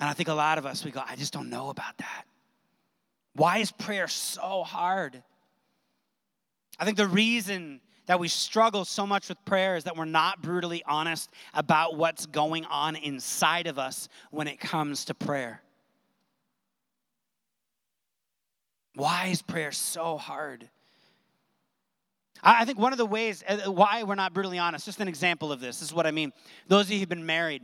And 0.00 0.08
I 0.08 0.14
think 0.14 0.28
a 0.28 0.34
lot 0.34 0.56
of 0.56 0.64
us, 0.64 0.82
we 0.84 0.90
go, 0.90 1.02
I 1.06 1.14
just 1.14 1.32
don't 1.32 1.50
know 1.50 1.68
about 1.68 1.98
that. 1.98 2.24
Why 3.34 3.58
is 3.58 3.70
prayer 3.70 4.08
so 4.08 4.64
hard? 4.64 5.22
I 6.78 6.86
think 6.86 6.96
the 6.96 7.06
reason 7.06 7.82
that 8.06 8.18
we 8.18 8.26
struggle 8.26 8.86
so 8.86 9.06
much 9.06 9.28
with 9.28 9.44
prayer 9.44 9.76
is 9.76 9.84
that 9.84 9.96
we're 9.96 10.06
not 10.06 10.42
brutally 10.42 10.82
honest 10.86 11.30
about 11.52 11.96
what's 11.96 12.24
going 12.26 12.64
on 12.64 12.96
inside 12.96 13.66
of 13.66 13.78
us 13.78 14.08
when 14.30 14.48
it 14.48 14.58
comes 14.58 15.04
to 15.04 15.14
prayer. 15.14 15.62
Why 18.94 19.26
is 19.26 19.42
prayer 19.42 19.70
so 19.70 20.16
hard? 20.16 20.68
I 22.42 22.64
think 22.64 22.78
one 22.78 22.92
of 22.92 22.98
the 22.98 23.06
ways 23.06 23.44
uh, 23.46 23.70
why 23.70 24.02
we're 24.02 24.14
not 24.14 24.32
brutally 24.32 24.58
honest, 24.58 24.86
just 24.86 24.98
an 25.00 25.08
example 25.08 25.52
of 25.52 25.60
this, 25.60 25.80
this 25.80 25.88
is 25.88 25.94
what 25.94 26.06
I 26.06 26.10
mean. 26.10 26.32
Those 26.68 26.86
of 26.86 26.92
you 26.92 27.00
who've 27.00 27.08
been 27.08 27.26
married, 27.26 27.62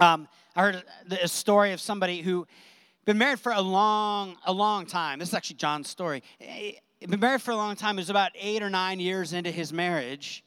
um, 0.00 0.28
I 0.56 0.62
heard 0.62 0.84
a 1.10 1.28
story 1.28 1.72
of 1.72 1.80
somebody 1.80 2.22
who 2.22 2.46
been 3.04 3.18
married 3.18 3.40
for 3.40 3.52
a 3.52 3.60
long, 3.60 4.36
a 4.46 4.52
long 4.52 4.86
time. 4.86 5.18
This 5.18 5.28
is 5.28 5.34
actually 5.34 5.56
Jon's 5.56 5.88
story. 5.88 6.22
He'd 6.38 6.80
been 7.08 7.20
married 7.20 7.42
for 7.42 7.50
a 7.50 7.56
long 7.56 7.76
time. 7.76 7.96
He 7.96 8.00
was 8.00 8.10
about 8.10 8.32
eight 8.38 8.62
or 8.62 8.70
nine 8.70 9.00
years 9.00 9.32
into 9.32 9.50
his 9.50 9.72
marriage. 9.72 10.44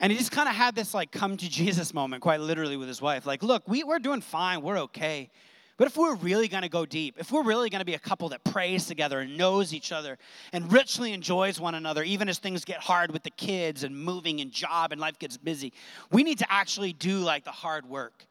And 0.00 0.10
he 0.10 0.18
just 0.18 0.32
kind 0.32 0.48
of 0.48 0.54
had 0.54 0.74
this 0.74 0.94
like 0.94 1.10
come 1.10 1.36
to 1.36 1.48
Jesus 1.50 1.92
moment, 1.92 2.22
quite 2.22 2.40
literally, 2.40 2.76
with 2.76 2.88
his 2.88 3.02
wife. 3.02 3.26
Like, 3.26 3.42
look, 3.42 3.62
we, 3.66 3.84
we're 3.84 3.98
doing 3.98 4.20
fine. 4.20 4.62
We're 4.62 4.78
okay. 4.80 5.30
But 5.76 5.86
if 5.86 5.96
we're 5.96 6.16
really 6.16 6.46
going 6.46 6.62
to 6.62 6.68
go 6.68 6.84
deep, 6.84 7.16
if 7.18 7.32
we're 7.32 7.42
really 7.42 7.70
going 7.70 7.80
to 7.80 7.86
be 7.86 7.94
a 7.94 7.98
couple 7.98 8.28
that 8.30 8.44
prays 8.44 8.84
together 8.84 9.20
and 9.20 9.38
knows 9.38 9.72
each 9.72 9.92
other 9.92 10.18
and 10.52 10.70
richly 10.70 11.14
enjoys 11.14 11.58
one 11.58 11.74
another, 11.74 12.02
even 12.02 12.28
as 12.28 12.38
things 12.38 12.66
get 12.66 12.80
hard 12.80 13.10
with 13.10 13.22
the 13.22 13.30
kids 13.30 13.82
and 13.82 13.96
moving 13.96 14.42
and 14.42 14.52
job 14.52 14.92
and 14.92 15.00
life 15.00 15.18
gets 15.18 15.38
busy, 15.38 15.72
we 16.12 16.22
need 16.22 16.38
to 16.38 16.52
actually 16.52 16.92
do 16.92 17.20
like 17.20 17.44
the 17.44 17.50
hard 17.50 17.88
work. 17.88 18.26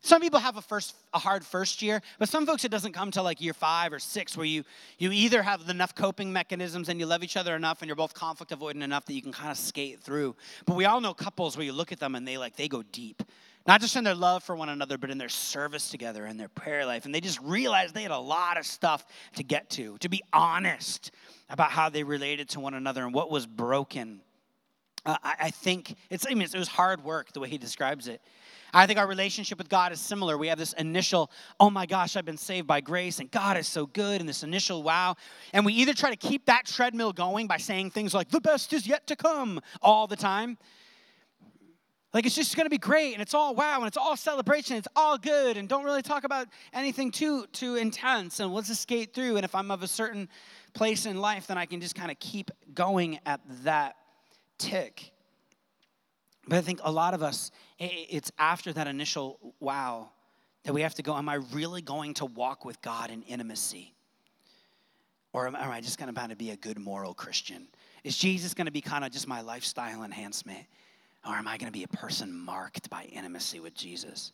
Some 0.00 0.20
people 0.20 0.38
have 0.38 0.56
a 0.56 0.62
first 0.62 0.94
a 1.12 1.18
hard 1.18 1.44
first 1.44 1.82
year, 1.82 2.00
but 2.18 2.28
some 2.28 2.46
folks 2.46 2.64
it 2.64 2.70
doesn't 2.70 2.92
come 2.92 3.10
till 3.10 3.24
like 3.24 3.40
year 3.40 3.54
five 3.54 3.92
or 3.92 3.98
six, 3.98 4.36
where 4.36 4.46
you 4.46 4.62
you 4.98 5.10
either 5.10 5.42
have 5.42 5.68
enough 5.68 5.94
coping 5.94 6.32
mechanisms 6.32 6.88
and 6.88 7.00
you 7.00 7.06
love 7.06 7.24
each 7.24 7.36
other 7.36 7.56
enough 7.56 7.82
and 7.82 7.88
you're 7.88 7.96
both 7.96 8.14
conflict 8.14 8.52
avoidant 8.52 8.82
enough 8.82 9.04
that 9.06 9.14
you 9.14 9.22
can 9.22 9.32
kind 9.32 9.50
of 9.50 9.56
skate 9.56 10.00
through. 10.00 10.36
But 10.64 10.76
we 10.76 10.84
all 10.84 11.00
know 11.00 11.14
couples 11.14 11.56
where 11.56 11.66
you 11.66 11.72
look 11.72 11.92
at 11.92 11.98
them 11.98 12.14
and 12.14 12.26
they 12.26 12.38
like 12.38 12.56
they 12.56 12.68
go 12.68 12.82
deep. 12.92 13.22
Not 13.66 13.80
just 13.80 13.96
in 13.96 14.04
their 14.04 14.14
love 14.14 14.44
for 14.44 14.54
one 14.54 14.68
another, 14.68 14.96
but 14.96 15.10
in 15.10 15.18
their 15.18 15.28
service 15.28 15.90
together 15.90 16.24
and 16.24 16.38
their 16.38 16.48
prayer 16.48 16.86
life. 16.86 17.04
And 17.04 17.12
they 17.12 17.20
just 17.20 17.40
realized 17.40 17.94
they 17.94 18.02
had 18.02 18.12
a 18.12 18.18
lot 18.18 18.58
of 18.58 18.64
stuff 18.64 19.04
to 19.34 19.42
get 19.42 19.68
to, 19.70 19.98
to 19.98 20.08
be 20.08 20.22
honest 20.32 21.10
about 21.50 21.72
how 21.72 21.88
they 21.88 22.04
related 22.04 22.48
to 22.50 22.60
one 22.60 22.74
another 22.74 23.02
and 23.04 23.12
what 23.12 23.28
was 23.28 23.44
broken. 23.44 24.20
Uh, 25.04 25.16
I, 25.22 25.34
I, 25.40 25.50
think 25.50 25.96
it's, 26.10 26.26
I 26.28 26.34
mean, 26.34 26.42
it 26.42 26.54
was 26.54 26.68
hard 26.68 27.02
work 27.02 27.32
the 27.32 27.40
way 27.40 27.48
he 27.48 27.58
describes 27.58 28.06
it. 28.06 28.20
I 28.76 28.86
think 28.86 28.98
our 28.98 29.06
relationship 29.06 29.56
with 29.56 29.70
God 29.70 29.90
is 29.90 30.00
similar. 30.00 30.36
We 30.36 30.48
have 30.48 30.58
this 30.58 30.74
initial, 30.74 31.30
oh 31.58 31.70
my 31.70 31.86
gosh, 31.86 32.14
I've 32.14 32.26
been 32.26 32.36
saved 32.36 32.66
by 32.66 32.82
grace, 32.82 33.20
and 33.20 33.30
God 33.30 33.56
is 33.56 33.66
so 33.66 33.86
good, 33.86 34.20
and 34.20 34.28
this 34.28 34.42
initial 34.42 34.82
wow. 34.82 35.16
And 35.54 35.64
we 35.64 35.72
either 35.72 35.94
try 35.94 36.10
to 36.10 36.16
keep 36.16 36.44
that 36.44 36.66
treadmill 36.66 37.14
going 37.14 37.46
by 37.46 37.56
saying 37.56 37.92
things 37.92 38.12
like, 38.12 38.28
the 38.28 38.40
best 38.40 38.74
is 38.74 38.86
yet 38.86 39.06
to 39.06 39.16
come 39.16 39.62
all 39.80 40.06
the 40.06 40.14
time, 40.14 40.58
like 42.12 42.26
it's 42.26 42.34
just 42.34 42.54
to 42.54 42.68
be 42.68 42.78
great 42.78 43.14
and 43.14 43.22
it's 43.22 43.34
all 43.34 43.54
wow 43.54 43.78
and 43.78 43.86
it's 43.86 43.96
all 43.96 44.16
celebration, 44.16 44.76
it's 44.76 44.88
all 44.94 45.16
good 45.16 45.56
and 45.56 45.68
don't 45.68 45.84
really 45.84 46.02
talk 46.02 46.24
about 46.24 46.46
anything 46.72 47.10
too 47.10 47.46
too 47.52 47.76
intense 47.76 48.40
and 48.40 48.54
let's 48.54 48.68
just 48.68 48.82
skate 48.82 49.12
through 49.12 49.36
and 49.36 49.44
if 49.44 49.54
I'm 49.54 49.70
of 49.70 49.82
a 49.82 49.88
certain 49.88 50.28
place 50.72 51.04
in 51.04 51.18
life 51.20 51.46
then 51.46 51.58
I 51.58 51.66
can 51.66 51.78
just 51.78 51.94
kind 51.94 52.10
of 52.10 52.18
keep 52.18 52.50
going 52.72 53.18
at 53.26 53.40
that 53.64 53.96
tick. 54.56 55.12
But 56.48 56.58
I 56.58 56.60
think 56.60 56.80
a 56.82 56.92
lot 56.92 57.14
of 57.14 57.22
us 57.22 57.50
it's 57.78 58.30
after 58.38 58.72
that 58.72 58.86
initial 58.86 59.54
wow 59.60 60.10
that 60.64 60.72
we 60.72 60.82
have 60.82 60.94
to 60.94 61.02
go 61.02 61.16
am 61.16 61.28
I 61.28 61.34
really 61.52 61.82
going 61.82 62.14
to 62.14 62.26
walk 62.26 62.64
with 62.64 62.80
God 62.82 63.10
in 63.10 63.22
intimacy? 63.22 63.94
Or 65.32 65.46
am, 65.46 65.54
am 65.54 65.70
I 65.70 65.80
just 65.80 65.98
going 65.98 66.12
to 66.12 66.36
be 66.36 66.50
a 66.50 66.56
good 66.56 66.78
moral 66.78 67.12
Christian? 67.12 67.68
Is 68.04 68.16
Jesus 68.16 68.54
going 68.54 68.66
to 68.66 68.72
be 68.72 68.80
kind 68.80 69.04
of 69.04 69.10
just 69.10 69.28
my 69.28 69.42
lifestyle 69.42 70.02
enhancement? 70.02 70.64
Or 71.26 71.34
am 71.34 71.48
I 71.48 71.58
going 71.58 71.70
to 71.70 71.76
be 71.76 71.82
a 71.82 71.88
person 71.88 72.32
marked 72.32 72.88
by 72.88 73.04
intimacy 73.04 73.60
with 73.60 73.74
Jesus? 73.74 74.32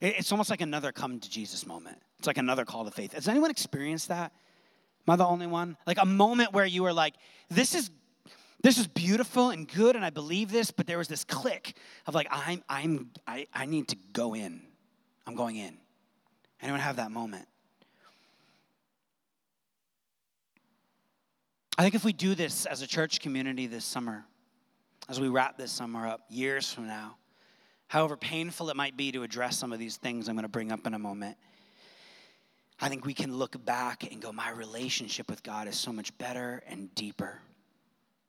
It's 0.00 0.30
almost 0.30 0.50
like 0.50 0.60
another 0.60 0.92
come 0.92 1.18
to 1.18 1.28
Jesus 1.28 1.66
moment. 1.66 1.98
It's 2.18 2.26
like 2.26 2.38
another 2.38 2.64
call 2.64 2.84
to 2.84 2.90
faith. 2.90 3.12
Has 3.12 3.28
anyone 3.28 3.50
experienced 3.50 4.08
that? 4.08 4.32
Am 5.06 5.12
I 5.12 5.16
the 5.16 5.26
only 5.26 5.48
one? 5.48 5.76
Like 5.86 5.98
a 6.00 6.06
moment 6.06 6.52
where 6.52 6.66
you 6.66 6.82
were 6.82 6.92
like, 6.92 7.14
this 7.50 7.74
is 7.74 7.90
this 8.60 8.78
is 8.78 8.86
beautiful 8.88 9.50
and 9.50 9.68
good, 9.68 9.94
and 9.94 10.04
I 10.04 10.10
believe 10.10 10.50
this, 10.50 10.70
but 10.70 10.86
there 10.86 10.98
was 10.98 11.06
this 11.06 11.24
click 11.24 11.76
of 12.06 12.14
like, 12.14 12.26
I'm 12.30 12.62
I'm 12.68 13.10
I, 13.26 13.46
I 13.54 13.66
need 13.66 13.88
to 13.88 13.96
go 14.12 14.34
in. 14.34 14.60
I'm 15.26 15.36
going 15.36 15.56
in. 15.56 15.76
Anyone 16.60 16.80
have 16.80 16.96
that 16.96 17.12
moment? 17.12 17.46
I 21.76 21.82
think 21.82 21.94
if 21.94 22.04
we 22.04 22.12
do 22.12 22.34
this 22.34 22.66
as 22.66 22.82
a 22.82 22.88
church 22.88 23.20
community 23.20 23.68
this 23.68 23.84
summer, 23.84 24.24
as 25.08 25.20
we 25.20 25.28
wrap 25.28 25.56
this 25.56 25.70
summer 25.70 26.08
up 26.08 26.22
years 26.28 26.72
from 26.72 26.88
now, 26.88 27.16
however 27.86 28.16
painful 28.16 28.70
it 28.70 28.74
might 28.74 28.96
be 28.96 29.12
to 29.12 29.22
address 29.22 29.56
some 29.56 29.72
of 29.72 29.78
these 29.78 29.96
things 29.96 30.28
I'm 30.28 30.34
going 30.34 30.42
to 30.42 30.48
bring 30.48 30.72
up 30.72 30.84
in 30.88 30.94
a 30.94 30.98
moment, 30.98 31.36
I 32.80 32.88
think 32.88 33.06
we 33.06 33.14
can 33.14 33.36
look 33.36 33.64
back 33.64 34.10
and 34.10 34.20
go, 34.20 34.32
my 34.32 34.50
relationship 34.50 35.30
with 35.30 35.44
God 35.44 35.68
is 35.68 35.76
so 35.76 35.92
much 35.92 36.16
better 36.18 36.64
and 36.66 36.92
deeper 36.96 37.40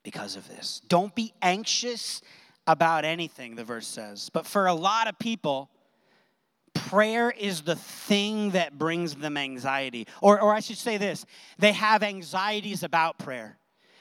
because 0.04 0.36
of 0.36 0.48
this. 0.48 0.82
Don't 0.88 1.14
be 1.14 1.34
anxious 1.42 2.22
about 2.68 3.06
anything, 3.06 3.56
the 3.56 3.64
verse 3.64 3.88
says. 3.88 4.30
But 4.30 4.46
for 4.46 4.68
a 4.68 4.74
lot 4.74 5.08
of 5.08 5.18
people, 5.20 5.70
prayer 6.74 7.32
is 7.32 7.62
the 7.62 7.76
thing 7.76 8.52
that 8.52 8.78
brings 8.78 9.16
them 9.16 9.38
anxiety. 9.38 10.08
Or, 10.22 10.40
or 10.42 10.54
I 10.54 10.60
should 10.60 10.78
say 10.78 10.98
this 10.98 11.26
they 11.58 11.74
have 11.74 12.04
anxieties 12.04 12.84
about 12.84 13.18
prayer. 13.20 13.58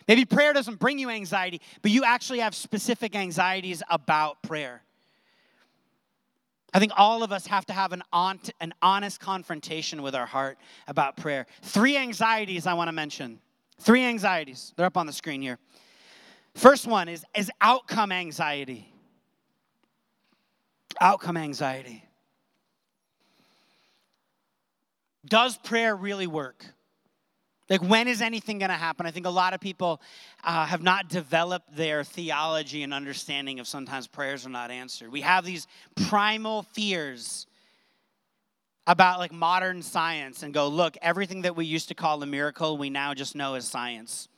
Maybe 0.06 0.24
prayer 0.24 0.54
doesn't 0.54 0.78
bring 0.78 0.98
you 0.98 1.10
anxiety, 1.10 1.60
but 1.82 1.90
you 1.90 2.02
actually 2.04 2.38
have 2.38 2.54
specific 2.54 3.14
anxieties 3.14 3.82
about 3.90 4.42
prayer. 4.42 4.82
I 6.72 6.78
think 6.78 6.92
all 6.96 7.22
of 7.22 7.32
us 7.32 7.46
have 7.46 7.66
to 7.66 7.72
have 7.72 7.92
an, 7.92 8.02
on, 8.12 8.40
an 8.60 8.74
honest 8.82 9.20
confrontation 9.20 10.02
with 10.02 10.14
our 10.14 10.26
heart 10.26 10.58
about 10.86 11.16
prayer. 11.16 11.46
Three 11.62 11.96
anxieties 11.96 12.66
I 12.66 12.74
want 12.74 12.88
to 12.88 12.92
mention. 12.92 13.40
Three 13.80 14.02
anxieties. 14.02 14.72
They're 14.76 14.86
up 14.86 14.96
on 14.96 15.06
the 15.06 15.12
screen 15.12 15.40
here. 15.40 15.58
First 16.58 16.88
one 16.88 17.08
is, 17.08 17.24
is 17.36 17.52
outcome 17.60 18.10
anxiety. 18.10 18.92
Outcome 21.00 21.36
anxiety. 21.36 22.02
Does 25.24 25.56
prayer 25.56 25.94
really 25.94 26.26
work? 26.26 26.66
Like, 27.70 27.80
when 27.82 28.08
is 28.08 28.20
anything 28.20 28.58
going 28.58 28.70
to 28.70 28.74
happen? 28.74 29.06
I 29.06 29.12
think 29.12 29.26
a 29.26 29.30
lot 29.30 29.54
of 29.54 29.60
people 29.60 30.00
uh, 30.42 30.66
have 30.66 30.82
not 30.82 31.08
developed 31.08 31.76
their 31.76 32.02
theology 32.02 32.82
and 32.82 32.92
understanding 32.92 33.60
of 33.60 33.68
sometimes 33.68 34.08
prayers 34.08 34.44
are 34.44 34.50
not 34.50 34.72
answered. 34.72 35.12
We 35.12 35.20
have 35.20 35.44
these 35.44 35.68
primal 36.08 36.64
fears 36.72 37.46
about 38.88 39.20
like 39.20 39.32
modern 39.32 39.80
science 39.80 40.42
and 40.42 40.52
go, 40.52 40.66
look, 40.66 40.96
everything 41.02 41.42
that 41.42 41.54
we 41.54 41.66
used 41.66 41.86
to 41.88 41.94
call 41.94 42.20
a 42.20 42.26
miracle, 42.26 42.76
we 42.76 42.90
now 42.90 43.14
just 43.14 43.36
know 43.36 43.54
as 43.54 43.68
science. 43.68 44.28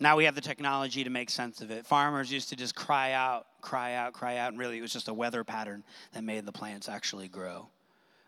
Now 0.00 0.16
we 0.16 0.24
have 0.24 0.34
the 0.34 0.40
technology 0.40 1.04
to 1.04 1.10
make 1.10 1.30
sense 1.30 1.60
of 1.60 1.70
it. 1.70 1.86
Farmers 1.86 2.30
used 2.32 2.48
to 2.48 2.56
just 2.56 2.74
cry 2.74 3.12
out, 3.12 3.46
cry 3.60 3.94
out, 3.94 4.12
cry 4.12 4.38
out, 4.38 4.50
and 4.50 4.58
really 4.58 4.78
it 4.78 4.82
was 4.82 4.92
just 4.92 5.08
a 5.08 5.14
weather 5.14 5.44
pattern 5.44 5.84
that 6.12 6.24
made 6.24 6.44
the 6.44 6.52
plants 6.52 6.88
actually 6.88 7.28
grow. 7.28 7.68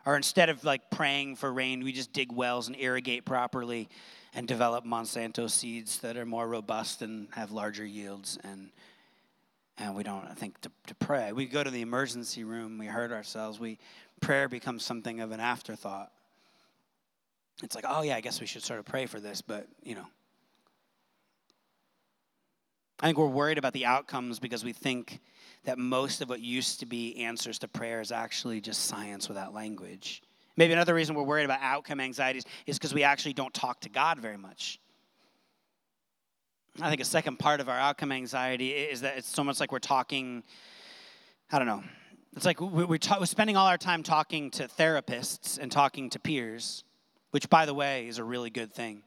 Or 0.07 0.17
instead 0.17 0.51
of 0.51 0.63
like 0.65 0.91
praying 0.91 1.37
for 1.37 1.53
rain, 1.53 1.83
we 1.83 1.93
just 1.93 2.13
dig 2.13 2.31
wells 2.31 2.69
and 2.69 2.77
irrigate 2.79 3.25
properly 3.25 3.89
and 4.35 4.47
develop 4.47 4.85
Monsanto 4.85 5.51
seeds 5.51 5.99
that 6.01 6.17
are 6.17 6.27
more 6.27 6.47
robust 6.47 7.03
and 7.03 7.29
have 7.33 7.51
larger 7.51 7.85
yields. 7.85 8.39
And, 8.45 8.71
and 9.79 9.95
we 9.97 10.03
don't 10.03 10.27
I 10.27 10.35
think 10.35 10.61
to, 10.61 10.71
to 10.89 10.95
pray. 10.95 11.33
We 11.33 11.47
go 11.47 11.65
to 11.65 11.71
the 11.71 11.81
emergency 11.81 12.45
room, 12.45 12.79
we 12.79 12.87
hurt 12.87 13.13
ourselves. 13.13 13.59
We, 13.59 13.79
prayer 14.21 14.49
becomes 14.49 14.85
something 14.85 15.21
of 15.21 15.33
an 15.33 15.41
afterthought. 15.41 16.13
It's 17.63 17.75
like, 17.75 17.85
oh, 17.89 18.03
yeah, 18.03 18.17
I 18.17 18.21
guess 18.21 18.41
we 18.41 18.47
should 18.47 18.63
sort 18.63 18.81
of 18.81 18.85
pray 18.85 19.07
for 19.07 19.21
this, 19.21 19.41
but, 19.41 19.67
you 19.83 19.95
know. 19.95 20.07
I 23.01 23.07
think 23.07 23.19
we're 23.19 23.27
worried 23.27 23.59
about 23.59 23.73
the 23.73 23.87
outcomes 23.87 24.39
because 24.39 24.65
we 24.65 24.73
think 24.73 25.21
that 25.65 25.79
most 25.79 26.21
of 26.21 26.29
what 26.29 26.41
used 26.41 26.81
to 26.81 26.87
be 26.87 27.17
answers 27.25 27.59
to 27.61 27.69
prayer 27.69 28.01
is 28.01 28.13
actually 28.13 28.61
just 28.61 28.85
science 28.85 29.29
without 29.29 29.53
language. 29.53 30.23
Maybe 30.57 30.73
another 30.73 30.95
reason 30.95 31.17
we're 31.17 31.25
worried 31.25 31.45
about 31.45 31.59
outcome 31.61 32.01
anxieties 32.01 32.45
is 32.67 32.79
because 32.79 32.95
we 32.95 33.03
actually 33.03 33.33
don't 33.33 33.53
talk 33.53 33.81
to 33.81 33.89
God 33.89 34.21
very 34.21 34.37
much. 34.37 34.79
I 36.81 36.89
think 36.89 37.01
a 37.01 37.05
second 37.05 37.39
part 37.39 37.61
of 37.61 37.69
our 37.69 37.79
outcome 37.79 38.13
anxiety 38.13 38.71
is 38.71 39.01
that 39.01 39.17
it's 39.19 39.29
so 39.29 39.43
much 39.43 39.61
like 39.61 39.73
we're 39.73 39.79
talking, 39.79 40.43
I 41.51 41.59
don't 41.59 41.67
know, 41.69 41.83
it's 42.37 42.45
like 42.45 42.61
we're, 42.61 42.99
ta- 42.99 43.19
we're 43.21 43.27
spending 43.27 43.57
all 43.57 43.67
our 43.67 43.79
time 43.79 44.03
talking 44.03 44.51
to 44.53 44.67
therapists 44.67 45.59
and 45.59 45.71
talking 45.71 46.11
to 46.11 46.19
peers, 46.19 46.83
which, 47.31 47.49
by 47.49 47.65
the 47.65 47.75
way, 47.75 48.09
is 48.09 48.19
a 48.19 48.25
really 48.25 48.51
good 48.51 48.73
thing 48.73 49.03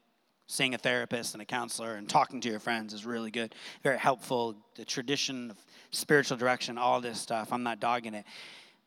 seeing 0.48 0.74
a 0.74 0.78
therapist 0.78 1.34
and 1.34 1.42
a 1.42 1.46
counselor 1.46 1.96
and 1.96 2.10
talking 2.10 2.42
to 2.42 2.50
your 2.50 2.60
friends 2.60 2.94
is 2.94 3.06
really 3.06 3.32
good, 3.32 3.54
very 3.84 3.98
helpful. 3.98 4.56
The 4.76 4.86
tradition 4.86 5.52
of 5.52 5.58
spiritual 5.92 6.38
direction, 6.38 6.78
all 6.78 7.02
this 7.02 7.20
stuff, 7.20 7.52
I'm 7.52 7.64
not 7.64 7.80
dogging 7.80 8.14
it. 8.14 8.26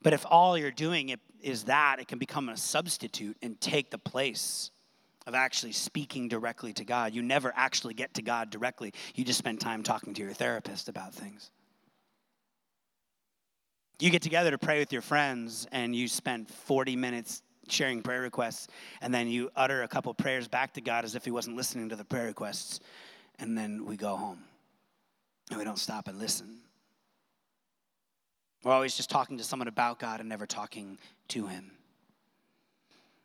But 0.02 0.14
if 0.14 0.24
all 0.28 0.56
you're 0.56 0.70
doing 0.70 1.14
is 1.42 1.64
that, 1.64 1.98
it 2.00 2.08
can 2.08 2.18
become 2.18 2.48
a 2.48 2.56
substitute 2.56 3.36
and 3.42 3.60
take 3.60 3.90
the 3.90 3.98
place 3.98 4.70
of 5.26 5.34
actually 5.34 5.72
speaking 5.72 6.28
directly 6.28 6.72
to 6.72 6.84
God. 6.84 7.12
You 7.12 7.22
never 7.22 7.52
actually 7.54 7.92
get 7.92 8.14
to 8.14 8.22
God 8.22 8.48
directly, 8.48 8.94
you 9.14 9.24
just 9.24 9.38
spend 9.38 9.60
time 9.60 9.82
talking 9.82 10.14
to 10.14 10.22
your 10.22 10.32
therapist 10.32 10.88
about 10.88 11.14
things. 11.14 11.50
You 13.98 14.08
get 14.08 14.22
together 14.22 14.50
to 14.50 14.56
pray 14.56 14.78
with 14.78 14.94
your 14.94 15.02
friends 15.02 15.66
and 15.72 15.94
you 15.94 16.08
spend 16.08 16.48
40 16.48 16.96
minutes 16.96 17.42
sharing 17.70 18.02
prayer 18.02 18.20
requests, 18.20 18.68
and 19.00 19.12
then 19.12 19.28
you 19.28 19.50
utter 19.56 19.82
a 19.82 19.88
couple 19.88 20.12
prayers 20.14 20.48
back 20.48 20.74
to 20.74 20.80
God 20.80 21.04
as 21.04 21.14
if 21.14 21.24
He 21.24 21.30
wasn't 21.30 21.56
listening 21.56 21.88
to 21.88 21.96
the 21.96 22.04
prayer 22.04 22.26
requests, 22.26 22.80
and 23.38 23.56
then 23.56 23.84
we 23.84 23.96
go 23.96 24.16
home. 24.16 24.40
And 25.50 25.58
we 25.58 25.64
don't 25.64 25.78
stop 25.78 26.06
and 26.08 26.18
listen. 26.18 26.58
We're 28.62 28.72
always 28.72 28.96
just 28.96 29.10
talking 29.10 29.38
to 29.38 29.44
someone 29.44 29.68
about 29.68 29.98
God 29.98 30.20
and 30.20 30.28
never 30.28 30.46
talking 30.46 30.98
to 31.28 31.46
Him. 31.46 31.72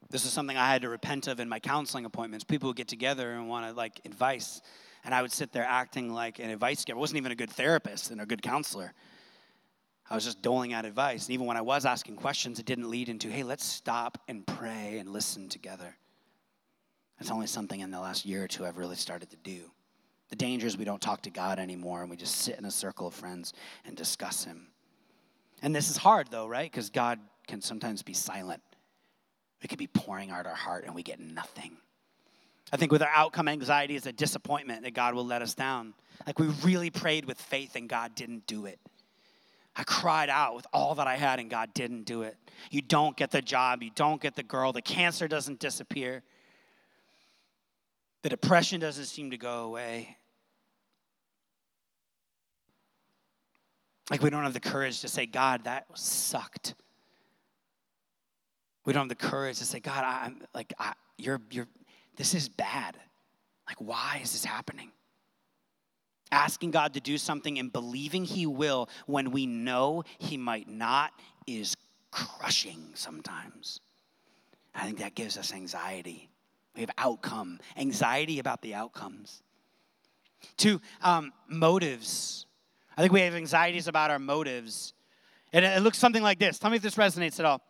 This 0.10 0.26
is 0.26 0.32
something 0.32 0.56
I 0.56 0.72
had 0.72 0.84
to 0.84 0.90
repent 0.90 1.28
of 1.28 1.40
in 1.40 1.50
my 1.50 1.60
counseling 1.60 2.06
appointments. 2.06 2.44
People 2.44 2.70
would 2.70 2.78
get 2.78 2.88
together 2.88 3.34
and 3.34 3.50
want 3.50 3.68
to 3.68 3.74
like 3.74 4.02
advice, 4.06 4.62
and 5.04 5.14
I 5.14 5.22
would 5.22 5.32
sit 5.32 5.52
there 5.52 5.66
acting 5.66 6.14
like 6.14 6.40
an 6.40 6.50
advice 6.50 6.86
giver. 6.86 6.98
I 6.98 7.02
wasn't 7.02 7.18
even 7.18 7.32
a 7.32 7.36
good 7.36 7.50
therapist 7.50 8.12
and 8.12 8.22
a 8.22 8.26
good 8.26 8.42
counselor. 8.42 8.94
I 10.10 10.16
was 10.16 10.24
just 10.24 10.42
doling 10.42 10.74
out 10.74 10.86
advice. 10.86 11.26
And 11.26 11.34
even 11.34 11.48
when 11.48 11.58
I 11.58 11.62
was 11.62 11.86
asking 11.86 12.18
questions, 12.18 12.60
it 12.60 12.66
didn't 12.66 12.90
lead 12.90 13.10
into, 13.10 13.30
hey, 13.30 13.44
let's 13.44 13.66
stop 13.66 14.20
and 14.28 14.46
pray 14.46 15.00
and 15.00 15.10
listen 15.10 15.50
together. 15.50 15.96
It's 17.20 17.32
only 17.32 17.48
something 17.48 17.80
in 17.80 17.92
the 17.92 18.00
last 18.00 18.26
year 18.26 18.44
or 18.44 18.48
two 18.48 18.66
I've 18.66 18.78
really 18.78 18.96
started 18.96 19.30
to 19.32 19.38
do. 19.38 19.72
The 20.30 20.36
danger 20.36 20.68
is 20.68 20.78
we 20.78 20.86
don't 20.86 21.02
talk 21.02 21.22
to 21.24 21.30
God 21.30 21.60
anymore 21.60 22.02
and 22.02 22.10
we 22.10 22.18
just 22.18 22.36
sit 22.38 22.58
in 22.58 22.66
a 22.66 22.72
circle 22.72 23.08
of 23.08 23.14
friends 23.14 23.54
and 23.86 23.96
discuss 23.96 24.44
Him. 24.44 24.68
And 25.62 25.76
this 25.76 25.90
is 25.90 25.98
hard 25.98 26.28
though, 26.30 26.48
right? 26.48 26.70
Because 26.70 26.90
God 26.90 27.20
can 27.48 27.62
sometimes 27.62 28.04
be 28.04 28.14
silent. 28.14 28.62
We 29.62 29.68
could 29.68 29.80
be 29.80 29.88
pouring 29.88 30.30
out 30.30 30.46
our 30.46 30.56
heart 30.56 30.86
and 30.86 30.94
we 30.94 31.04
get 31.04 31.20
nothing. 31.20 31.78
I 32.74 32.78
think 32.78 32.92
with 32.92 33.02
our 33.02 33.12
outcome 33.16 33.48
anxiety 33.48 33.96
is 33.96 34.06
a 34.06 34.12
disappointment 34.12 34.84
that 34.84 34.94
God 34.94 35.14
will 35.14 35.26
let 35.26 35.42
us 35.42 35.54
down. 35.54 35.94
Like 36.26 36.40
we 36.40 36.48
really 36.64 36.90
prayed 36.90 37.26
with 37.26 37.40
faith 37.40 37.76
and 37.76 37.88
God 37.88 38.16
didn't 38.16 38.48
do 38.48 38.66
it. 38.66 38.80
I 39.76 39.84
cried 39.84 40.30
out 40.30 40.56
with 40.56 40.66
all 40.72 40.96
that 40.96 41.08
I 41.08 41.16
had 41.18 41.40
and 41.40 41.50
God 41.50 41.74
didn't 41.74 42.04
do 42.04 42.22
it. 42.22 42.38
You 42.72 42.82
don't 42.82 43.18
get 43.18 43.32
the 43.32 43.42
job, 43.42 43.84
you 43.84 43.92
don't 43.94 44.22
get 44.22 44.36
the 44.36 44.44
girl, 44.44 44.72
the 44.72 44.82
cancer 44.82 45.28
doesn't 45.28 45.60
disappear, 45.60 46.24
the 48.22 48.30
depression 48.30 48.80
doesn't 48.80 49.06
seem 49.06 49.32
to 49.32 49.38
go 49.38 49.66
away. 49.66 50.18
Like 54.10 54.22
we 54.22 54.30
don't 54.30 54.44
have 54.44 54.54
the 54.54 54.60
courage 54.60 55.02
to 55.02 55.08
say, 55.08 55.26
God, 55.26 55.64
that 55.66 55.86
sucked. 55.96 56.76
We 58.86 58.94
don't 58.94 59.10
have 59.10 59.10
the 59.10 59.16
courage 59.16 59.58
to 59.58 59.66
say, 59.66 59.80
God, 59.80 60.04
I'm 60.06 60.42
like, 60.54 60.74
I, 60.80 60.94
you're, 61.18 61.42
you're, 61.50 61.68
this 62.16 62.34
is 62.36 62.48
bad. 62.48 62.96
Like, 63.68 63.82
why 63.82 64.20
is 64.24 64.32
this 64.32 64.46
happening? 64.46 64.92
Asking 66.32 66.72
God 66.72 66.94
to 66.96 67.00
do 67.00 67.18
something 67.18 67.60
and 67.60 67.72
believing 67.72 68.26
He 68.26 68.46
will 68.46 68.90
when 69.06 69.32
we 69.32 69.46
know 69.46 70.04
He 70.18 70.38
might 70.38 70.68
not 70.68 71.12
is 71.48 71.76
crushing 72.12 72.92
sometimes. 72.94 73.80
I 74.74 74.86
think 74.86 75.00
that 75.00 75.16
gives 75.16 75.38
us 75.38 75.54
anxiety. 75.54 76.30
We 76.76 76.82
have 76.82 76.92
outcome, 76.98 77.60
anxiety 77.78 78.40
about 78.40 78.62
the 78.62 78.74
outcomes. 78.74 79.42
Two, 80.58 80.82
um, 81.02 81.32
motives. 81.48 82.46
I 82.98 83.02
think 83.02 83.14
we 83.14 83.22
have 83.22 83.34
anxieties 83.34 83.88
about 83.88 84.12
our 84.12 84.20
motives. 84.20 84.94
And 85.54 85.64
it, 85.64 85.82
looks 85.82 85.98
something 85.98 86.24
like 86.24 86.40
this. 86.40 86.60
Tell 86.60 86.70
me 86.70 86.78
if 86.78 86.84
this 86.84 86.96
resonates 86.96 87.40
at 87.40 87.46
all. 87.46 87.62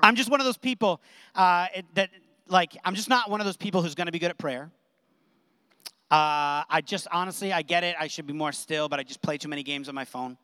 I'm 0.00 0.14
just 0.14 0.30
one 0.30 0.40
of 0.40 0.44
those 0.44 0.56
people 0.56 1.00
uh, 1.34 1.66
that, 1.94 2.10
like, 2.46 2.76
I'm 2.84 2.94
just 2.94 3.08
not 3.08 3.30
one 3.30 3.40
of 3.40 3.44
those 3.44 3.56
people 3.56 3.82
who's 3.82 3.96
going 3.96 4.06
to 4.06 4.12
be 4.12 4.20
good 4.20 4.30
at 4.30 4.38
prayer. 4.38 4.70
Uh, 6.10 6.64
I 6.70 6.82
just 6.84 7.06
honestly, 7.12 7.52
I 7.52 7.62
get 7.62 7.84
it. 7.84 7.94
I 7.98 8.06
should 8.06 8.26
be 8.26 8.32
more 8.32 8.52
still, 8.52 8.88
but 8.88 8.98
I 8.98 9.02
just 9.02 9.20
play 9.20 9.36
too 9.36 9.48
many 9.48 9.62
games 9.62 9.88
on 9.88 9.94
my 9.94 10.06
phone. 10.06 10.38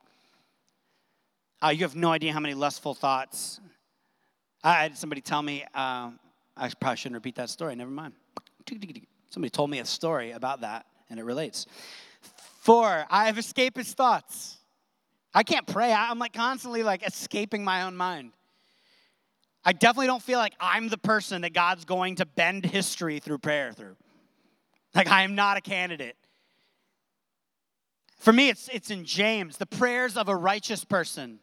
Uh, 1.63 1.69
you 1.69 1.81
have 1.81 1.97
no 1.97 2.11
idea 2.11 2.33
how 2.33 2.41
many 2.41 2.53
lustful 2.53 2.95
thoughts. 2.95 3.61
I 4.63 4.83
had 4.83 4.99
somebody 4.99 5.23
tell 5.23 5.41
me, 5.41 5.65
uh, 5.75 6.11
I 6.57 6.71
probably 6.81 6.97
shouldn't 6.97 7.15
repeat 7.15 7.37
that 7.37 7.49
story, 7.49 7.75
never 7.77 7.91
mind. 7.91 8.13
Somebody 9.31 9.51
told 9.51 9.71
me 9.71 9.79
a 9.79 9.85
story 9.87 10.33
about 10.33 10.61
that, 10.61 10.87
and 11.09 11.19
it 11.19 11.25
relates. 11.25 11.67
Four, 12.61 13.07
I 13.11 13.27
have 13.27 13.37
escapist 13.37 13.95
thoughts. 13.95 14.59
I 15.35 15.43
can't 15.43 15.67
pray. 15.67 15.93
I'm 15.93 16.19
like 16.19 16.33
constantly 16.35 16.83
like 16.83 17.07
escaping 17.07 17.65
my 17.65 17.83
own 17.83 17.97
mind. 17.97 18.33
I 19.65 19.73
definitely 19.73 20.07
don't 20.07 20.23
feel 20.23 20.39
like 20.39 20.55
I'm 20.61 20.89
the 20.89 20.99
person 20.99 21.43
that 21.43 21.55
God's 21.55 21.85
going 21.87 22.17
to 22.17 22.27
bend 22.27 22.67
history 22.67 23.19
through 23.19 23.39
prayer 23.39 23.73
through. 23.73 23.97
Like, 24.95 25.09
I 25.09 25.23
am 25.23 25.35
not 25.35 25.57
a 25.57 25.61
candidate. 25.61 26.17
For 28.19 28.33
me, 28.33 28.49
it's, 28.49 28.69
it's 28.69 28.91
in 28.91 29.05
James 29.05 29.57
the 29.57 29.67
prayers 29.67 30.17
of 30.17 30.29
a 30.29 30.37
righteous 30.37 30.85
person, 30.85 31.41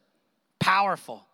powerful. 0.59 1.25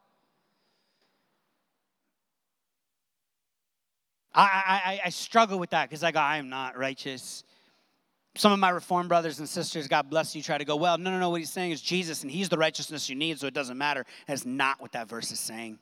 I, 4.34 4.42
I, 4.44 5.02
I 5.06 5.10
struggle 5.10 5.58
with 5.58 5.72
that 5.72 5.90
because 5.90 6.04
I 6.04 6.12
go, 6.12 6.20
I 6.20 6.38
am 6.38 6.50
not 6.50 6.78
righteous. 6.78 7.44
Some 8.36 8.52
of 8.52 8.60
my 8.60 8.70
Reformed 8.70 9.10
brothers 9.10 9.40
and 9.40 9.50
sisters, 9.50 9.88
God 9.88 10.10
bless 10.10 10.36
you, 10.36 10.44
try 10.44 10.60
to 10.60 10.66
go, 10.66 10.76
well, 10.76 10.98
no, 10.98 11.10
no, 11.10 11.20
no. 11.20 11.30
What 11.32 11.40
he's 11.40 11.50
saying 11.50 11.72
is 11.72 11.82
Jesus, 11.82 12.22
and 12.22 12.30
he's 12.32 12.50
the 12.50 12.58
righteousness 12.58 13.10
you 13.10 13.16
need, 13.16 13.40
so 13.40 13.48
it 13.48 13.54
doesn't 13.54 13.78
matter. 13.78 14.06
That's 14.28 14.46
not 14.46 14.80
what 14.80 14.92
that 14.92 15.10
verse 15.10 15.32
is 15.32 15.40
saying. 15.40 15.80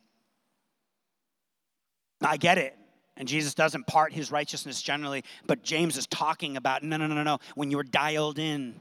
I 2.22 2.38
get 2.38 2.58
it. 2.58 2.78
And 3.18 3.28
Jesus 3.28 3.54
doesn't 3.54 3.88
part 3.88 4.14
his 4.14 4.32
righteousness 4.32 4.82
generally, 4.82 5.24
but 5.46 5.64
James 5.64 5.98
is 5.98 6.06
talking 6.08 6.58
about 6.58 6.84
no, 6.84 6.98
no, 6.98 7.08
no, 7.08 7.16
no. 7.16 7.24
no. 7.24 7.40
When 7.56 7.72
you're 7.72 7.84
dialed 7.84 8.40
in, 8.40 8.80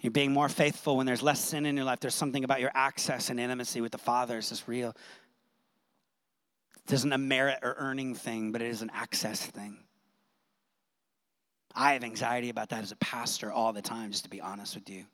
you're 0.00 0.10
being 0.10 0.32
more 0.32 0.48
faithful. 0.48 0.96
When 0.96 1.06
there's 1.06 1.22
less 1.22 1.40
sin 1.40 1.64
in 1.64 1.76
your 1.76 1.84
life, 1.84 2.00
there's 2.00 2.14
something 2.14 2.44
about 2.44 2.60
your 2.60 2.72
access 2.74 3.30
and 3.30 3.38
intimacy 3.38 3.80
with 3.80 3.92
the 3.92 3.98
Father. 3.98 4.38
It's 4.38 4.48
just 4.48 4.66
real. 4.66 4.94
It 6.86 6.92
isn't 6.92 7.12
a 7.12 7.18
merit 7.18 7.60
or 7.62 7.74
earning 7.78 8.14
thing, 8.14 8.52
but 8.52 8.60
it 8.60 8.68
is 8.68 8.82
an 8.82 8.90
access 8.92 9.44
thing. 9.46 9.78
I 11.74 11.94
have 11.94 12.04
anxiety 12.04 12.50
about 12.50 12.70
that 12.70 12.82
as 12.82 12.92
a 12.92 12.96
pastor 12.96 13.50
all 13.50 13.72
the 13.72 13.82
time, 13.82 14.10
just 14.10 14.24
to 14.24 14.30
be 14.30 14.40
honest 14.40 14.74
with 14.74 14.90
you 14.90 15.06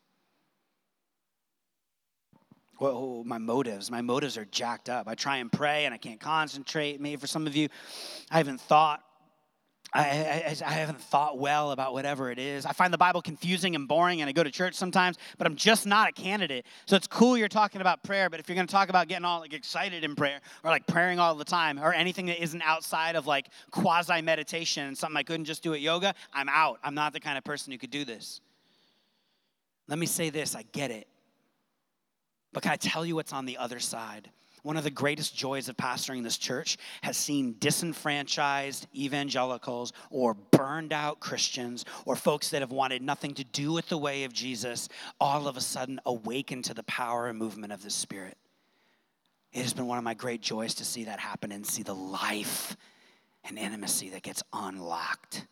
well, 2.81 3.23
my 3.27 3.39
motives, 3.39 3.91
my 3.91 4.01
motives 4.01 4.39
are 4.39 4.47
jacked 4.47 4.89
up. 4.89 5.07
I 5.07 5.15
try 5.15 5.37
and 5.37 5.53
pray 5.53 5.85
and 5.85 5.95
I 5.95 5.99
can't 5.99 6.19
concentrate. 6.19 7.01
Maybe 7.01 7.21
for 7.21 7.27
some 7.27 7.47
of 7.47 7.55
you, 7.55 7.69
I 8.31 8.39
haven't 8.39 8.61
thought. 8.61 9.05
I, 9.93 10.03
I, 10.03 10.57
I, 10.65 10.73
haven't 10.73 11.01
thought 11.01 11.37
well 11.37 11.73
about 11.73 11.93
whatever 11.93 12.31
it 12.31 12.39
is. 12.39 12.65
I 12.65 12.71
find 12.71 12.93
the 12.93 12.99
Bible 12.99 13.21
confusing 13.21 13.75
and 13.75 13.89
boring, 13.89 14.21
and 14.21 14.29
I 14.29 14.33
go 14.33 14.45
to 14.45 14.51
church 14.51 14.77
sometimes, 14.77 15.19
but 15.37 15.49
I'm 15.49 15.57
just 15.57 15.85
not 15.85 16.09
a 16.09 16.13
candidate. 16.13 16.65
So 16.87 16.95
it's 16.95 17.09
cool 17.09 17.37
you're 17.37 17.49
talking 17.49 17.81
about 17.81 18.05
prayer, 18.05 18.31
but 18.31 18.39
if 18.39 18.49
you're 18.49 18.55
going 18.55 18.69
to 18.69 18.73
talk 18.73 18.89
about 18.89 19.09
getting 19.09 19.25
all 19.25 19.41
like 19.41 19.53
excited 19.53 20.05
in 20.05 20.15
prayer, 20.15 20.41
or 20.63 20.71
like 20.71 20.87
praying 20.87 21.19
all 21.19 21.35
the 21.35 21.45
time, 21.45 21.77
or 21.81 21.93
anything 21.93 22.27
that 22.27 22.41
isn't 22.41 22.63
outside 22.63 23.17
of 23.17 23.27
like 23.27 23.49
quasi 23.73 24.23
meditation 24.23 24.87
and 24.87 24.97
something 24.97 25.17
I 25.17 25.25
couldn't 25.25 25.47
just 25.47 25.61
do 25.61 25.75
at 25.75 25.81
yoga, 25.81 26.15
I'm 26.33 26.49
out. 26.49 26.79
I'm 26.85 26.95
not 26.95 27.13
the 27.13 27.21
kind 27.21 27.37
of 27.37 27.43
person 27.43 27.73
who 27.73 27.79
could 27.79 27.91
do 27.91 28.05
this. 28.05 28.41
Let 29.89 29.99
me 29.99 30.07
say 30.07 30.31
this: 30.31 30.55
I 30.55 30.63
get 30.71 30.93
it. 30.93 31.09
But 32.53 32.63
can 32.63 32.73
I 32.73 32.77
tell 32.77 33.05
you 33.07 33.15
what's 33.15 33.33
on 33.33 33.47
the 33.47 33.59
other 33.59 33.79
side? 33.79 34.31
One 34.63 34.77
of 34.77 34.85
the 34.85 34.91
greatest 34.91 35.35
joys 35.35 35.69
of 35.69 35.77
pastoring 35.77 36.23
this 36.23 36.37
church 36.37 36.77
has 37.03 37.17
seen 37.17 37.57
disenfranchised 37.59 38.87
evangelicals 38.95 39.93
or 40.11 40.35
burned 40.35 40.93
out 40.93 41.21
Christians 41.21 41.85
or 42.05 42.15
folks 42.15 42.51
that 42.51 42.61
have 42.61 42.73
wanted 42.73 43.01
nothing 43.01 43.33
to 43.35 43.45
do 43.45 43.73
with 43.73 43.89
the 43.89 43.97
way 43.97 44.25
of 44.25 44.35
Jesus 44.35 44.89
all 45.19 45.49
of 45.49 45.57
a 45.57 45.63
sudden 45.63 45.99
awaken 46.05 46.61
to 46.63 46.75
the 46.75 46.83
power 46.83 47.29
and 47.29 47.39
movement 47.39 47.73
of 47.73 47.83
the 47.83 47.91
Spirit. 47.91 48.37
It 49.53 49.63
has 49.63 49.73
been 49.73 49.87
one 49.87 49.99
of 49.99 50.05
my 50.05 50.15
great 50.15 50.43
joys 50.43 50.75
to 50.75 50.85
see 50.85 51.05
that 51.05 51.21
happen 51.21 51.53
and 51.53 51.67
see 51.67 51.83
the 51.83 51.95
life 51.95 52.77
and 53.45 53.59
intimacy 53.59 54.11
that 54.11 54.23
gets 54.23 54.43
unlocked. 54.53 55.47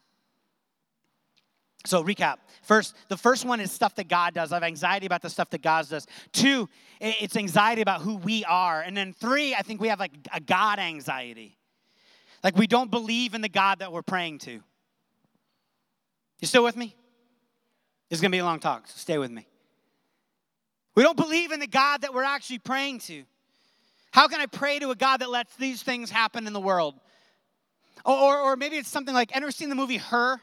So, 1.87 2.03
recap. 2.03 2.37
First, 2.63 2.95
the 3.09 3.17
first 3.17 3.45
one 3.45 3.61
is 3.61 3.71
stuff 3.71 3.95
that 3.95 4.09
God 4.09 4.35
does. 4.35 4.53
I 4.53 4.57
have 4.57 4.63
anxiety 4.63 5.07
about 5.07 5.23
the 5.23 5.31
stuff 5.31 5.49
that 5.51 5.63
God 5.63 5.89
does. 5.89 6.07
Two, 6.33 6.69
it's 7.01 7.37
anxiety 7.37 7.83
about 7.83 8.03
who 8.03 8.17
we 8.17 8.45
are. 8.45 8.83
And 8.83 8.97
then 8.97 9.13
three, 9.13 9.55
I 9.55 9.63
think 9.63 9.81
we 9.81 9.89
have 9.89 10.01
like 10.01 10.13
a 10.33 10.41
God 10.41 10.79
anxiety. 10.79 11.57
Like 12.43 12.57
we 12.57 12.67
don't 12.67 12.91
believe 12.91 13.35
in 13.35 13.41
the 13.41 13.49
God 13.49 13.79
that 13.79 13.93
we're 13.93 14.03
praying 14.03 14.39
to. 14.41 14.61
You 16.41 16.47
still 16.47 16.65
with 16.65 16.77
me? 16.77 16.95
This 18.09 18.19
is 18.19 18.21
going 18.21 18.31
to 18.31 18.37
be 18.37 18.41
a 18.41 18.45
long 18.45 18.61
talk, 18.61 18.87
so 18.87 18.95
stay 18.97 19.19
with 19.19 19.31
me. 19.31 19.47
We 20.95 21.03
don't 21.03 21.17
believe 21.17 21.53
in 21.53 21.61
the 21.61 21.67
God 21.67 22.03
that 22.03 22.15
we're 22.15 22.25
actually 22.25 22.59
praying 22.59 23.01
to. 23.01 23.25
How 24.11 24.29
can 24.29 24.41
I 24.41 24.47
pray 24.47 24.79
to 24.79 24.91
a 24.91 24.97
God 24.97 25.19
that 25.19 25.31
lets 25.31 25.55
these 25.57 25.83
things 25.83 26.11
happen 26.11 26.47
in 26.47 26.53
the 26.53 26.61
world? 26.61 26.95
Or, 28.05 28.39
or, 28.39 28.57
maybe 28.57 28.77
it's 28.77 28.89
something 28.89 29.15
like, 29.15 29.37
ever 29.37 29.51
seen 29.51 29.69
the 29.69 29.75
movie 29.75 29.99
Her? 29.99 30.41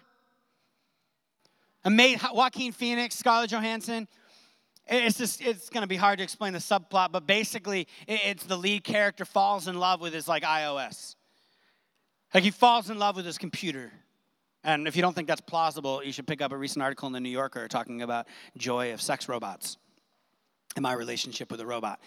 Amazing, 1.86 2.28
Joaquin 2.34 2.72
Phoenix, 2.72 3.16
Scarlett 3.16 3.52
Johansson. 3.52 4.08
It's 4.88 5.18
just 5.18 5.42
it's 5.42 5.70
to 5.70 5.88
be 5.88 5.96
hard 5.96 6.18
to 6.18 6.24
explain 6.24 6.54
the 6.54 6.60
subplot, 6.60 7.12
but 7.12 7.26
basically 7.26 7.88
it's 8.08 8.44
the 8.44 8.58
lead 8.58 8.84
character 8.84 9.24
falls 9.24 9.68
in 9.68 9.80
love 9.80 10.02
with 10.02 10.14
his 10.14 10.28
like 10.28 10.44
iOS. 10.44 11.16
Like 12.34 12.44
he 12.44 12.52
falls 12.52 12.90
in 12.90 13.00
love 13.00 13.16
with 13.16 13.26
his 13.26 13.38
computer. 13.38 13.92
And 14.64 14.88
if 14.88 14.96
you 14.96 15.02
don't 15.04 15.14
think 15.14 15.28
that's 15.28 15.42
plausible, 15.42 16.04
you 16.04 16.12
should 16.12 16.28
pick 16.28 16.42
up 16.42 16.52
a 16.52 16.58
recent 16.58 16.82
article 16.82 17.06
in 17.08 17.14
the 17.14 17.20
New 17.20 17.30
Yorker 17.30 17.68
talking 17.68 18.02
about 18.02 18.28
joy 18.58 18.94
of 18.94 19.02
sex 19.02 19.30
robots 19.30 19.78
and 20.76 20.84
my 20.84 20.94
relationship 20.94 21.52
with 21.52 21.62
a 21.62 21.66
robot. 21.66 22.00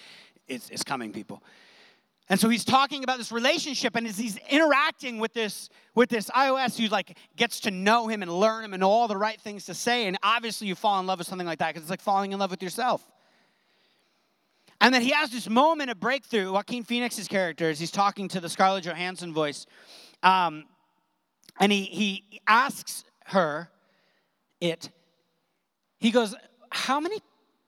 It's, 0.48 0.68
it's 0.70 0.82
coming, 0.82 1.12
people. 1.12 1.42
And 2.30 2.38
so 2.38 2.48
he's 2.48 2.64
talking 2.64 3.04
about 3.04 3.16
this 3.16 3.32
relationship, 3.32 3.96
and 3.96 4.06
as 4.06 4.18
he's 4.18 4.36
interacting 4.50 5.18
with 5.18 5.32
this 5.32 5.70
with 5.94 6.10
this 6.10 6.28
iOS, 6.30 6.78
who 6.78 6.88
like 6.88 7.16
gets 7.36 7.60
to 7.60 7.70
know 7.70 8.06
him 8.06 8.22
and 8.22 8.30
learn 8.30 8.64
him 8.64 8.74
and 8.74 8.84
all 8.84 9.08
the 9.08 9.16
right 9.16 9.40
things 9.40 9.64
to 9.66 9.74
say. 9.74 10.06
And 10.06 10.18
obviously, 10.22 10.66
you 10.66 10.74
fall 10.74 11.00
in 11.00 11.06
love 11.06 11.18
with 11.18 11.26
something 11.26 11.46
like 11.46 11.58
that 11.60 11.68
because 11.68 11.82
it's 11.82 11.90
like 11.90 12.02
falling 12.02 12.32
in 12.32 12.38
love 12.38 12.50
with 12.50 12.62
yourself. 12.62 13.04
And 14.80 14.94
then 14.94 15.02
he 15.02 15.10
has 15.10 15.30
this 15.30 15.48
moment 15.48 15.90
of 15.90 15.98
breakthrough. 15.98 16.52
Joaquin 16.52 16.84
Phoenix's 16.84 17.28
character, 17.28 17.70
as 17.70 17.80
he's 17.80 17.90
talking 17.90 18.28
to 18.28 18.40
the 18.40 18.48
Scarlett 18.48 18.84
Johansson 18.84 19.32
voice, 19.32 19.66
um, 20.22 20.64
and 21.58 21.72
he 21.72 21.84
he 21.84 22.40
asks 22.46 23.04
her, 23.26 23.70
it. 24.60 24.90
He 25.98 26.10
goes, 26.10 26.34
"How 26.70 27.00
many 27.00 27.18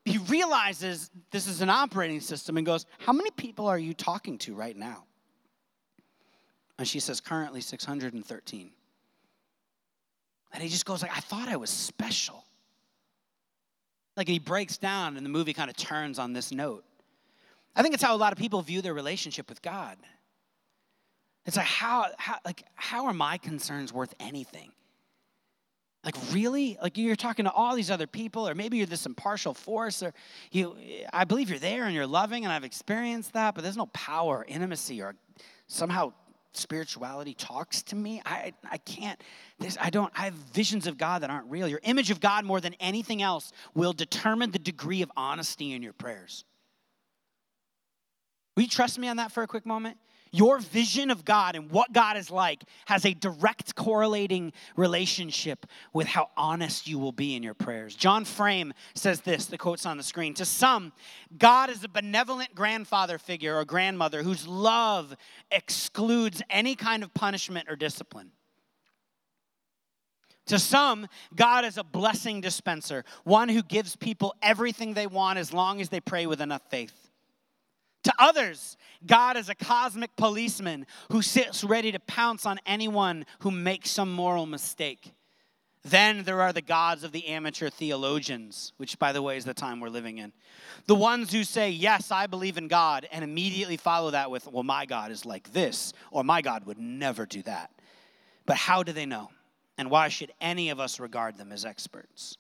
he 0.05 0.19
realizes 0.19 1.11
this 1.31 1.47
is 1.47 1.61
an 1.61 1.71
operating 1.71 2.21
system 2.21 2.57
and 2.57 2.67
goes, 2.67 2.87
How 2.99 3.13
many 3.13 3.31
people 3.33 3.67
are 3.67 3.79
you 3.79 3.95
talking 3.95 4.39
to 4.39 4.55
right 4.55 4.77
now? 4.77 5.05
And 6.79 6.89
she 6.89 7.01
says, 7.01 7.21
Currently 7.21 7.61
613. 7.61 8.71
And 10.53 10.63
he 10.63 10.69
just 10.69 10.85
goes 10.85 11.03
like, 11.03 11.17
I 11.17 11.21
thought 11.21 11.49
I 11.49 11.57
was 11.57 11.71
special. 11.71 12.45
Like 14.17 14.27
he 14.27 14.39
breaks 14.39 14.77
down 14.77 15.17
and 15.17 15.25
the 15.25 15.31
movie 15.31 15.53
kind 15.53 15.71
of 15.71 15.77
turns 15.77 16.19
on 16.19 16.33
this 16.33 16.51
note. 16.51 16.85
I 17.77 17.83
think 17.83 17.95
it's 17.95 18.03
how 18.03 18.15
a 18.15 18.19
lot 18.19 18.33
of 18.33 18.39
people 18.39 18.61
view 18.63 18.83
their 18.83 18.95
relationship 18.95 19.49
with 19.49 19.63
God. 19.63 19.97
It's 21.47 21.57
like 21.57 21.67
how, 21.67 22.07
how 22.19 22.37
like 22.45 22.65
how 22.75 23.07
are 23.07 23.15
my 23.15 23.39
concerns 23.39 23.93
worth 23.93 24.15
anything? 24.21 24.73
Like, 26.03 26.15
really? 26.33 26.79
Like, 26.81 26.97
you're 26.97 27.15
talking 27.15 27.45
to 27.45 27.53
all 27.53 27.77
these 27.77 27.91
other 27.91 28.07
people, 28.07 28.49
or 28.49 28.55
maybe 28.55 28.79
you're 28.79 28.87
this 28.87 29.05
impartial 29.05 29.53
force, 29.53 30.03
or 30.03 30.15
you, 30.51 30.75
I 31.13 31.25
believe 31.25 31.51
you're 31.51 31.59
there 31.59 31.85
and 31.85 31.95
you're 31.95 32.07
loving, 32.07 32.45
and 32.45 32.53
I've 32.53 32.65
experienced 32.65 33.35
that, 33.35 33.55
but 33.55 33.63
there's 33.63 33.77
no 33.77 33.87
power, 33.87 34.39
or 34.39 34.45
intimacy, 34.49 35.03
or 35.03 35.15
somehow 35.67 36.13
spirituality 36.53 37.35
talks 37.35 37.83
to 37.83 37.97
me. 37.97 38.23
I, 38.25 38.55
I 38.69 38.79
can't, 38.79 39.21
this, 39.59 39.77
I 39.81 39.91
don't, 39.91 40.13
I 40.17 40.25
have 40.25 40.35
visions 40.35 40.87
of 40.87 40.97
God 40.97 41.23
that 41.23 41.31
aren't 41.31 41.51
real. 41.51 41.69
Your 41.69 41.81
image 41.83 42.11
of 42.11 42.19
God, 42.19 42.45
more 42.45 42.61
than 42.61 42.75
anything 42.81 43.21
else, 43.21 43.53
will 43.75 43.93
determine 43.93 44.51
the 44.51 44.59
degree 44.59 45.03
of 45.03 45.13
honesty 45.17 45.73
in 45.73 45.83
your 45.83 45.93
prayers. 45.93 46.45
Will 48.57 48.65
you 48.65 48.69
trust 48.69 48.99
me 48.99 49.07
on 49.07 49.19
that 49.19 49.33
for 49.33 49.43
a 49.43 49.47
quick 49.47 49.67
moment? 49.67 49.99
Your 50.33 50.61
vision 50.61 51.11
of 51.11 51.25
God 51.25 51.57
and 51.57 51.71
what 51.71 51.93
God 51.93 52.17
is 52.17 52.31
like 52.31 52.63
has 52.87 53.05
a 53.05 53.15
direct 53.15 53.75
correlating 53.75 54.53
relationship 54.77 55.67
with 55.93 56.07
how 56.07 56.31
honest 56.37 56.87
you 56.87 56.99
will 57.01 57.13
be 57.13 57.35
in 57.35 57.43
your 57.43 57.55
prayers. 57.55 57.97
John 57.97 58.25
Frame 58.25 58.73
says 58.95 59.23
this, 59.23 59.47
the 59.47 59.59
quote's 59.59 59.87
on 59.87 59.97
the 59.97 60.05
screen. 60.05 60.35
To 60.35 60.45
some, 60.45 60.93
God 61.37 61.69
is 61.69 61.83
a 61.83 61.89
benevolent 61.89 62.55
grandfather 62.55 63.19
figure 63.19 63.57
or 63.57 63.65
grandmother 63.65 64.23
whose 64.23 64.47
love 64.47 65.17
excludes 65.51 66.43
any 66.49 66.77
kind 66.77 67.03
of 67.03 67.13
punishment 67.13 67.69
or 67.69 67.75
discipline. 67.75 68.31
To 70.47 70.59
some, 70.59 71.09
God 71.35 71.65
is 71.65 71.77
a 71.77 71.85
blessing 71.85 72.41
dispenser, 72.41 73.05
one 73.25 73.49
who 73.49 73.63
gives 73.63 73.95
people 73.97 74.35
everything 74.43 74.95
they 74.95 75.07
want 75.07 75.39
as 75.39 75.53
long 75.53 75.81
as 75.81 75.89
they 75.89 76.01
pray 76.01 76.27
with 76.27 76.41
enough 76.41 76.63
faith. 76.71 77.10
To 78.11 78.15
others, 78.19 78.77
God 79.07 79.37
is 79.37 79.49
a 79.49 79.55
cosmic 79.55 80.17
policeman 80.17 80.85
who 81.13 81.23
sits 81.23 81.63
ready 81.63 81.93
to 81.93 82.01
pounce 82.01 82.45
on 82.45 82.59
anyone 82.67 83.25
who 83.39 83.53
makes 83.53 83.89
some 83.89 84.11
moral 84.11 84.47
mistake. 84.47 85.13
Then 85.85 86.25
there 86.25 86.41
are 86.41 86.53
the 86.53 86.61
gods 86.61 87.05
of 87.05 87.13
the 87.13 87.29
amateur 87.29 87.71
theologians, 87.71 88.73
which, 88.79 88.99
by 88.99 89.13
the 89.13 89.23
way, 89.23 89.37
is 89.37 89.45
the 89.45 89.55
time 89.55 89.79
we're 89.79 89.91
living 89.91 90.19
in. 90.19 90.33
The 90.87 90.97
ones 90.97 91.31
who 91.31 91.45
say, 91.45 91.71
Yes, 91.71 92.11
I 92.11 92.27
believe 92.27 92.59
in 92.59 92.67
God, 92.67 93.07
and 93.13 93.23
immediately 93.23 93.77
follow 93.77 94.11
that 94.11 94.29
with, 94.29 94.49
Well, 94.49 94.65
my 94.65 94.87
God 94.87 95.13
is 95.13 95.25
like 95.25 95.53
this, 95.53 95.93
or 96.11 96.25
my 96.25 96.43
God 96.43 96.67
would 96.67 96.79
never 96.79 97.27
do 97.27 97.43
that. 97.43 97.71
But 98.45 98.57
how 98.57 98.83
do 98.83 98.91
they 98.91 99.07
know? 99.07 99.31
And 99.79 99.89
why 99.89 100.09
should 100.09 100.33
any 100.41 100.71
of 100.71 100.81
us 100.81 100.99
regard 100.99 101.39
them 101.39 101.53
as 101.53 101.65
experts? 101.65 102.37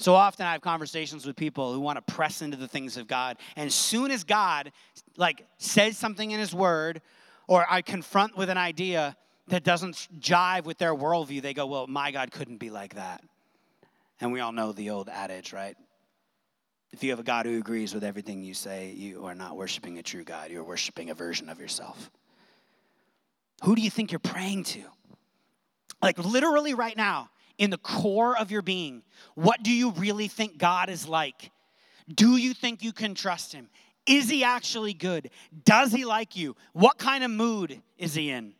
So 0.00 0.14
often 0.14 0.46
I 0.46 0.52
have 0.52 0.62
conversations 0.62 1.26
with 1.26 1.36
people 1.36 1.74
who 1.74 1.80
want 1.80 1.96
to 2.04 2.14
press 2.14 2.40
into 2.40 2.56
the 2.56 2.66
things 2.66 2.96
of 2.96 3.06
God. 3.06 3.36
And 3.54 3.66
as 3.66 3.74
soon 3.74 4.10
as 4.10 4.24
God 4.24 4.72
like 5.18 5.46
says 5.58 5.98
something 5.98 6.30
in 6.30 6.40
his 6.40 6.54
word, 6.54 7.02
or 7.46 7.66
I 7.68 7.82
confront 7.82 8.34
with 8.34 8.48
an 8.48 8.56
idea 8.56 9.14
that 9.48 9.62
doesn't 9.62 10.08
jive 10.18 10.64
with 10.64 10.78
their 10.78 10.94
worldview, 10.94 11.42
they 11.42 11.52
go, 11.52 11.66
Well, 11.66 11.86
my 11.86 12.12
God 12.12 12.30
couldn't 12.30 12.56
be 12.56 12.70
like 12.70 12.94
that. 12.94 13.22
And 14.22 14.32
we 14.32 14.40
all 14.40 14.52
know 14.52 14.72
the 14.72 14.88
old 14.88 15.10
adage, 15.10 15.52
right? 15.52 15.76
If 16.92 17.04
you 17.04 17.10
have 17.10 17.20
a 17.20 17.24
God 17.24 17.44
who 17.44 17.58
agrees 17.58 17.92
with 17.92 18.02
everything 18.02 18.42
you 18.42 18.54
say, 18.54 18.92
you 18.92 19.26
are 19.26 19.34
not 19.34 19.54
worshiping 19.54 19.98
a 19.98 20.02
true 20.02 20.24
God. 20.24 20.50
You're 20.50 20.64
worshiping 20.64 21.10
a 21.10 21.14
version 21.14 21.50
of 21.50 21.60
yourself. 21.60 22.10
Who 23.64 23.76
do 23.76 23.82
you 23.82 23.90
think 23.90 24.12
you're 24.12 24.18
praying 24.18 24.64
to? 24.64 24.82
Like, 26.02 26.18
literally, 26.18 26.72
right 26.72 26.96
now, 26.96 27.28
in 27.60 27.68
the 27.68 27.78
core 27.78 28.36
of 28.36 28.50
your 28.50 28.62
being, 28.62 29.02
what 29.34 29.62
do 29.62 29.70
you 29.70 29.90
really 29.92 30.28
think 30.28 30.56
God 30.56 30.88
is 30.88 31.06
like? 31.06 31.52
Do 32.12 32.36
you 32.36 32.54
think 32.54 32.82
you 32.82 32.92
can 32.92 33.14
trust 33.14 33.52
Him? 33.52 33.68
Is 34.06 34.30
He 34.30 34.42
actually 34.42 34.94
good? 34.94 35.30
Does 35.64 35.92
He 35.92 36.06
like 36.06 36.36
you? 36.36 36.56
What 36.72 36.96
kind 36.98 37.22
of 37.22 37.30
mood 37.30 37.82
is 37.98 38.14
He 38.14 38.30
in? 38.30 38.54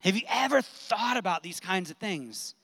Have 0.00 0.14
you 0.14 0.22
ever 0.28 0.60
thought 0.60 1.16
about 1.16 1.42
these 1.42 1.58
kinds 1.58 1.90
of 1.90 1.96
things? 1.96 2.54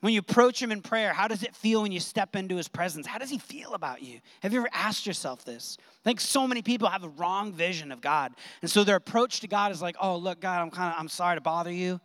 When 0.00 0.12
you 0.12 0.20
approach 0.20 0.60
Him 0.62 0.70
in 0.70 0.82
prayer, 0.82 1.14
how 1.14 1.26
does 1.26 1.42
it 1.42 1.56
feel 1.56 1.80
when 1.80 1.92
you 1.92 2.00
step 2.00 2.36
into 2.36 2.56
His 2.56 2.68
presence? 2.68 3.06
How 3.06 3.16
does 3.16 3.30
He 3.30 3.38
feel 3.38 3.72
about 3.72 4.02
you? 4.02 4.20
Have 4.42 4.52
you 4.52 4.60
ever 4.60 4.68
asked 4.74 5.06
yourself 5.06 5.46
this? 5.46 5.78
I 5.80 6.04
think 6.04 6.20
so 6.20 6.46
many 6.46 6.60
people 6.60 6.88
have 6.88 7.04
a 7.04 7.08
wrong 7.08 7.54
vision 7.54 7.90
of 7.90 8.02
God. 8.02 8.34
And 8.60 8.70
so 8.70 8.84
their 8.84 8.96
approach 8.96 9.40
to 9.40 9.48
God 9.48 9.72
is 9.72 9.80
like, 9.80 9.96
oh, 9.98 10.18
look, 10.18 10.40
God, 10.40 10.60
I'm 10.60 10.70
kind 10.70 10.92
of, 10.92 11.00
I'm 11.00 11.08
sorry 11.08 11.38
to 11.38 11.40
bother 11.40 11.72
you. 11.72 12.02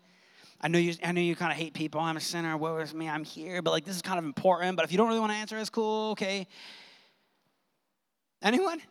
I 0.62 0.68
know 0.68 0.80
you, 0.80 0.94
I 1.04 1.12
know 1.12 1.22
you 1.22 1.36
kind 1.36 1.52
of 1.52 1.58
hate 1.58 1.74
people. 1.74 2.00
I'm 2.02 2.18
a 2.18 2.22
sinner. 2.22 2.58
Woe 2.58 2.78
is 2.78 2.94
me. 2.94 3.10
I'm 3.10 3.24
here. 3.24 3.62
But 3.62 3.72
like, 3.72 3.86
this 3.86 3.96
is 3.96 4.02
kind 4.02 4.18
of 4.18 4.26
important. 4.26 4.76
But 4.76 4.86
if 4.86 4.92
you 4.92 4.98
don't 4.98 5.08
really 5.08 5.20
want 5.20 5.32
to 5.32 5.38
answer, 5.38 5.58
it's 5.58 5.70
cool. 5.70 6.12
Okay. 6.12 6.48
Anyone? 8.42 8.82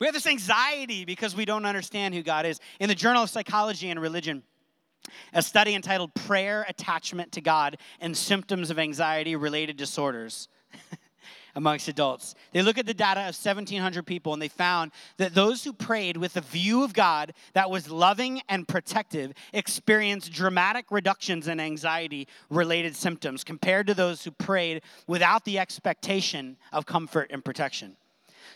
We 0.00 0.06
have 0.06 0.14
this 0.14 0.26
anxiety 0.26 1.04
because 1.04 1.34
we 1.34 1.44
don't 1.44 1.64
understand 1.64 2.14
who 2.14 2.22
God 2.22 2.46
is. 2.46 2.60
In 2.78 2.88
the 2.88 2.94
Journal 2.94 3.24
of 3.24 3.30
Psychology 3.30 3.90
and 3.90 4.00
Religion, 4.00 4.42
a 5.32 5.42
study 5.42 5.74
entitled 5.74 6.14
Prayer, 6.14 6.64
Attachment 6.68 7.32
to 7.32 7.40
God, 7.40 7.78
and 8.00 8.16
Symptoms 8.16 8.70
of 8.70 8.78
Anxiety 8.78 9.34
Related 9.34 9.76
Disorders. 9.76 10.48
amongst 11.58 11.88
adults. 11.88 12.36
They 12.52 12.62
look 12.62 12.78
at 12.78 12.86
the 12.86 12.94
data 12.94 13.20
of 13.20 13.34
1,700 13.34 14.06
people 14.06 14.32
and 14.32 14.40
they 14.40 14.46
found 14.48 14.92
that 15.16 15.34
those 15.34 15.64
who 15.64 15.72
prayed 15.72 16.16
with 16.16 16.36
a 16.36 16.40
view 16.40 16.84
of 16.84 16.94
God 16.94 17.34
that 17.52 17.68
was 17.68 17.90
loving 17.90 18.40
and 18.48 18.66
protective 18.66 19.32
experienced 19.52 20.32
dramatic 20.32 20.86
reductions 20.92 21.48
in 21.48 21.58
anxiety 21.58 22.28
related 22.48 22.94
symptoms 22.94 23.42
compared 23.42 23.88
to 23.88 23.94
those 23.94 24.22
who 24.22 24.30
prayed 24.30 24.82
without 25.08 25.44
the 25.44 25.58
expectation 25.58 26.56
of 26.72 26.86
comfort 26.86 27.28
and 27.32 27.44
protection. 27.44 27.96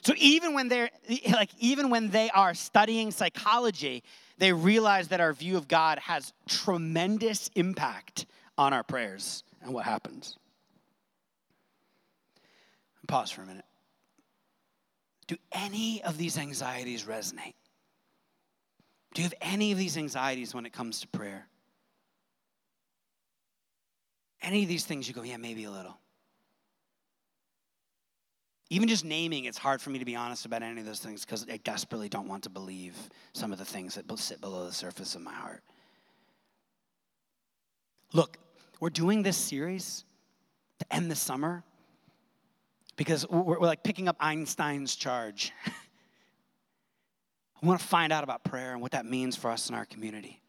So 0.03 0.15
even 0.17 0.55
when 0.55 0.69
they're 0.69 0.91
like 1.33 1.51
even 1.59 1.91
when 1.91 2.11
they 2.11 2.31
are 2.31 2.55
studying 2.55 3.11
psychology, 3.11 4.05
they 4.39 4.53
realize 4.53 5.09
that 5.09 5.21
our 5.21 5.33
view 5.33 5.57
of 5.57 5.67
God 5.67 5.99
has 5.99 6.33
tremendous 6.49 7.51
impact 7.57 8.27
on 8.57 8.73
our 8.73 8.85
prayers 8.85 9.43
and 9.61 9.75
what 9.75 9.85
happens. 9.85 10.39
Pause 13.13 13.31
for 13.33 13.43
a 13.43 13.47
minute. 13.47 13.67
Do 15.27 15.37
any 15.53 16.03
of 16.03 16.17
these 16.17 16.39
anxieties 16.39 17.05
resonate? 17.05 17.53
Do 19.13 19.21
you 19.21 19.25
have 19.25 19.35
any 19.43 19.71
of 19.71 19.77
these 19.77 19.99
anxieties 19.99 20.55
when 20.55 20.65
it 20.65 20.73
comes 20.73 21.01
to 21.01 21.09
prayer? 21.09 21.47
Any 24.41 24.63
of 24.63 24.69
these 24.71 24.87
things 24.87 25.07
you 25.07 25.13
go, 25.13 25.23
yeah, 25.25 25.37
maybe 25.37 25.65
a 25.65 25.71
little. 25.71 25.99
Even 28.71 28.89
just 28.89 29.05
naming, 29.05 29.45
it's 29.45 29.59
hard 29.59 29.83
for 29.83 29.91
me 29.91 29.99
to 29.99 30.07
be 30.07 30.17
honest 30.17 30.47
about 30.47 30.63
any 30.63 30.81
of 30.81 30.87
those 30.87 31.01
things 31.01 31.23
because 31.23 31.47
I 31.53 31.59
desperately 31.59 32.09
don't 32.09 32.29
want 32.29 32.45
to 32.45 32.49
believe 32.49 32.97
some 33.35 33.53
of 33.53 33.59
the 33.59 33.67
things 33.67 33.95
that 33.97 34.11
sit 34.19 34.41
below 34.41 34.65
the 34.65 34.73
surface 34.73 35.15
of 35.17 35.21
my 35.21 35.35
heart. 35.35 35.63
Look, 38.15 38.39
we're 38.81 38.89
doing 38.89 39.23
this 39.23 39.37
series 39.37 40.07
to 40.79 40.87
end 40.91 41.11
the 41.11 41.15
summer 41.15 41.63
because 42.97 43.29
we're, 43.29 43.43
we're 43.43 43.67
like 43.67 43.83
picking 43.83 44.09
up 44.09 44.21
Jon 44.21 44.45
Tyson's 44.45 44.97
charge. 44.97 45.53
I 47.63 47.67
want 47.67 47.81
to 47.81 47.87
find 47.87 48.13
out 48.13 48.25
about 48.25 48.43
prayer 48.43 48.73
and 48.73 48.81
what 48.81 48.93
that 48.93 49.07
means 49.07 49.37
for 49.37 49.51
us 49.51 49.69
in 49.69 49.75
our 49.75 49.85
community. 49.85 50.41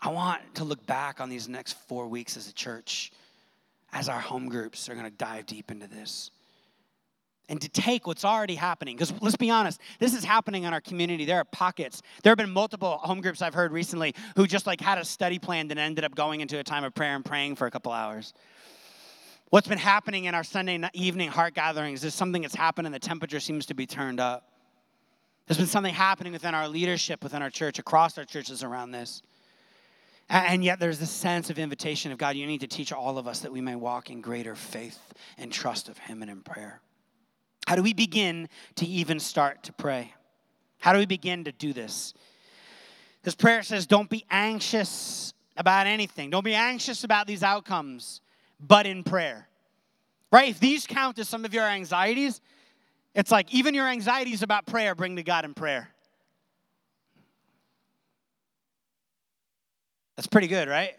I 0.00 0.10
want 0.10 0.42
to 0.56 0.64
look 0.64 0.84
back 0.84 1.20
on 1.20 1.28
these 1.28 1.48
next 1.48 1.74
four 1.86 2.08
weeks 2.08 2.36
as 2.36 2.48
a 2.48 2.52
church 2.52 3.12
as 3.92 4.08
our 4.08 4.18
home 4.18 4.48
groups 4.48 4.88
are 4.88 4.94
going 4.94 5.04
to 5.04 5.16
dive 5.16 5.46
deep 5.46 5.70
into 5.70 5.86
this 5.86 6.32
and 7.48 7.60
to 7.60 7.68
take 7.68 8.06
what's 8.06 8.24
already 8.24 8.54
happening. 8.54 8.96
Because 8.96 9.12
let's 9.20 9.36
be 9.36 9.50
honest, 9.50 9.80
this 9.98 10.14
is 10.14 10.24
happening 10.24 10.64
in 10.64 10.72
our 10.72 10.80
community. 10.80 11.24
There 11.24 11.36
are 11.36 11.44
pockets. 11.44 12.02
There 12.22 12.30
have 12.30 12.38
been 12.38 12.50
multiple 12.50 12.98
home 12.98 13.20
groups 13.20 13.42
I've 13.42 13.54
heard 13.54 13.72
recently 13.72 14.14
who 14.36 14.46
just 14.46 14.66
like 14.66 14.80
had 14.80 14.98
a 14.98 15.04
study 15.04 15.38
plan 15.38 15.70
and 15.70 15.78
ended 15.78 16.04
up 16.04 16.14
going 16.14 16.40
into 16.40 16.58
a 16.58 16.64
time 16.64 16.82
of 16.82 16.94
prayer 16.94 17.14
and 17.14 17.24
praying 17.24 17.56
for 17.56 17.66
a 17.66 17.70
couple 17.70 17.92
hours. 17.92 18.32
What's 19.52 19.68
been 19.68 19.76
happening 19.76 20.24
in 20.24 20.34
our 20.34 20.44
Sunday 20.44 20.80
evening 20.94 21.28
heart 21.28 21.52
gatherings 21.52 22.02
is 22.04 22.14
something 22.14 22.40
that's 22.40 22.54
happened 22.54 22.86
and 22.86 22.94
the 22.94 22.98
temperature 22.98 23.38
seems 23.38 23.66
to 23.66 23.74
be 23.74 23.84
turned 23.84 24.18
up. 24.18 24.48
There's 25.46 25.58
been 25.58 25.66
something 25.66 25.92
happening 25.92 26.32
within 26.32 26.54
our 26.54 26.66
leadership, 26.66 27.22
within 27.22 27.42
our 27.42 27.50
church, 27.50 27.78
across 27.78 28.16
our 28.16 28.24
churches 28.24 28.62
around 28.62 28.92
this. 28.92 29.22
And 30.30 30.64
yet 30.64 30.80
there's 30.80 30.98
this 30.98 31.10
sense 31.10 31.50
of 31.50 31.58
invitation 31.58 32.12
of 32.12 32.16
God, 32.16 32.34
you 32.34 32.46
need 32.46 32.62
to 32.62 32.66
teach 32.66 32.94
all 32.94 33.18
of 33.18 33.28
us 33.28 33.40
that 33.40 33.52
we 33.52 33.60
may 33.60 33.76
walk 33.76 34.08
in 34.08 34.22
greater 34.22 34.54
faith 34.54 34.98
and 35.36 35.52
trust 35.52 35.90
of 35.90 35.98
Him 35.98 36.22
and 36.22 36.30
in 36.30 36.40
prayer. 36.40 36.80
How 37.66 37.76
do 37.76 37.82
we 37.82 37.92
begin 37.92 38.48
to 38.76 38.86
even 38.86 39.20
start 39.20 39.64
to 39.64 39.72
pray? 39.74 40.14
How 40.78 40.94
do 40.94 40.98
we 40.98 41.04
begin 41.04 41.44
to 41.44 41.52
do 41.52 41.74
this? 41.74 42.14
This 43.22 43.34
prayer 43.34 43.62
says, 43.62 43.86
don't 43.86 44.08
be 44.08 44.24
anxious 44.30 45.34
about 45.58 45.86
anything. 45.86 46.30
Don't 46.30 46.42
be 46.42 46.54
anxious 46.54 47.04
about 47.04 47.26
these 47.26 47.42
outcomes, 47.42 48.22
but 48.66 48.86
in 48.86 49.02
prayer. 49.02 49.48
Right? 50.30 50.48
If 50.48 50.60
these 50.60 50.86
count 50.86 51.18
as 51.18 51.28
some 51.28 51.44
of 51.44 51.52
your 51.52 51.66
anxieties, 51.66 52.40
it's 53.14 53.30
like 53.30 53.52
even 53.52 53.74
your 53.74 53.88
anxieties 53.88 54.42
about 54.42 54.66
prayer, 54.66 54.94
bring 54.94 55.16
to 55.16 55.22
God 55.22 55.44
in 55.44 55.52
prayer. 55.52 55.90
That's 60.16 60.26
pretty 60.26 60.46
good, 60.46 60.68
right? 60.68 60.92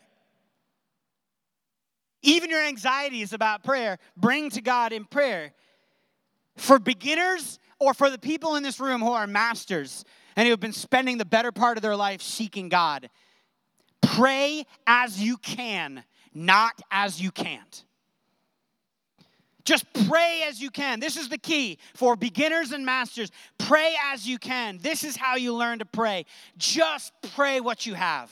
Even 2.21 2.49
your 2.49 2.61
anxieties 2.61 3.33
about 3.33 3.63
prayer, 3.63 3.99
bring 4.15 4.49
to 4.51 4.61
God 4.61 4.93
in 4.93 5.05
prayer. 5.05 5.53
For 6.57 6.79
beginners 6.79 7.59
or 7.79 7.93
for 7.93 8.09
the 8.09 8.17
people 8.17 8.55
in 8.55 8.63
this 8.63 8.79
room 8.79 9.01
who 9.01 9.11
are 9.11 9.27
masters 9.27 10.05
and 10.35 10.45
who 10.45 10.51
have 10.51 10.59
been 10.59 10.71
spending 10.73 11.17
the 11.17 11.25
better 11.25 11.51
part 11.51 11.77
of 11.77 11.81
their 11.81 11.95
life 11.95 12.21
seeking 12.21 12.69
God, 12.69 13.09
pray 14.01 14.65
as 14.85 15.21
you 15.21 15.37
can, 15.37 16.03
not 16.33 16.81
as 16.91 17.21
you 17.21 17.31
can't. 17.31 17.83
Just 19.65 19.85
pray 20.09 20.43
as 20.47 20.61
you 20.61 20.69
can. 20.69 20.99
This 20.99 21.15
is 21.15 21.29
the 21.29 21.37
key 21.37 21.77
for 21.93 22.15
beginners 22.15 22.71
and 22.71 22.85
masters. 22.85 23.31
Pray 23.57 23.95
as 24.11 24.27
you 24.27 24.37
can. 24.37 24.77
This 24.81 25.03
is 25.03 25.15
how 25.15 25.35
you 25.35 25.53
learn 25.53 25.79
to 25.79 25.85
pray. 25.85 26.25
Just 26.57 27.13
pray 27.33 27.61
what 27.61 27.85
you 27.85 27.93
have, 27.93 28.29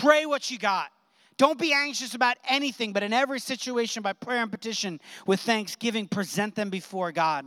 pray 0.00 0.26
what 0.26 0.50
you 0.50 0.58
got. 0.58 0.90
Don't 1.36 1.58
be 1.58 1.72
anxious 1.72 2.14
about 2.14 2.36
anything, 2.48 2.92
but 2.92 3.02
in 3.02 3.12
every 3.12 3.40
situation, 3.40 4.02
by 4.02 4.12
prayer 4.12 4.42
and 4.42 4.52
petition, 4.52 5.00
with 5.26 5.40
thanksgiving, 5.40 6.06
present 6.06 6.54
them 6.54 6.70
before 6.70 7.10
God. 7.10 7.44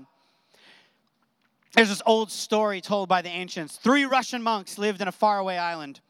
There's 1.74 1.90
this 1.90 2.02
old 2.06 2.32
story 2.32 2.82
told 2.82 3.08
by 3.08 3.22
the 3.22 3.30
ancients. 3.30 3.78
Three 3.78 4.04
Russian 4.04 4.42
monks 4.42 4.78
lived 4.78 5.02
in 5.02 5.08
a 5.08 5.12
faraway 5.12 5.58
island. 5.58 6.02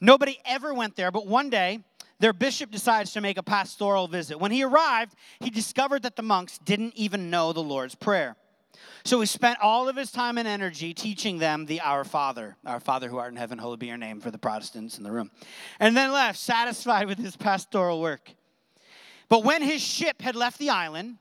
Nobody 0.00 0.38
ever 0.44 0.74
went 0.74 0.96
there, 0.96 1.12
but 1.12 1.28
one 1.28 1.48
day, 1.48 1.80
their 2.22 2.32
bishop 2.32 2.70
decides 2.70 3.12
to 3.12 3.20
make 3.20 3.36
a 3.36 3.42
pastoral 3.42 4.06
visit. 4.06 4.38
When 4.38 4.52
he 4.52 4.62
arrived, 4.62 5.16
he 5.40 5.50
discovered 5.50 6.04
that 6.04 6.14
the 6.14 6.22
monks 6.22 6.56
didn't 6.58 6.94
even 6.94 7.30
know 7.30 7.52
the 7.52 7.64
Lord's 7.64 7.96
Prayer. 7.96 8.36
So 9.04 9.18
he 9.18 9.26
spent 9.26 9.58
all 9.60 9.88
of 9.88 9.96
his 9.96 10.12
time 10.12 10.38
and 10.38 10.46
energy 10.46 10.94
teaching 10.94 11.38
them 11.38 11.66
the 11.66 11.80
Our 11.80 12.04
Father, 12.04 12.56
Our 12.64 12.78
Father 12.78 13.08
who 13.08 13.16
art 13.16 13.32
in 13.32 13.36
heaven, 13.36 13.58
hallowed 13.58 13.80
be 13.80 13.88
your 13.88 13.96
name 13.96 14.20
for 14.20 14.30
the 14.30 14.38
Protestants 14.38 14.98
in 14.98 15.02
the 15.02 15.10
room, 15.10 15.32
and 15.80 15.96
then 15.96 16.12
left 16.12 16.38
satisfied 16.38 17.08
with 17.08 17.18
his 17.18 17.36
pastoral 17.36 18.00
work. 18.00 18.30
But 19.28 19.42
when 19.42 19.60
his 19.60 19.82
ship 19.82 20.22
had 20.22 20.36
left 20.36 20.60
the 20.60 20.70
island 20.70 21.18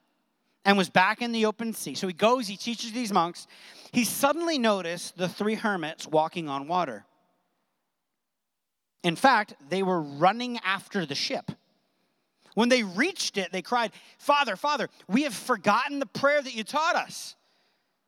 and 0.65 0.77
was 0.77 0.91
back 0.91 1.23
in 1.23 1.31
the 1.31 1.47
open 1.47 1.73
sea, 1.73 1.95
so 1.95 2.05
he 2.05 2.13
goes, 2.13 2.47
he 2.47 2.57
teaches 2.57 2.91
these 2.91 3.11
monks, 3.11 3.47
he 3.91 4.03
suddenly 4.03 4.59
noticed 4.59 5.17
the 5.17 5.27
three 5.27 5.55
hermits 5.55 6.07
walking 6.07 6.47
on 6.47 6.67
water. 6.67 7.05
In 9.03 9.15
fact, 9.15 9.55
they 9.69 9.83
were 9.83 10.01
running 10.01 10.59
after 10.59 11.05
the 11.05 11.15
ship. 11.15 11.51
When 12.53 12.69
they 12.69 12.83
reached 12.83 13.37
it, 13.37 13.51
they 13.51 13.61
cried, 13.61 13.91
Father, 14.17 14.55
Father, 14.55 14.89
we 15.07 15.23
have 15.23 15.33
forgotten 15.33 15.99
the 15.99 16.05
prayer 16.05 16.41
that 16.41 16.53
you 16.53 16.63
taught 16.63 16.95
us. 16.95 17.35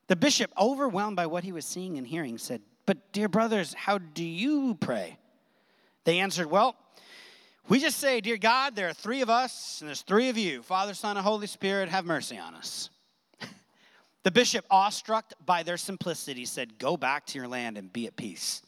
The 0.07 0.15
bishop, 0.15 0.51
overwhelmed 0.59 1.15
by 1.15 1.27
what 1.27 1.43
he 1.43 1.51
was 1.51 1.65
seeing 1.65 1.97
and 1.97 2.05
hearing, 2.05 2.37
said, 2.37 2.61
But, 2.85 3.13
dear 3.13 3.29
brothers, 3.29 3.73
how 3.73 3.97
do 3.97 4.23
you 4.23 4.75
pray? 4.75 5.17
They 6.03 6.19
answered, 6.19 6.47
Well, 6.47 6.75
we 7.69 7.79
just 7.79 7.99
say, 7.99 8.19
Dear 8.19 8.37
God, 8.37 8.75
there 8.75 8.89
are 8.89 8.93
three 8.93 9.21
of 9.21 9.29
us, 9.29 9.79
and 9.79 9.87
there's 9.87 10.01
three 10.01 10.29
of 10.29 10.37
you 10.37 10.61
Father, 10.61 10.93
Son, 10.93 11.15
and 11.15 11.25
Holy 11.25 11.47
Spirit, 11.47 11.89
have 11.89 12.05
mercy 12.05 12.37
on 12.37 12.53
us. 12.53 12.89
the 14.23 14.31
bishop, 14.31 14.65
awestruck 14.69 15.31
by 15.45 15.63
their 15.63 15.77
simplicity, 15.77 16.43
said, 16.43 16.77
Go 16.77 16.97
back 16.97 17.25
to 17.27 17.39
your 17.39 17.47
land 17.47 17.77
and 17.77 17.91
be 17.91 18.05
at 18.05 18.17
peace. 18.17 18.61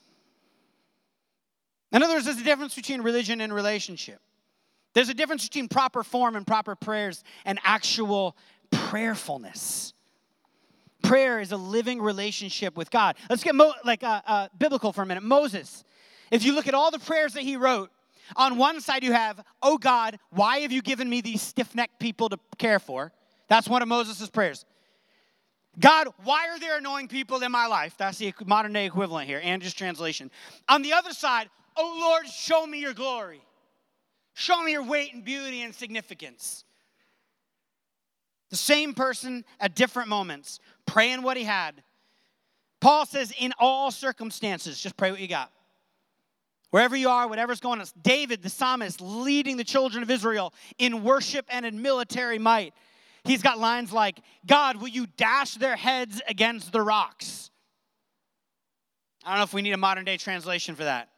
In 1.91 2.03
other 2.03 2.15
words, 2.15 2.25
there's 2.25 2.39
a 2.39 2.43
difference 2.43 2.75
between 2.75 3.01
religion 3.01 3.41
and 3.41 3.53
relationship. 3.53 4.19
There's 4.93 5.09
a 5.09 5.13
difference 5.13 5.43
between 5.43 5.67
proper 5.67 6.03
form 6.03 6.35
and 6.35 6.47
proper 6.47 6.75
prayers 6.75 7.23
and 7.43 7.59
actual 7.63 8.35
prayerfulness. 8.71 9.93
Prayer 11.03 11.39
is 11.39 11.51
a 11.51 11.57
living 11.57 12.01
relationship 12.01 12.75
with 12.75 12.89
God. 12.89 13.15
Let's 13.29 13.43
get 13.43 13.55
mo- 13.55 13.73
like 13.83 14.03
uh, 14.03 14.21
uh, 14.25 14.47
biblical 14.57 14.91
for 14.91 15.03
a 15.03 15.05
minute. 15.05 15.21
Moses, 15.23 15.83
if 16.31 16.43
you 16.43 16.55
look 16.55 16.67
at 16.67 16.73
all 16.73 16.91
the 16.91 16.99
prayers 16.99 17.33
that 17.33 17.43
he 17.43 17.57
wrote, 17.57 17.91
on 18.35 18.57
one 18.57 18.81
side 18.81 19.03
you 19.03 19.11
have, 19.13 19.43
"Oh 19.61 19.77
God, 19.77 20.17
why 20.31 20.59
have 20.59 20.71
you 20.71 20.81
given 20.81 21.07
me 21.07 21.21
these 21.21 21.41
stiff-necked 21.41 21.99
people 21.99 22.29
to 22.29 22.39
care 22.57 22.79
for?" 22.79 23.11
That's 23.47 23.67
one 23.67 23.83
of 23.83 23.87
Moses' 23.87 24.27
prayers. 24.29 24.65
God, 25.79 26.07
why 26.23 26.47
are 26.47 26.57
there 26.57 26.77
annoying 26.77 27.07
people 27.07 27.43
in 27.43 27.51
my 27.51 27.67
life? 27.67 27.95
That's 27.97 28.17
the 28.17 28.33
modern 28.45 28.73
day 28.73 28.85
equivalent 28.85 29.27
here, 29.27 29.41
Andrew's 29.43 29.73
translation. 29.73 30.31
On 30.69 30.81
the 30.81 30.93
other 30.93 31.11
side, 31.11 31.49
oh 31.77 31.97
Lord, 31.99 32.27
show 32.27 32.65
me 32.65 32.79
your 32.79 32.93
glory. 32.93 33.41
Show 34.33 34.61
me 34.63 34.73
your 34.73 34.83
weight 34.83 35.13
and 35.13 35.23
beauty 35.23 35.61
and 35.61 35.73
significance. 35.73 36.65
The 38.49 38.57
same 38.57 38.93
person 38.93 39.45
at 39.59 39.75
different 39.75 40.09
moments, 40.09 40.59
praying 40.85 41.21
what 41.23 41.37
he 41.37 41.43
had. 41.43 41.83
Paul 42.81 43.05
says, 43.05 43.33
in 43.39 43.53
all 43.59 43.91
circumstances, 43.91 44.79
just 44.79 44.97
pray 44.97 45.09
what 45.09 45.19
you 45.19 45.27
got. 45.27 45.51
Wherever 46.69 46.95
you 46.95 47.09
are, 47.09 47.27
whatever's 47.27 47.61
going 47.61 47.79
on. 47.79 47.87
David, 48.01 48.43
the 48.43 48.49
psalmist, 48.49 48.99
leading 48.99 49.55
the 49.55 49.63
children 49.63 50.03
of 50.03 50.11
Israel 50.11 50.53
in 50.77 51.03
worship 51.03 51.45
and 51.49 51.65
in 51.65 51.81
military 51.81 52.37
might. 52.37 52.73
He's 53.23 53.41
got 53.41 53.57
lines 53.57 53.91
like, 53.91 54.19
God, 54.45 54.77
will 54.81 54.89
you 54.89 55.07
dash 55.17 55.55
their 55.55 55.75
heads 55.75 56.21
against 56.27 56.71
the 56.71 56.81
rocks? 56.81 57.49
I 59.23 59.29
don't 59.29 59.37
know 59.37 59.43
if 59.43 59.53
we 59.53 59.61
need 59.61 59.71
a 59.71 59.77
modern 59.77 60.05
day 60.05 60.17
translation 60.17 60.75
for 60.75 60.83
that. 60.83 61.09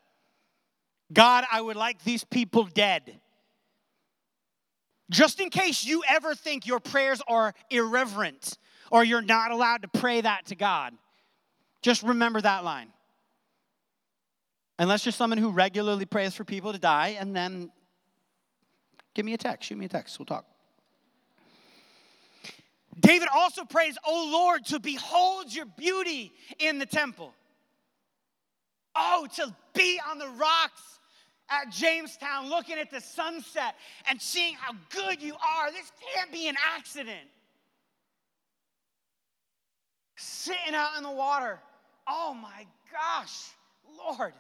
God, 1.11 1.45
I 1.51 1.61
would 1.61 1.75
like 1.75 2.03
these 2.03 2.23
people 2.23 2.63
dead. 2.65 3.19
Just 5.09 5.39
in 5.39 5.49
case 5.49 5.85
you 5.85 6.03
ever 6.07 6.35
think 6.35 6.67
your 6.67 6.79
prayers 6.79 7.21
are 7.27 7.53
irreverent 7.69 8.57
or 8.91 9.03
you're 9.03 9.21
not 9.21 9.51
allowed 9.51 9.83
to 9.83 9.87
pray 9.87 10.19
that 10.19 10.47
to 10.47 10.55
God, 10.55 10.93
just 11.81 12.03
remember 12.03 12.41
that 12.41 12.63
line. 12.63 12.89
Unless 14.79 15.05
you're 15.05 15.13
someone 15.13 15.37
who 15.37 15.51
regularly 15.51 16.05
prays 16.05 16.35
for 16.35 16.43
people 16.43 16.71
to 16.71 16.77
die, 16.77 17.17
and 17.19 17.35
then 17.35 17.71
give 19.15 19.25
me 19.25 19.33
a 19.33 19.37
text, 19.37 19.69
shoot 19.69 19.77
me 19.77 19.85
a 19.85 19.89
text, 19.89 20.19
we'll 20.19 20.25
talk. 20.25 20.45
David 22.99 23.27
also 23.33 23.63
prays, 23.63 23.97
Oh 24.05 24.29
Lord, 24.31 24.65
to 24.65 24.79
behold 24.79 25.53
your 25.53 25.65
beauty 25.65 26.31
in 26.59 26.79
the 26.79 26.85
temple. 26.85 27.33
Oh, 28.95 29.27
to 29.35 29.55
be 29.73 29.99
on 30.09 30.17
the 30.17 30.27
rocks 30.29 30.96
at 31.49 31.71
Jamestown 31.71 32.49
looking 32.49 32.77
at 32.77 32.91
the 32.91 33.01
sunset 33.01 33.75
and 34.09 34.21
seeing 34.21 34.55
how 34.55 34.73
good 34.89 35.21
you 35.21 35.33
are. 35.33 35.71
This 35.71 35.91
can't 36.13 36.31
be 36.31 36.47
an 36.47 36.55
accident. 36.75 37.27
Sitting 40.15 40.73
out 40.73 40.97
in 40.97 41.03
the 41.03 41.11
water. 41.11 41.59
Oh 42.07 42.33
my 42.33 42.65
gosh, 42.91 43.51
Lord. 43.97 44.33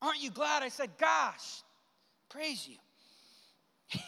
Aren't 0.00 0.22
you 0.22 0.30
glad 0.30 0.62
I 0.62 0.68
said, 0.68 0.90
gosh? 0.98 1.62
Praise 2.28 2.68
you. 2.68 2.76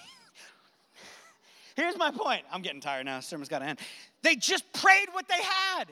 Here's 1.77 1.97
my 1.97 2.11
point. 2.11 2.43
I'm 2.53 2.63
getting 2.63 2.81
tired 2.81 3.07
now. 3.07 3.21
Sermon's 3.21 3.49
got 3.49 3.61
to 3.61 3.67
end. 3.67 3.79
They 4.23 4.37
just 4.37 4.71
prayed 4.73 5.09
what 5.13 5.29
they 5.29 5.43
had. 5.43 5.87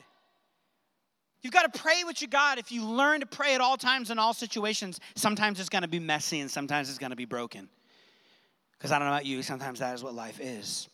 You've 1.45 1.53
got 1.53 1.71
to 1.71 1.79
pray 1.79 2.03
what 2.03 2.23
you 2.23 2.27
got. 2.27 2.57
If 2.57 2.71
you 2.71 2.83
learn 2.83 3.19
to 3.19 3.27
pray 3.27 3.53
at 3.53 3.61
all 3.61 3.77
times 3.77 4.09
in 4.09 4.17
all 4.17 4.33
situations, 4.33 4.99
sometimes 5.13 5.59
it's 5.59 5.69
going 5.69 5.83
to 5.83 5.87
be 5.87 5.99
messy 5.99 6.39
and 6.39 6.49
sometimes 6.49 6.89
it's 6.89 6.97
going 6.97 7.11
to 7.11 7.15
be 7.15 7.25
broken. 7.25 7.69
Because 8.71 8.91
I 8.91 8.97
don't 8.97 9.07
know 9.07 9.13
about 9.13 9.27
you, 9.27 9.43
sometimes 9.43 9.77
that 9.77 9.93
is 9.93 10.03
what 10.03 10.15
life 10.15 10.39
is. 10.41 10.89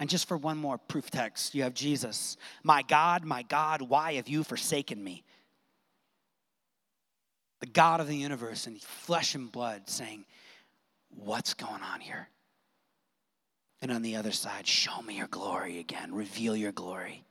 And 0.00 0.10
just 0.10 0.26
for 0.26 0.36
one 0.36 0.58
more 0.58 0.76
proof 0.76 1.08
text, 1.08 1.54
you 1.54 1.62
have 1.62 1.72
Jesus. 1.72 2.36
My 2.64 2.82
God, 2.82 3.24
my 3.24 3.44
God, 3.44 3.80
why 3.80 4.14
have 4.14 4.28
you 4.28 4.42
forsaken 4.42 5.04
me? 5.04 5.22
The 7.60 7.66
God 7.66 8.00
of 8.00 8.08
the 8.08 8.16
universe 8.16 8.66
in 8.66 8.74
flesh 8.80 9.36
and 9.36 9.52
blood 9.52 9.88
saying, 9.88 10.24
what's 11.10 11.54
going 11.54 11.80
on 11.80 12.00
here? 12.00 12.28
And 13.80 13.92
on 13.92 14.02
the 14.02 14.16
other 14.16 14.32
side, 14.32 14.66
show 14.66 15.00
me 15.02 15.18
your 15.18 15.28
glory 15.28 15.78
again, 15.78 16.12
reveal 16.12 16.56
your 16.56 16.72
glory. 16.72 17.24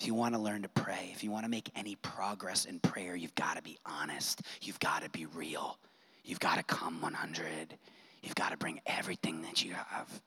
If 0.00 0.06
you 0.06 0.14
want 0.14 0.34
to 0.34 0.40
learn 0.40 0.62
to 0.62 0.68
pray, 0.68 1.10
if 1.12 1.24
you 1.24 1.30
want 1.30 1.44
to 1.44 1.50
make 1.50 1.70
any 1.74 1.96
progress 1.96 2.66
in 2.66 2.78
prayer, 2.78 3.16
you've 3.16 3.34
got 3.34 3.56
to 3.56 3.62
be 3.62 3.78
honest. 3.84 4.42
You've 4.62 4.78
got 4.78 5.02
to 5.02 5.10
be 5.10 5.26
real. 5.26 5.76
You've 6.24 6.40
got 6.40 6.56
to 6.56 6.62
come 6.62 7.00
100. 7.00 7.74
You've 8.22 8.34
got 8.34 8.50
to 8.50 8.56
bring 8.56 8.80
everything 8.86 9.42
that 9.42 9.64
you 9.64 9.72
have. 9.72 10.22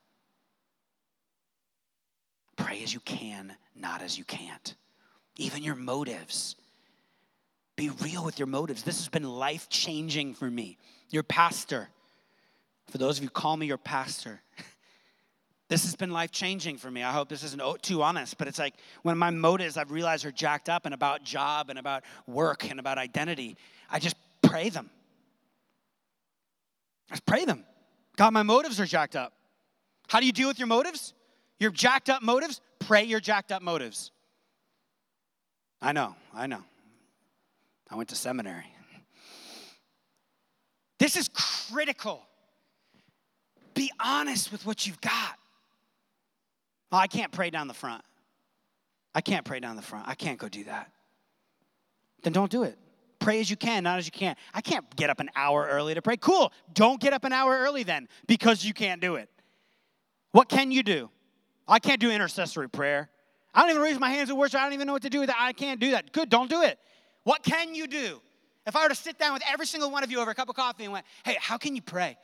Pray 2.56 2.82
as 2.82 2.92
you 2.92 3.00
can, 3.00 3.54
not 3.74 4.02
as 4.02 4.18
you 4.18 4.24
can't. 4.24 4.74
Even 5.36 5.62
your 5.62 5.74
motives. 5.74 6.56
Be 7.76 7.90
real 8.02 8.24
with 8.24 8.38
your 8.38 8.46
motives. 8.46 8.82
This 8.82 8.98
has 8.98 9.08
been 9.08 9.24
life 9.24 9.68
changing 9.70 10.34
for 10.34 10.50
me. 10.50 10.76
Your 11.10 11.22
pastor, 11.22 11.88
for 12.90 12.98
those 12.98 13.16
of 13.18 13.24
you 13.24 13.30
call 13.30 13.56
me 13.56 13.66
your 13.66 13.78
pastor, 13.78 14.42
this 15.72 15.84
has 15.84 15.96
been 15.96 16.10
life 16.10 16.30
changing 16.30 16.76
for 16.76 16.90
me. 16.90 17.02
I 17.02 17.12
hope 17.12 17.30
this 17.30 17.42
isn't 17.42 17.62
too 17.80 18.02
honest, 18.02 18.36
but 18.36 18.46
it's 18.46 18.58
like 18.58 18.74
when 19.04 19.16
my 19.16 19.30
motives 19.30 19.78
I've 19.78 19.90
realized 19.90 20.26
are 20.26 20.30
jacked 20.30 20.68
up 20.68 20.84
and 20.84 20.92
about 20.92 21.24
job 21.24 21.70
and 21.70 21.78
about 21.78 22.02
work 22.26 22.70
and 22.70 22.78
about 22.78 22.98
identity, 22.98 23.56
I 23.90 23.98
just 23.98 24.14
pray 24.42 24.68
them. 24.68 24.90
I 27.08 27.14
just 27.14 27.24
pray 27.24 27.46
them. 27.46 27.64
God, 28.16 28.34
my 28.34 28.42
motives 28.42 28.80
are 28.80 28.84
jacked 28.84 29.16
up. 29.16 29.32
How 30.08 30.20
do 30.20 30.26
you 30.26 30.32
deal 30.32 30.46
with 30.46 30.58
your 30.58 30.68
motives? 30.68 31.14
Your 31.58 31.70
jacked 31.70 32.10
up 32.10 32.22
motives? 32.22 32.60
Pray 32.78 33.04
your 33.04 33.20
jacked 33.20 33.50
up 33.50 33.62
motives. 33.62 34.10
I 35.80 35.92
know, 35.92 36.14
I 36.34 36.48
know. 36.48 36.64
I 37.90 37.96
went 37.96 38.10
to 38.10 38.14
seminary. 38.14 38.66
This 40.98 41.16
is 41.16 41.30
critical. 41.32 42.26
Be 43.72 43.90
honest 43.98 44.52
with 44.52 44.66
what 44.66 44.86
you've 44.86 45.00
got. 45.00 45.38
Oh, 46.92 46.98
I 46.98 47.06
can't 47.06 47.32
pray 47.32 47.50
down 47.50 47.68
the 47.68 47.74
front. 47.74 48.04
I 49.14 49.22
can't 49.22 49.44
pray 49.44 49.60
down 49.60 49.76
the 49.76 49.82
front. 49.82 50.06
I 50.06 50.14
can't 50.14 50.38
go 50.38 50.48
do 50.48 50.64
that. 50.64 50.90
Then 52.22 52.32
don't 52.32 52.50
do 52.50 52.62
it. 52.62 52.78
Pray 53.18 53.40
as 53.40 53.48
you 53.48 53.56
can, 53.56 53.84
not 53.84 53.98
as 53.98 54.06
you 54.06 54.12
can't. 54.12 54.38
I 54.52 54.60
can't 54.60 54.84
get 54.96 55.08
up 55.08 55.20
an 55.20 55.30
hour 55.34 55.66
early 55.70 55.94
to 55.94 56.02
pray. 56.02 56.16
Cool. 56.16 56.52
Don't 56.72 57.00
get 57.00 57.12
up 57.12 57.24
an 57.24 57.32
hour 57.32 57.56
early 57.56 57.82
then 57.82 58.08
because 58.26 58.64
you 58.64 58.74
can't 58.74 59.00
do 59.00 59.14
it. 59.16 59.28
What 60.32 60.48
can 60.48 60.70
you 60.70 60.82
do? 60.82 61.10
I 61.68 61.78
can't 61.78 62.00
do 62.00 62.10
intercessory 62.10 62.68
prayer. 62.68 63.08
I 63.54 63.60
don't 63.60 63.70
even 63.70 63.82
raise 63.82 63.98
my 63.98 64.10
hands 64.10 64.30
in 64.30 64.36
worship. 64.36 64.60
I 64.60 64.64
don't 64.64 64.72
even 64.72 64.86
know 64.86 64.92
what 64.92 65.02
to 65.02 65.10
do 65.10 65.20
with 65.20 65.28
that. 65.28 65.36
I 65.38 65.52
can't 65.52 65.78
do 65.78 65.92
that. 65.92 66.12
Good, 66.12 66.30
don't 66.30 66.50
do 66.50 66.62
it. 66.62 66.78
What 67.24 67.42
can 67.42 67.74
you 67.74 67.86
do? 67.86 68.20
If 68.66 68.76
I 68.76 68.82
were 68.82 68.88
to 68.88 68.94
sit 68.94 69.18
down 69.18 69.34
with 69.34 69.42
every 69.50 69.66
single 69.66 69.90
one 69.90 70.04
of 70.04 70.10
you 70.10 70.20
over 70.20 70.30
a 70.30 70.34
cup 70.34 70.48
of 70.48 70.56
coffee 70.56 70.84
and 70.84 70.92
went, 70.92 71.06
hey, 71.24 71.36
how 71.40 71.58
can 71.58 71.76
you 71.76 71.82
pray? 71.82 72.16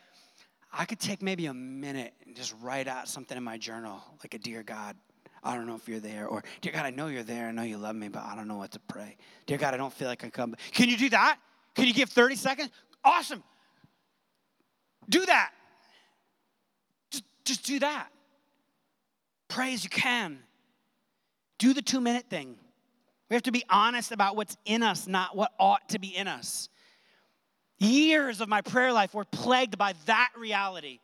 I 0.73 0.85
could 0.85 1.01
take 1.01 1.23
maybe 1.23 1.47
a 1.47 1.55
minute 1.55 2.15
and 2.27 2.37
just 2.37 2.55
write 2.61 2.89
out 2.89 3.09
something 3.09 3.37
in 3.37 3.43
my 3.43 3.59
journal, 3.59 4.03
like 4.23 4.35
a 4.35 4.39
dear 4.39 4.63
God, 4.63 4.97
I 5.43 5.55
don't 5.55 5.67
know 5.67 5.77
if 5.77 5.89
you're 5.89 6.01
there. 6.01 6.27
Or, 6.27 6.43
dear 6.61 6.73
God, 6.73 6.85
I 6.85 6.91
know 6.91 7.07
you're 7.07 7.23
there. 7.23 7.49
I 7.49 7.53
know 7.53 7.63
you 7.63 7.79
love 7.79 7.97
me, 7.97 8.09
but 8.09 8.23
I 8.23 8.35
don't 8.35 8.49
know 8.49 8.57
what 8.57 8.73
to 8.73 8.81
pray. 8.81 9.17
Dear 9.47 9.59
God, 9.59 9.75
I 9.75 9.77
don't 9.77 9.93
feel 9.93 10.09
like 10.09 10.25
I 10.25 10.31
come. 10.31 10.55
Can 10.73 10.89
you 10.89 10.97
do 10.97 11.09
that? 11.11 11.39
Can 11.75 11.87
you 11.87 11.95
give 11.95 12.11
30 12.11 12.37
seconds? 12.37 12.71
Awesome. 13.05 13.43
Do 15.09 15.25
that. 15.27 15.53
Just, 17.11 17.25
just 17.45 17.65
do 17.65 17.79
that. 17.79 18.09
Pray 19.49 19.73
as 19.73 19.85
you 19.85 19.91
can. 19.91 20.41
Do 21.59 21.73
the 21.73 21.83
two 21.83 22.01
minute 22.01 22.27
thing. 22.29 22.57
We 23.31 23.35
have 23.35 23.43
to 23.45 23.53
be 23.53 23.65
honest 23.69 24.13
about 24.13 24.37
what's 24.37 24.57
in 24.65 24.83
us, 24.83 25.07
not 25.07 25.37
what 25.37 25.53
ought 25.59 25.89
to 25.91 25.99
be 25.99 26.09
in 26.09 26.29
us. 26.29 26.69
Years 27.79 28.41
of 28.41 28.49
my 28.49 28.61
prayer 28.61 28.93
life 28.93 29.15
were 29.15 29.25
plagued 29.25 29.79
by 29.79 29.95
that 30.07 30.31
reality. 30.37 30.99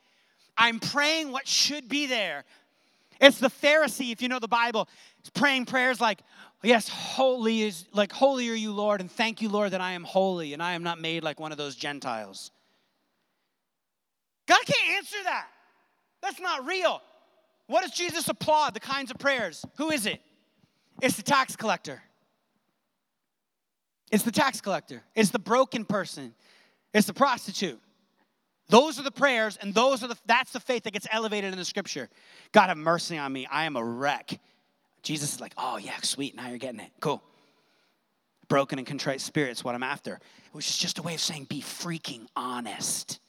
I'm 0.57 0.81
praying 0.81 1.33
what 1.33 1.47
should 1.47 1.89
be 1.89 2.07
there. 2.07 2.45
It's 3.21 3.39
the 3.39 3.49
Pharisee, 3.49 4.13
if 4.13 4.21
you 4.21 4.29
know 4.29 4.39
the 4.39 4.49
Bible, 4.49 4.89
praying 5.35 5.67
prayers 5.67 6.01
like, 6.01 6.21
Yes, 6.65 6.89
holy 6.89 7.61
is 7.61 7.85
like, 7.93 8.11
Holy 8.11 8.49
are 8.49 8.55
you, 8.55 8.73
Lord, 8.73 9.03
and 9.03 9.11
thank 9.11 9.43
you, 9.43 9.51
Lord, 9.51 9.73
that 9.73 9.83
I 9.83 9.93
am 9.93 10.03
holy 10.03 10.55
and 10.55 10.63
I 10.63 10.73
am 10.73 10.83
not 10.83 10.99
made 10.99 11.23
like 11.23 11.39
one 11.39 11.53
of 11.53 11.59
those 11.59 11.77
Gentiles. 11.77 12.51
God 14.47 14.61
can't 14.65 14.97
answer 14.97 15.19
that. 15.25 15.47
That's 16.23 16.41
not 16.41 16.67
real. 16.67 17.03
What 17.67 17.83
does 17.83 17.91
Jesus 17.91 18.29
applaud? 18.29 18.73
The 18.73 18.81
kinds 18.81 19.11
of 19.11 19.19
prayers. 19.19 19.65
Who 19.77 19.91
is 19.91 20.07
it? 20.07 20.21
It's 21.03 21.17
the 21.17 21.23
tax 21.23 21.55
collector. 21.55 22.03
It's 24.11 24.23
the 24.23 24.33
tax 24.33 24.61
collector. 24.61 25.03
It's 25.15 25.31
the 25.31 25.39
broken 25.39 25.85
person. 25.85 26.35
It's 26.95 27.09
the 27.09 27.13
prostitute. 27.13 27.81
Those 28.69 28.99
are 28.99 29.03
the 29.03 29.11
prayers, 29.11 29.59
and 29.61 29.75
those 29.75 30.03
are 30.03 30.09
the 30.09 30.17
that's 30.25 30.53
the 30.53 30.61
faith 30.61 30.85
that 30.85 30.93
gets 30.93 31.07
elevated 31.11 31.53
in 31.53 31.59
the 31.59 31.65
scripture. 31.65 32.09
God 32.53 32.69
have 32.69 32.79
mercy 32.79 33.19
on 33.19 33.31
me. 33.33 33.47
I 33.51 33.65
am 33.65 33.77
a 33.77 33.85
wreck. 33.85 34.41
Jesus 35.03 35.35
is 35.35 35.41
like, 35.41 35.53
oh 35.59 35.77
yeah, 35.77 35.97
sweet. 36.03 36.35
Now 36.35 36.49
you're 36.49 36.57
getting 36.57 36.81
it. 36.81 36.91
Cool. 37.01 37.23
Broken 38.49 38.79
and 38.79 38.87
contrite 38.87 39.21
spirit's 39.21 39.63
what 39.63 39.75
I'm 39.75 39.83
after. 39.83 40.19
Which 40.53 40.69
is 40.69 40.79
just 40.79 40.99
a 40.99 41.03
way 41.03 41.15
of 41.15 41.21
saying 41.21 41.45
be 41.45 41.61
freaking 41.61 42.27
honest. 42.37 43.21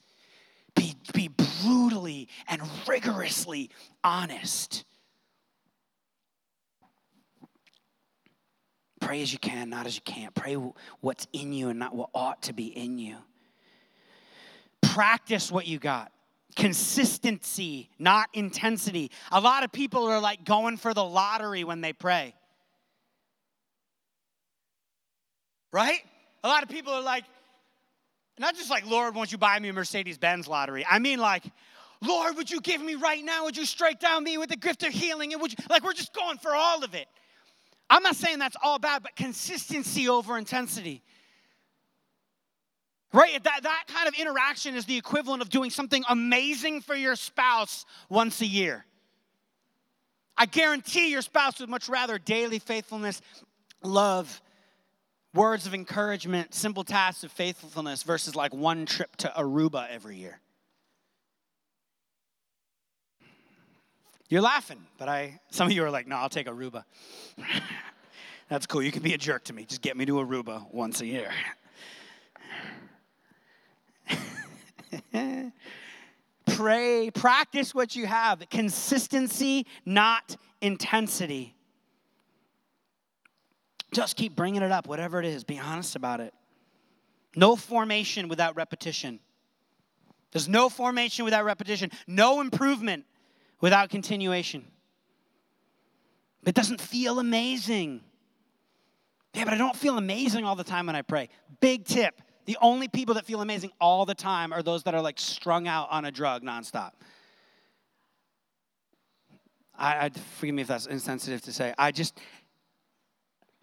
Be, 0.76 0.94
be 1.14 1.30
brutally 1.64 2.28
and 2.48 2.62
rigorously 2.88 3.72
honest. 4.04 4.84
Pray 9.00 9.22
as 9.22 9.32
you 9.32 9.40
can, 9.40 9.70
not 9.70 9.86
as 9.86 9.96
you 9.96 10.02
can't. 10.02 10.34
Pray 10.36 10.56
what's 11.00 11.28
in 11.32 11.54
you 11.54 11.70
and 11.70 11.80
not 11.80 11.96
what 11.96 12.10
ought 12.14 12.44
to 12.44 12.54
be 12.54 12.68
in 12.68 12.98
you. 12.98 13.18
Practice 14.94 15.52
what 15.52 15.68
you 15.68 15.80
got. 15.80 16.12
Consistency, 16.56 17.90
not 18.00 18.30
intensity. 18.34 19.12
A 19.32 19.42
lot 19.42 19.64
of 19.64 19.72
people 19.72 20.06
are 20.06 20.20
like 20.20 20.46
going 20.46 20.78
for 20.78 20.94
the 20.94 21.04
lottery 21.04 21.64
when 21.64 21.82
they 21.82 21.94
pray. 21.94 22.34
Right? 25.74 26.00
A 26.44 26.48
lot 26.48 26.64
of 26.64 26.70
people 26.70 26.94
are 26.94 27.02
like, 27.02 27.26
not 28.40 28.56
just 28.56 28.70
like, 28.70 28.86
Lord, 28.86 29.16
won't 29.16 29.32
you 29.32 29.38
buy 29.38 29.60
me 29.60 29.70
a 29.70 29.74
Mercedes 29.74 30.18
Benz 30.18 30.48
lottery? 30.48 30.86
I 30.90 31.00
mean, 31.00 31.20
like, 31.20 31.44
Lord, 32.02 32.38
would 32.38 32.52
you 32.52 32.62
give 32.62 32.82
me 32.82 32.96
right 32.96 33.24
now? 33.24 33.46
Would 33.46 33.58
you 33.58 33.66
strike 33.66 34.00
down 34.00 34.24
me 34.24 34.38
with 34.38 34.50
the 34.50 34.58
gift 34.58 34.84
of 34.84 34.94
healing? 34.94 35.34
And 35.34 35.42
would 35.42 35.52
you, 35.52 35.58
like, 35.70 35.84
we're 35.84 35.94
just 35.94 36.14
going 36.14 36.38
for 36.38 36.54
all 36.54 36.84
of 36.84 36.94
it. 36.94 37.08
I'm 37.90 38.04
not 38.04 38.16
saying 38.16 38.40
that's 38.40 38.58
all 38.64 38.80
bad, 38.80 39.04
but 39.04 39.16
consistency 39.16 40.10
over 40.10 40.38
intensity. 40.38 41.04
Right? 43.14 43.42
That, 43.44 43.64
that 43.64 43.84
kind 43.88 44.08
of 44.08 44.14
interaction 44.16 44.76
is 44.76 44.86
the 44.86 44.98
equivalent 44.98 45.42
of 45.42 45.50
doing 45.50 45.70
something 45.70 46.04
amazing 46.10 46.82
for 46.82 46.96
your 46.96 47.16
spouse 47.16 47.86
once 48.10 48.42
a 48.42 48.46
year. 48.46 48.86
I 50.38 50.46
guarantee 50.46 51.12
your 51.12 51.22
spouse 51.22 51.60
would 51.60 51.70
much 51.70 51.88
rather 51.88 52.18
daily 52.18 52.60
faithfulness, 52.60 53.22
love, 53.84 54.42
words 55.34 55.66
of 55.66 55.74
encouragement, 55.74 56.54
simple 56.54 56.84
tasks 56.84 57.24
of 57.24 57.32
faithfulness 57.32 58.04
versus 58.04 58.36
like 58.36 58.54
one 58.54 58.86
trip 58.86 59.16
to 59.18 59.32
Aruba 59.38 59.88
every 59.90 60.18
year. 60.18 60.40
You're 64.28 64.42
laughing, 64.42 64.80
but 64.98 65.08
I 65.08 65.40
some 65.52 65.68
of 65.68 65.74
you 65.74 65.84
are 65.84 65.92
like, 65.92 66.08
no, 66.08 66.16
I'll 66.16 66.30
take 66.30 66.48
Aruba. 66.48 66.84
That's 68.50 68.66
cool. 68.66 68.82
You 68.82 68.92
can 68.92 69.04
be 69.04 69.14
a 69.14 69.18
jerk 69.18 69.44
to 69.46 69.54
me. 69.54 69.66
Just 69.66 69.82
get 69.82 69.96
me 69.96 70.06
to 70.06 70.14
Aruba 70.14 70.72
once 70.74 71.02
a 71.02 71.06
year. 71.06 71.32
Pray, 76.46 77.12
practice 77.12 77.74
what 77.74 77.96
you 77.96 78.06
have. 78.06 78.44
Consistency, 78.50 79.66
not 79.86 80.36
intensity. 80.62 81.56
Just 83.92 84.16
keep 84.16 84.36
bringing 84.36 84.62
it 84.62 84.72
up, 84.72 84.88
whatever 84.88 85.20
it 85.20 85.26
is. 85.26 85.44
Be 85.44 85.58
honest 85.58 85.96
about 85.96 86.20
it. 86.20 86.34
No 87.36 87.56
formation 87.56 88.28
without 88.28 88.56
repetition. 88.56 89.20
There's 90.32 90.50
no 90.50 90.70
formation 90.70 91.26
without 91.26 91.46
repetition, 91.46 91.92
no 92.08 92.42
improvement 92.42 93.06
without 93.62 93.90
continuation. 93.90 94.66
It 96.46 96.54
doesn't 96.54 96.82
feel 96.82 97.20
amazing. 97.20 98.02
Yeah, 99.34 99.46
but 99.46 99.54
I 99.54 99.58
don't 99.58 99.76
feel 99.76 99.98
amazing 99.98 100.46
all 100.46 100.56
the 100.56 100.64
time 100.64 100.86
when 100.86 100.96
I 100.96 101.02
pray. 101.02 101.30
Big 101.60 101.86
tip 101.86 102.22
the 102.46 102.58
only 102.62 102.88
people 102.88 103.16
that 103.16 103.26
feel 103.26 103.42
amazing 103.42 103.72
all 103.82 104.06
the 104.06 104.16
time 104.16 104.54
are 104.54 104.62
those 104.62 104.84
that 104.84 104.94
are 104.94 105.02
like 105.02 105.20
strung 105.20 105.68
out 105.68 105.88
on 105.92 106.06
a 106.06 106.12
drug 106.12 106.44
nonstop. 106.44 106.92
I, 109.78 110.06
I 110.06 110.10
forgive 110.38 110.56
me 110.56 110.62
if 110.62 110.68
that's 110.68 110.86
insensitive 110.86 111.42
to 111.44 111.54
say. 111.54 111.74
I 111.78 111.92
just 111.92 112.18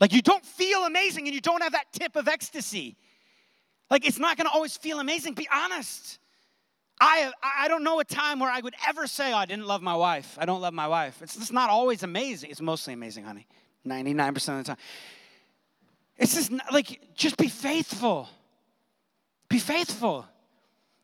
like 0.00 0.12
you 0.12 0.22
don't 0.22 0.44
feel 0.44 0.84
amazing 0.84 1.26
and 1.26 1.34
you 1.34 1.40
don't 1.40 1.62
have 1.62 1.72
that 1.72 1.92
tip 1.92 2.16
of 2.16 2.28
ecstasy. 2.28 2.96
Like 3.90 4.06
it's 4.06 4.18
not 4.18 4.36
going 4.36 4.46
to 4.46 4.52
always 4.52 4.76
feel 4.76 5.00
amazing. 5.00 5.34
Be 5.34 5.48
honest. 5.52 6.18
I, 7.00 7.32
I 7.42 7.66
don't 7.66 7.82
know 7.82 7.98
a 7.98 8.04
time 8.04 8.38
where 8.38 8.50
I 8.50 8.60
would 8.60 8.74
ever 8.86 9.08
say, 9.08 9.32
oh, 9.32 9.36
I 9.36 9.44
didn't 9.44 9.66
love 9.66 9.82
my 9.82 9.96
wife. 9.96 10.36
I 10.38 10.44
don't 10.44 10.60
love 10.60 10.72
my 10.72 10.86
wife. 10.86 11.20
It's 11.20 11.36
just 11.36 11.52
not 11.52 11.68
always 11.68 12.04
amazing. 12.04 12.50
It's 12.50 12.60
mostly 12.60 12.94
amazing, 12.94 13.24
honey. 13.24 13.48
99% 13.84 14.36
of 14.36 14.58
the 14.58 14.64
time. 14.64 14.76
It's 16.16 16.34
just 16.34 16.52
not, 16.52 16.72
like, 16.72 17.00
just 17.16 17.36
be 17.36 17.48
faithful. 17.48 18.28
Be 19.52 19.58
faithful. 19.58 20.26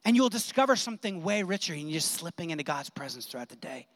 And 0.07 0.17
you'll 0.17 0.31
discover 0.31 0.75
something 0.75 1.23
way 1.23 1.43
richer 1.43 1.75
and 1.75 1.83
you're 1.83 2.01
just 2.01 2.13
slipping 2.13 2.49
into 2.49 2.65
God's 2.65 2.89
presence 2.89 3.27
throughout 3.27 3.51
the 3.51 3.57
day. 3.57 3.87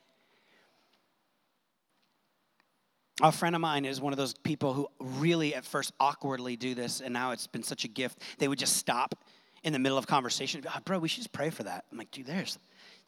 A 3.23 3.33
friend 3.33 3.55
of 3.55 3.63
mine 3.63 3.87
is 3.87 3.99
one 3.99 4.13
of 4.13 4.19
those 4.19 4.35
people 4.35 4.75
who 4.75 4.89
really 5.01 5.55
at 5.55 5.65
first 5.65 5.93
awkwardly 5.99 6.57
do 6.57 6.75
this, 6.75 7.01
and 7.01 7.15
now 7.15 7.31
it's 7.31 7.47
been 7.47 7.63
such 7.63 7.85
a 7.85 7.89
gift. 7.89 8.19
They 8.39 8.49
would 8.49 8.59
just 8.59 8.77
stop 8.77 9.15
in 9.63 9.73
the 9.73 9.79
middle 9.79 9.97
of 9.97 10.07
conversation. 10.07 10.63
Oh, 10.67 10.79
bro, 10.85 10.99
we 10.99 11.09
should 11.09 11.21
just 11.21 11.33
pray 11.33 11.49
for 11.49 11.63
that. 11.63 11.85
I'm 11.91 11.97
like, 11.97 12.11
dude, 12.11 12.27
there's 12.27 12.59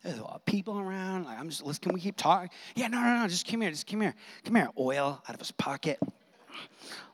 there's 0.03 0.19
a 0.19 0.23
lot 0.23 0.37
of 0.37 0.45
people 0.47 0.79
around. 0.79 1.25
Like, 1.25 1.39
I'm 1.39 1.51
just, 1.51 1.63
let's, 1.63 1.79
can 1.79 1.93
we 1.93 2.01
keep 2.01 2.17
talking? 2.17 2.49
Yeah, 2.75 2.89
no, 2.89 3.01
no, 3.01 3.21
no, 3.21 3.29
just 3.29 3.47
come 3.47 3.61
here, 3.61 3.71
just 3.71 3.87
come 3.87 4.01
here. 4.01 4.15
Come 4.45 4.55
here. 4.55 4.69
Oil 4.79 5.23
out 5.29 5.35
of 5.35 5.41
his 5.41 5.51
pocket. 5.51 5.99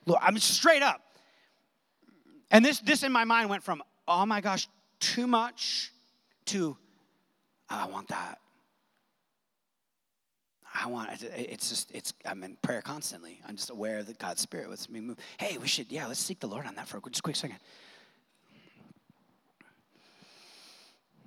Look, 0.05 0.19
I'm 0.21 0.37
straight 0.37 0.83
up. 0.83 1.01
And 2.49 2.63
this, 2.63 2.79
this 2.79 3.03
in 3.03 3.11
my 3.11 3.23
mind 3.23 3.49
went 3.49 3.63
from, 3.63 3.81
oh 4.07 4.25
my 4.25 4.41
gosh, 4.41 4.67
too 4.99 5.27
much 5.27 5.91
to, 6.45 6.77
oh, 7.69 7.75
I 7.75 7.85
want 7.87 8.07
that. 8.09 8.39
I 10.73 10.87
want 10.87 11.09
it's 11.21 11.69
just 11.69 11.91
it's 11.91 12.13
I'm 12.25 12.43
in 12.43 12.55
prayer 12.61 12.81
constantly. 12.81 13.41
I'm 13.47 13.57
just 13.57 13.69
aware 13.69 14.03
that 14.03 14.17
God's 14.17 14.41
Spirit 14.41 14.69
lets 14.69 14.89
me 14.89 15.01
move. 15.01 15.17
Hey, 15.37 15.57
we 15.57 15.67
should 15.67 15.91
yeah, 15.91 16.07
let's 16.07 16.21
seek 16.21 16.39
the 16.39 16.47
Lord 16.47 16.65
on 16.65 16.75
that 16.75 16.87
for 16.87 17.01
just 17.09 17.19
a 17.19 17.21
quick 17.21 17.35
second. 17.35 17.57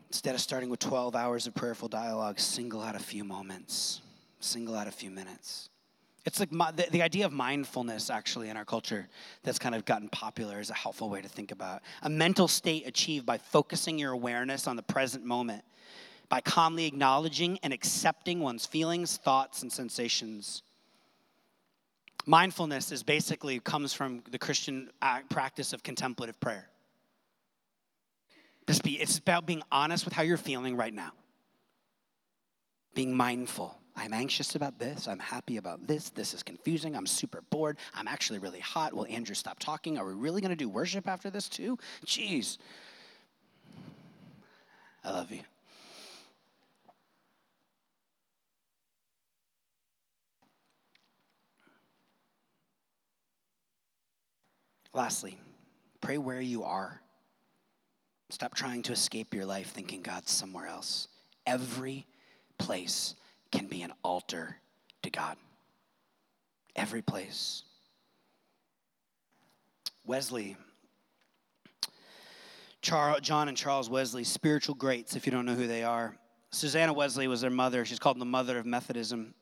Instead 0.08 0.34
of 0.34 0.40
starting 0.40 0.70
with 0.70 0.78
12 0.78 1.14
hours 1.14 1.46
of 1.46 1.54
prayerful 1.54 1.88
dialogue, 1.88 2.38
single 2.38 2.80
out 2.80 2.94
a 2.94 3.00
few 3.00 3.24
moments, 3.24 4.00
single 4.40 4.74
out 4.76 4.86
a 4.86 4.92
few 4.92 5.10
minutes. 5.10 5.68
It's 6.24 6.40
like 6.40 6.52
my, 6.52 6.70
the, 6.70 6.86
the, 6.90 7.02
idea 7.02 7.26
of 7.26 7.32
mindfulness, 7.32 8.08
actually, 8.08 8.48
in 8.48 8.56
our 8.56 8.64
culture, 8.64 9.08
that's 9.42 9.58
kind 9.58 9.74
of 9.74 9.84
gotten 9.84 10.08
popular 10.08 10.58
is 10.58 10.70
a 10.70 10.74
helpful 10.74 11.10
way 11.10 11.20
to 11.20 11.28
think 11.28 11.52
about 11.52 11.82
a 12.02 12.08
mental 12.08 12.48
state 12.48 12.86
achieved 12.86 13.26
by 13.26 13.36
focusing 13.36 13.98
your 13.98 14.12
awareness 14.12 14.66
on 14.66 14.76
the 14.76 14.82
present 14.82 15.24
moment, 15.24 15.62
by 16.30 16.40
calmly 16.40 16.86
acknowledging 16.86 17.58
and 17.62 17.74
accepting 17.74 18.40
one's 18.40 18.64
feelings, 18.64 19.18
thoughts, 19.18 19.62
and 19.62 19.70
sensations. 19.70 20.62
Mindfulness 22.24 22.90
is 22.90 23.02
basically 23.02 23.60
comes 23.60 23.92
from 23.92 24.22
the 24.30 24.38
Christian 24.38 24.90
uh, 25.02 25.20
practice 25.28 25.74
of 25.74 25.82
contemplative 25.82 26.40
prayer. 26.40 26.70
It's 28.66 29.18
about 29.18 29.44
being 29.44 29.62
honest 29.70 30.06
with 30.06 30.14
how 30.14 30.22
you're 30.22 30.38
feeling 30.38 30.74
right 30.74 30.94
now. 30.94 31.12
Being 32.94 33.14
mindful. 33.14 33.76
I'm 33.96 34.12
anxious 34.12 34.56
about 34.56 34.78
this. 34.78 35.06
I'm 35.06 35.20
happy 35.20 35.56
about 35.56 35.86
this. 35.86 36.10
This 36.10 36.34
is 36.34 36.42
confusing. 36.42 36.96
I'm 36.96 37.06
super 37.06 37.42
bored. 37.50 37.78
I'm 37.94 38.08
actually 38.08 38.40
really 38.40 38.60
hot. 38.60 38.92
Will 38.92 39.06
Andrew 39.06 39.34
stop 39.34 39.58
talking? 39.60 39.98
Are 39.98 40.04
we 40.04 40.14
really 40.14 40.40
going 40.40 40.50
to 40.50 40.56
do 40.56 40.68
worship 40.68 41.06
after 41.08 41.30
this 41.30 41.48
too? 41.48 41.78
Jeez. 42.04 42.58
I 45.04 45.10
love 45.10 45.30
you. 45.30 45.40
Lastly, 54.92 55.38
pray 56.00 56.18
where 56.18 56.40
you 56.40 56.62
are. 56.62 57.00
Stop 58.30 58.54
trying 58.54 58.82
to 58.82 58.92
escape 58.92 59.34
your 59.34 59.44
life 59.44 59.70
thinking 59.70 60.02
God's 60.02 60.30
somewhere 60.30 60.66
else. 60.66 61.08
Every 61.46 62.06
place 62.58 63.14
can 63.54 63.66
be 63.66 63.82
an 63.82 63.92
altar 64.02 64.56
to 65.02 65.10
God. 65.10 65.36
Every 66.76 67.02
place. 67.02 67.62
Wesley, 70.04 70.56
Charles, 72.82 73.20
John 73.22 73.48
and 73.48 73.56
Charles 73.56 73.88
Wesley, 73.88 74.24
spiritual 74.24 74.74
greats, 74.74 75.16
if 75.16 75.24
you 75.24 75.32
don't 75.32 75.46
know 75.46 75.54
who 75.54 75.66
they 75.66 75.82
are. 75.82 76.14
Susanna 76.50 76.92
Wesley 76.92 77.26
was 77.26 77.40
their 77.40 77.50
mother. 77.50 77.84
She's 77.84 77.98
called 77.98 78.18
the 78.18 78.26
mother 78.26 78.58
of 78.58 78.66
Methodism. 78.66 79.34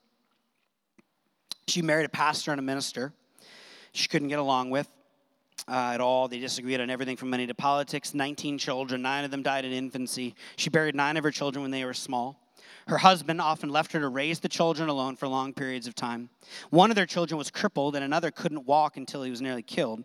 She 1.66 1.82
married 1.82 2.06
a 2.06 2.10
pastor 2.10 2.52
and 2.52 2.60
a 2.60 2.62
minister 2.62 3.12
she 3.92 4.08
couldn't 4.08 4.28
get 4.28 4.38
along 4.38 4.70
with 4.70 4.88
uh, 5.68 5.92
at 5.94 6.00
all. 6.00 6.28
They 6.28 6.38
disagreed 6.38 6.80
on 6.80 6.90
everything 6.90 7.16
from 7.16 7.30
money 7.30 7.46
to 7.46 7.54
politics. 7.54 8.14
19 8.14 8.58
children, 8.58 9.02
nine 9.02 9.24
of 9.24 9.30
them 9.30 9.42
died 9.42 9.64
in 9.64 9.72
infancy. 9.72 10.34
She 10.56 10.70
buried 10.70 10.94
nine 10.94 11.16
of 11.16 11.24
her 11.24 11.30
children 11.30 11.62
when 11.62 11.70
they 11.70 11.84
were 11.84 11.94
small. 11.94 12.38
Her 12.88 12.98
husband 12.98 13.40
often 13.40 13.68
left 13.68 13.92
her 13.92 14.00
to 14.00 14.08
raise 14.08 14.40
the 14.40 14.48
children 14.48 14.88
alone 14.88 15.16
for 15.16 15.28
long 15.28 15.52
periods 15.52 15.86
of 15.86 15.94
time. 15.94 16.30
One 16.70 16.90
of 16.90 16.96
their 16.96 17.06
children 17.06 17.38
was 17.38 17.50
crippled, 17.50 17.94
and 17.94 18.04
another 18.04 18.30
couldn't 18.30 18.66
walk 18.66 18.96
until 18.96 19.22
he 19.22 19.30
was 19.30 19.40
nearly 19.40 19.62
killed. 19.62 20.04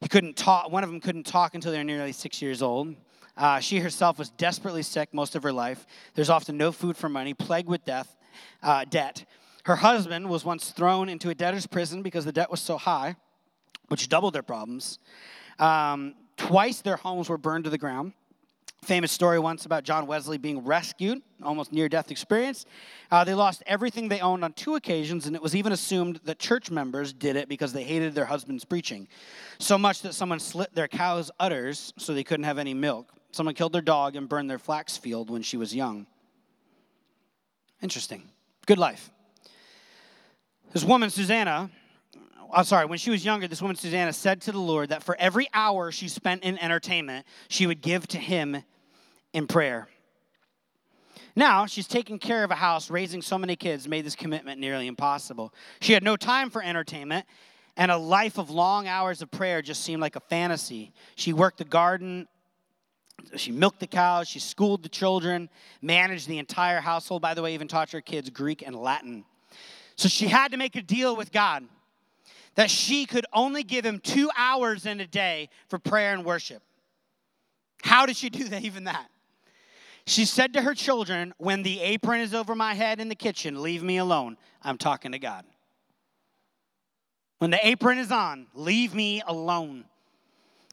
He 0.00 0.08
couldn't 0.08 0.36
talk. 0.36 0.70
One 0.70 0.82
of 0.82 0.90
them 0.90 1.00
couldn't 1.00 1.26
talk 1.26 1.54
until 1.54 1.72
they 1.72 1.78
were 1.78 1.84
nearly 1.84 2.12
six 2.12 2.40
years 2.40 2.62
old. 2.62 2.96
Uh, 3.36 3.60
she 3.60 3.78
herself 3.78 4.18
was 4.18 4.30
desperately 4.30 4.82
sick 4.82 5.14
most 5.14 5.34
of 5.34 5.42
her 5.42 5.52
life. 5.52 5.86
There's 6.14 6.30
often 6.30 6.56
no 6.56 6.72
food 6.72 6.96
for 6.96 7.08
money, 7.08 7.32
plagued 7.34 7.68
with 7.68 7.84
death, 7.84 8.16
uh, 8.62 8.84
debt. 8.84 9.24
Her 9.64 9.76
husband 9.76 10.28
was 10.28 10.44
once 10.44 10.70
thrown 10.70 11.08
into 11.08 11.30
a 11.30 11.34
debtor's 11.34 11.66
prison 11.66 12.02
because 12.02 12.24
the 12.24 12.32
debt 12.32 12.50
was 12.50 12.60
so 12.60 12.76
high 12.76 13.16
which 13.88 14.08
doubled 14.08 14.34
their 14.34 14.42
problems. 14.42 14.98
Um, 15.58 16.14
twice 16.36 16.80
their 16.80 16.96
homes 16.96 17.28
were 17.28 17.38
burned 17.38 17.64
to 17.64 17.70
the 17.70 17.78
ground. 17.78 18.12
Famous 18.82 19.12
story 19.12 19.38
once 19.38 19.66
about 19.66 19.84
John 19.84 20.06
Wesley 20.06 20.38
being 20.38 20.64
rescued, 20.64 21.20
almost 21.42 21.70
near 21.70 21.88
death 21.88 22.10
experience. 22.10 22.64
Uh, 23.10 23.24
they 23.24 23.34
lost 23.34 23.62
everything 23.66 24.08
they 24.08 24.20
owned 24.20 24.42
on 24.42 24.54
two 24.54 24.74
occasions, 24.74 25.26
and 25.26 25.36
it 25.36 25.42
was 25.42 25.54
even 25.54 25.72
assumed 25.72 26.18
that 26.24 26.38
church 26.38 26.70
members 26.70 27.12
did 27.12 27.36
it 27.36 27.46
because 27.48 27.74
they 27.74 27.84
hated 27.84 28.14
their 28.14 28.24
husband's 28.24 28.64
preaching. 28.64 29.06
So 29.58 29.76
much 29.76 30.00
that 30.02 30.14
someone 30.14 30.40
slit 30.40 30.74
their 30.74 30.88
cow's 30.88 31.30
udders 31.38 31.92
so 31.98 32.14
they 32.14 32.24
couldn't 32.24 32.44
have 32.44 32.56
any 32.56 32.72
milk. 32.72 33.12
Someone 33.32 33.54
killed 33.54 33.74
their 33.74 33.82
dog 33.82 34.16
and 34.16 34.28
burned 34.28 34.48
their 34.48 34.58
flax 34.58 34.96
field 34.96 35.28
when 35.28 35.42
she 35.42 35.58
was 35.58 35.74
young. 35.74 36.06
Interesting. 37.82 38.30
Good 38.66 38.78
life. 38.78 39.10
This 40.72 40.84
woman, 40.84 41.10
Susanna, 41.10 41.70
I'm 42.52 42.64
sorry, 42.64 42.86
when 42.86 42.98
she 42.98 43.10
was 43.10 43.24
younger, 43.24 43.46
this 43.46 43.62
woman, 43.62 43.76
Susanna, 43.76 44.12
said 44.12 44.40
to 44.42 44.52
the 44.52 44.58
Lord 44.58 44.88
that 44.88 45.02
for 45.02 45.16
every 45.18 45.48
hour 45.54 45.92
she 45.92 46.08
spent 46.08 46.42
in 46.42 46.58
entertainment, 46.58 47.26
she 47.48 47.66
would 47.66 47.80
give 47.80 48.06
to 48.08 48.18
him 48.18 48.62
in 49.32 49.46
prayer. 49.46 49.88
Now, 51.36 51.66
she's 51.66 51.86
taking 51.86 52.18
care 52.18 52.42
of 52.42 52.50
a 52.50 52.56
house, 52.56 52.90
raising 52.90 53.22
so 53.22 53.38
many 53.38 53.56
kids, 53.56 53.86
made 53.86 54.04
this 54.04 54.16
commitment 54.16 54.60
nearly 54.60 54.86
impossible. 54.86 55.54
She 55.80 55.92
had 55.92 56.02
no 56.02 56.16
time 56.16 56.50
for 56.50 56.62
entertainment, 56.62 57.26
and 57.76 57.90
a 57.90 57.96
life 57.96 58.36
of 58.36 58.50
long 58.50 58.88
hours 58.88 59.22
of 59.22 59.30
prayer 59.30 59.62
just 59.62 59.82
seemed 59.82 60.00
like 60.00 60.16
a 60.16 60.20
fantasy. 60.20 60.92
She 61.14 61.32
worked 61.32 61.58
the 61.58 61.64
garden, 61.64 62.26
she 63.36 63.52
milked 63.52 63.80
the 63.80 63.86
cows, 63.86 64.28
she 64.28 64.38
schooled 64.38 64.82
the 64.82 64.88
children, 64.88 65.48
managed 65.82 66.26
the 66.26 66.38
entire 66.38 66.80
household, 66.80 67.22
by 67.22 67.34
the 67.34 67.42
way, 67.42 67.54
even 67.54 67.68
taught 67.68 67.92
her 67.92 68.00
kids 68.00 68.28
Greek 68.30 68.62
and 68.66 68.74
Latin. 68.74 69.24
So 69.94 70.08
she 70.08 70.26
had 70.26 70.50
to 70.52 70.56
make 70.56 70.74
a 70.76 70.82
deal 70.82 71.14
with 71.14 71.30
God 71.30 71.64
that 72.54 72.70
she 72.70 73.06
could 73.06 73.26
only 73.32 73.62
give 73.62 73.84
him 73.84 73.98
two 73.98 74.30
hours 74.36 74.86
in 74.86 75.00
a 75.00 75.06
day 75.06 75.48
for 75.68 75.78
prayer 75.78 76.12
and 76.12 76.24
worship. 76.24 76.62
How 77.82 78.06
did 78.06 78.16
she 78.16 78.30
do 78.30 78.48
that, 78.48 78.62
even 78.62 78.84
that? 78.84 79.08
She 80.06 80.24
said 80.24 80.54
to 80.54 80.62
her 80.62 80.74
children, 80.74 81.32
When 81.38 81.62
the 81.62 81.80
apron 81.80 82.20
is 82.20 82.34
over 82.34 82.54
my 82.54 82.74
head 82.74 83.00
in 83.00 83.08
the 83.08 83.14
kitchen, 83.14 83.62
leave 83.62 83.82
me 83.82 83.98
alone. 83.98 84.36
I'm 84.62 84.78
talking 84.78 85.12
to 85.12 85.18
God. 85.18 85.44
When 87.38 87.50
the 87.50 87.66
apron 87.66 87.98
is 87.98 88.12
on, 88.12 88.46
leave 88.54 88.94
me 88.94 89.22
alone. 89.26 89.84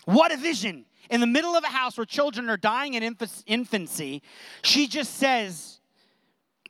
What 0.05 0.33
a 0.33 0.37
vision. 0.37 0.85
In 1.09 1.21
the 1.21 1.27
middle 1.27 1.55
of 1.55 1.63
a 1.63 1.67
house 1.67 1.97
where 1.97 2.05
children 2.05 2.49
are 2.49 2.57
dying 2.57 2.95
in 2.95 3.15
infancy, 3.45 4.21
she 4.61 4.87
just 4.87 5.15
says, 5.15 5.79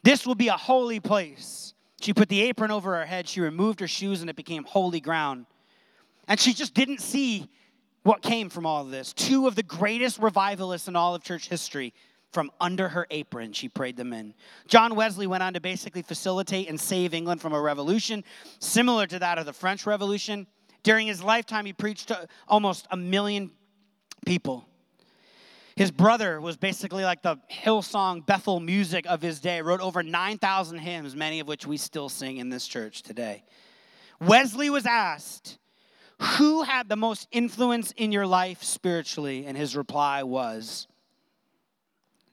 This 0.03 0.27
will 0.27 0.35
be 0.35 0.49
a 0.49 0.57
holy 0.57 0.99
place. 0.99 1.66
She 1.99 2.13
put 2.13 2.29
the 2.29 2.41
apron 2.41 2.71
over 2.71 2.95
her 2.95 3.05
head, 3.05 3.27
she 3.27 3.41
removed 3.41 3.79
her 3.79 3.87
shoes, 3.87 4.21
and 4.21 4.29
it 4.29 4.35
became 4.35 4.63
holy 4.63 4.99
ground. 4.99 5.45
And 6.27 6.39
she 6.39 6.53
just 6.53 6.73
didn't 6.73 7.01
see 7.01 7.49
what 8.03 8.21
came 8.21 8.49
from 8.49 8.65
all 8.65 8.83
of 8.83 8.91
this. 8.91 9.13
Two 9.13 9.47
of 9.47 9.55
the 9.55 9.63
greatest 9.63 10.19
revivalists 10.19 10.87
in 10.87 10.95
all 10.95 11.15
of 11.15 11.23
church 11.23 11.49
history, 11.49 11.93
from 12.31 12.51
under 12.59 12.89
her 12.89 13.07
apron, 13.09 13.53
she 13.53 13.69
prayed 13.69 13.95
them 13.95 14.13
in. 14.13 14.33
John 14.67 14.95
Wesley 14.95 15.27
went 15.27 15.43
on 15.43 15.53
to 15.53 15.61
basically 15.61 16.01
facilitate 16.01 16.69
and 16.69 16.79
save 16.79 17.13
England 17.13 17.41
from 17.41 17.53
a 17.53 17.59
revolution 17.59 18.23
similar 18.59 19.07
to 19.07 19.19
that 19.19 19.37
of 19.37 19.45
the 19.45 19.53
French 19.53 19.85
Revolution. 19.85 20.45
During 20.83 21.07
his 21.07 21.23
lifetime, 21.23 21.65
he 21.65 21.73
preached 21.73 22.09
to 22.09 22.27
almost 22.47 22.85
a 22.91 22.97
million 22.97 23.51
people. 24.25 24.67
His 25.77 25.91
brother 25.91 26.41
was 26.41 26.57
basically 26.57 27.03
like 27.03 27.21
the 27.21 27.37
Hillsong 27.51 28.25
Bethel 28.25 28.59
music 28.59 29.05
of 29.05 29.21
his 29.21 29.39
day, 29.39 29.61
wrote 29.61 29.79
over 29.79 30.01
9,000 30.01 30.79
hymns, 30.79 31.15
many 31.15 31.39
of 31.39 31.47
which 31.47 31.67
we 31.67 31.77
still 31.77 32.09
sing 32.09 32.37
in 32.37 32.49
this 32.49 32.67
church 32.67 33.03
today. 33.03 33.43
Wesley 34.19 34.71
was 34.71 34.87
asked, 34.87 35.59
Who 36.39 36.63
had 36.63 36.89
the 36.89 36.95
most 36.95 37.27
influence 37.31 37.91
in 37.91 38.11
your 38.11 38.25
life 38.25 38.63
spiritually? 38.63 39.45
And 39.45 39.55
his 39.55 39.75
reply 39.75 40.23
was, 40.23 40.87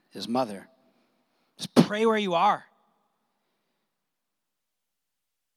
His 0.09 0.27
mother. 0.27 0.67
Just 1.59 1.75
pray 1.75 2.07
where 2.07 2.17
you 2.17 2.33
are. 2.33 2.65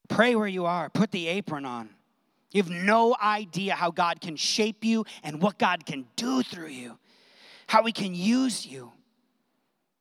Pray 0.09 0.35
where 0.35 0.45
you 0.45 0.65
are. 0.65 0.89
Put 0.89 1.11
the 1.11 1.29
apron 1.29 1.63
on. 1.63 1.91
You 2.51 2.61
have 2.63 2.71
no 2.71 3.15
idea 3.21 3.75
how 3.75 3.91
God 3.91 4.19
can 4.19 4.35
shape 4.35 4.83
you 4.83 5.05
and 5.23 5.41
what 5.41 5.57
God 5.57 5.85
can 5.85 6.05
do 6.17 6.43
through 6.43 6.67
you 6.67 6.99
how 7.67 7.83
He 7.83 7.91
can 7.91 8.15
use 8.15 8.65
you. 8.65 8.91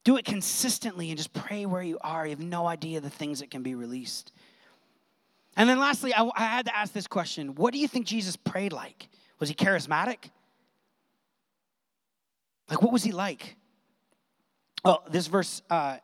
Do 0.04 0.16
it 0.16 0.24
consistently 0.24 1.10
and 1.10 1.18
just 1.18 1.32
pray 1.32 1.66
where 1.66 1.82
you 1.82 1.98
are. 2.00 2.24
You 2.24 2.30
have 2.30 2.40
no 2.40 2.66
idea 2.66 3.00
the 3.00 3.10
things 3.10 3.40
that 3.40 3.50
can 3.50 3.62
be 3.62 3.74
released. 3.74 4.32
And 5.56 5.68
then 5.68 5.78
lastly, 5.78 6.14
I, 6.14 6.30
I 6.36 6.44
had 6.44 6.66
to 6.66 6.76
ask 6.76 6.92
this 6.92 7.06
question 7.06 7.54
What 7.54 7.72
do 7.72 7.80
you 7.80 7.88
think 7.88 8.06
Jesus 8.06 8.36
prayed 8.36 8.72
like? 8.72 9.08
Was 9.38 9.48
he 9.48 9.54
charismatic? 9.54 10.30
Like, 12.68 12.82
what 12.82 12.92
was 12.92 13.04
he 13.04 13.12
like? 13.12 13.56
Well, 14.84 15.04
this 15.10 15.26
verse 15.26 15.62
uh, 15.70 15.98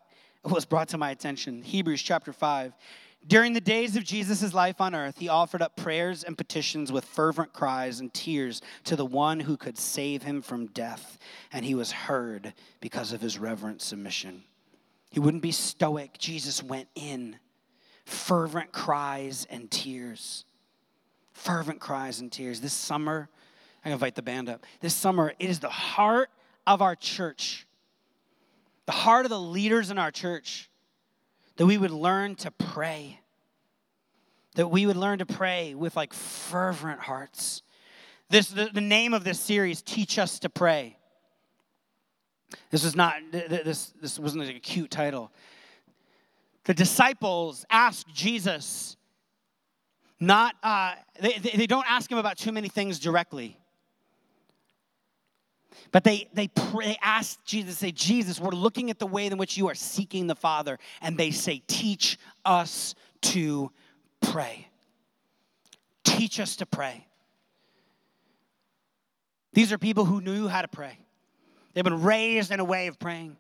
was 0.44 0.64
brought 0.64 0.88
to 0.88 0.98
my 0.98 1.10
attention 1.10 1.62
Hebrews 1.62 2.02
chapter 2.02 2.32
5. 2.32 2.72
During 3.26 3.52
the 3.52 3.60
days 3.60 3.94
of 3.96 4.02
Jesus' 4.02 4.52
life 4.52 4.80
on 4.80 4.94
earth, 4.94 5.18
he 5.18 5.28
offered 5.28 5.62
up 5.62 5.76
prayers 5.76 6.24
and 6.24 6.36
petitions 6.36 6.90
with 6.90 7.04
fervent 7.04 7.52
cries 7.52 8.00
and 8.00 8.12
tears 8.12 8.60
to 8.84 8.96
the 8.96 9.06
one 9.06 9.40
who 9.40 9.56
could 9.56 9.78
save 9.78 10.24
him 10.24 10.42
from 10.42 10.66
death, 10.66 11.18
and 11.52 11.64
he 11.64 11.76
was 11.76 11.92
heard 11.92 12.52
because 12.80 13.12
of 13.12 13.20
his 13.20 13.38
reverent 13.38 13.80
submission. 13.80 14.42
He 15.10 15.20
wouldn't 15.20 15.42
be 15.42 15.52
stoic. 15.52 16.18
Jesus 16.18 16.62
went 16.62 16.88
in. 16.96 17.36
Fervent 18.04 18.72
cries 18.72 19.46
and 19.50 19.70
tears. 19.70 20.44
Fervent 21.32 21.78
cries 21.78 22.20
and 22.20 22.32
tears. 22.32 22.60
This 22.60 22.72
summer, 22.72 23.28
I 23.84 23.90
invite 23.90 24.16
the 24.16 24.22
band 24.22 24.48
up. 24.48 24.66
This 24.80 24.94
summer, 24.94 25.32
it 25.38 25.48
is 25.48 25.60
the 25.60 25.68
heart 25.68 26.30
of 26.66 26.82
our 26.82 26.96
church, 26.96 27.66
the 28.86 28.92
heart 28.92 29.26
of 29.26 29.30
the 29.30 29.40
leaders 29.40 29.90
in 29.90 29.98
our 29.98 30.10
church 30.10 30.68
that 31.56 31.66
we 31.66 31.78
would 31.78 31.90
learn 31.90 32.34
to 32.36 32.50
pray. 32.50 33.20
That 34.54 34.68
we 34.68 34.86
would 34.86 34.96
learn 34.96 35.18
to 35.18 35.26
pray 35.26 35.74
with 35.74 35.96
like 35.96 36.12
fervent 36.12 37.00
hearts. 37.00 37.62
This 38.28 38.48
the, 38.48 38.70
the 38.72 38.80
name 38.80 39.14
of 39.14 39.24
this 39.24 39.38
series, 39.40 39.82
Teach 39.82 40.18
Us 40.18 40.38
to 40.40 40.48
Pray. 40.48 40.96
This 42.70 42.84
was 42.84 42.96
not 42.96 43.14
this 43.30 43.92
this 44.00 44.18
wasn't 44.18 44.44
like 44.44 44.56
a 44.56 44.60
cute 44.60 44.90
title. 44.90 45.32
The 46.64 46.74
disciples 46.74 47.66
asked 47.70 48.08
Jesus, 48.14 48.96
not 50.20 50.54
uh, 50.62 50.94
they, 51.20 51.38
they 51.38 51.66
don't 51.66 51.86
ask 51.90 52.10
him 52.10 52.18
about 52.18 52.38
too 52.38 52.52
many 52.52 52.68
things 52.68 52.98
directly. 52.98 53.58
But 55.90 56.04
they, 56.04 56.28
they, 56.32 56.48
pray, 56.48 56.86
they 56.86 56.98
ask 57.02 57.42
Jesus, 57.44 57.78
say, 57.78 57.92
Jesus, 57.92 58.40
we're 58.40 58.50
looking 58.50 58.90
at 58.90 58.98
the 58.98 59.06
way 59.06 59.26
in 59.26 59.36
which 59.38 59.56
you 59.56 59.68
are 59.68 59.74
seeking 59.74 60.26
the 60.26 60.34
Father. 60.34 60.78
And 61.00 61.16
they 61.16 61.30
say, 61.30 61.62
teach 61.66 62.18
us 62.44 62.94
to 63.22 63.70
pray. 64.20 64.68
Teach 66.04 66.40
us 66.40 66.56
to 66.56 66.66
pray. 66.66 67.06
These 69.52 69.72
are 69.72 69.78
people 69.78 70.04
who 70.04 70.20
knew 70.20 70.48
how 70.48 70.62
to 70.62 70.68
pray. 70.68 70.98
They've 71.74 71.84
been 71.84 72.02
raised 72.02 72.50
in 72.50 72.60
a 72.60 72.64
way 72.64 72.86
of 72.86 72.98
praying. 72.98 73.36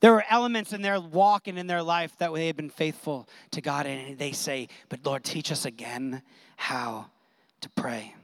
There 0.00 0.12
were 0.12 0.24
elements 0.30 0.72
in 0.72 0.80
their 0.80 1.00
walk 1.00 1.48
and 1.48 1.58
in 1.58 1.66
their 1.66 1.82
life 1.82 2.16
that 2.18 2.32
they 2.32 2.46
had 2.46 2.56
been 2.56 2.70
faithful 2.70 3.28
to 3.50 3.60
God. 3.60 3.86
And 3.86 4.18
they 4.18 4.32
say, 4.32 4.68
But 4.88 5.04
Lord, 5.04 5.24
teach 5.24 5.50
us 5.50 5.64
again 5.64 6.22
how 6.56 7.06
to 7.60 7.68
pray. 7.70 8.14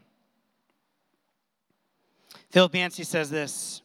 Philip 2.55 2.73
Yancey 2.77 3.03
says 3.03 3.31
this 3.31 3.83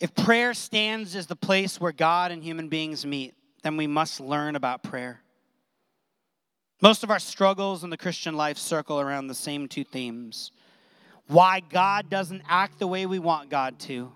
If 0.00 0.12
prayer 0.16 0.52
stands 0.52 1.14
as 1.14 1.28
the 1.28 1.36
place 1.36 1.80
where 1.80 1.92
God 1.92 2.32
and 2.32 2.42
human 2.42 2.68
beings 2.68 3.06
meet, 3.06 3.34
then 3.62 3.76
we 3.76 3.86
must 3.86 4.18
learn 4.18 4.56
about 4.56 4.82
prayer. 4.82 5.20
Most 6.82 7.04
of 7.04 7.12
our 7.12 7.20
struggles 7.20 7.84
in 7.84 7.90
the 7.90 7.96
Christian 7.96 8.34
life 8.34 8.58
circle 8.58 8.98
around 8.98 9.28
the 9.28 9.34
same 9.34 9.68
two 9.68 9.84
themes 9.84 10.50
why 11.28 11.60
God 11.60 12.10
doesn't 12.10 12.42
act 12.48 12.80
the 12.80 12.88
way 12.88 13.06
we 13.06 13.20
want 13.20 13.48
God 13.48 13.78
to, 13.80 14.12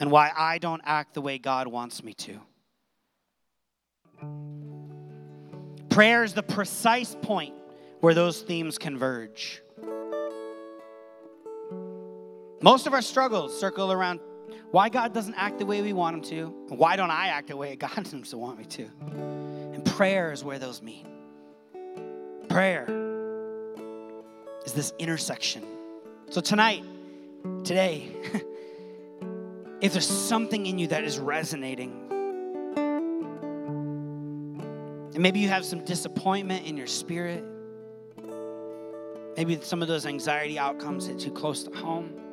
and 0.00 0.10
why 0.10 0.32
I 0.36 0.58
don't 0.58 0.82
act 0.84 1.14
the 1.14 1.22
way 1.22 1.38
God 1.38 1.68
wants 1.68 2.02
me 2.02 2.14
to. 2.14 2.40
Prayer 5.88 6.24
is 6.24 6.34
the 6.34 6.42
precise 6.42 7.16
point 7.22 7.54
where 8.00 8.12
those 8.12 8.42
themes 8.42 8.76
converge. 8.76 9.62
Most 12.62 12.86
of 12.86 12.92
our 12.92 13.00
struggles 13.00 13.58
circle 13.58 13.90
around 13.90 14.20
why 14.70 14.90
God 14.90 15.14
doesn't 15.14 15.34
act 15.34 15.58
the 15.58 15.66
way 15.66 15.80
we 15.80 15.94
want 15.94 16.16
Him 16.16 16.22
to, 16.22 16.54
and 16.68 16.78
why 16.78 16.96
don't 16.96 17.10
I 17.10 17.28
act 17.28 17.48
the 17.48 17.56
way 17.56 17.74
God 17.74 18.06
seems 18.06 18.30
to 18.30 18.38
want 18.38 18.58
me 18.58 18.64
to. 18.66 18.88
And 19.72 19.84
prayer 19.84 20.30
is 20.30 20.44
where 20.44 20.58
those 20.58 20.82
meet. 20.82 21.06
Prayer 22.48 22.84
is 24.66 24.72
this 24.74 24.92
intersection. 24.98 25.64
So 26.28 26.42
tonight, 26.42 26.84
today, 27.64 28.12
if 29.80 29.92
there's 29.92 30.06
something 30.06 30.66
in 30.66 30.78
you 30.78 30.88
that 30.88 31.02
is 31.02 31.18
resonating, 31.18 32.08
and 35.14 35.18
maybe 35.18 35.40
you 35.40 35.48
have 35.48 35.64
some 35.64 35.82
disappointment 35.84 36.66
in 36.66 36.76
your 36.76 36.86
spirit, 36.86 37.42
maybe 39.36 39.58
some 39.62 39.80
of 39.80 39.88
those 39.88 40.04
anxiety 40.04 40.58
outcomes 40.58 41.06
hit 41.06 41.18
too 41.18 41.32
close 41.32 41.64
to 41.64 41.74
home 41.74 42.29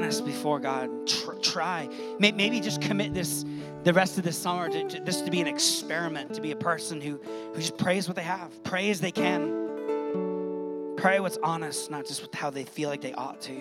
honest 0.00 0.24
before 0.24 0.58
God. 0.58 1.06
Tr- 1.06 1.32
try. 1.42 1.86
Maybe 2.18 2.58
just 2.60 2.80
commit 2.80 3.12
this 3.12 3.44
the 3.84 3.92
rest 3.92 4.16
of 4.16 4.24
this 4.24 4.36
summer 4.36 4.70
to, 4.70 4.88
to, 4.88 5.00
this 5.00 5.20
to 5.20 5.30
be 5.30 5.42
an 5.42 5.46
experiment, 5.46 6.34
to 6.34 6.40
be 6.40 6.52
a 6.52 6.56
person 6.56 7.02
who, 7.02 7.20
who 7.52 7.56
just 7.56 7.76
prays 7.76 8.08
what 8.08 8.16
they 8.16 8.22
have, 8.22 8.62
pray 8.62 8.90
as 8.90 9.00
they 9.00 9.12
can. 9.12 10.96
Pray 10.96 11.20
what's 11.20 11.38
honest, 11.42 11.90
not 11.90 12.06
just 12.06 12.22
with 12.22 12.34
how 12.34 12.48
they 12.48 12.64
feel 12.64 12.88
like 12.88 13.02
they 13.02 13.12
ought 13.12 13.42
to. 13.42 13.54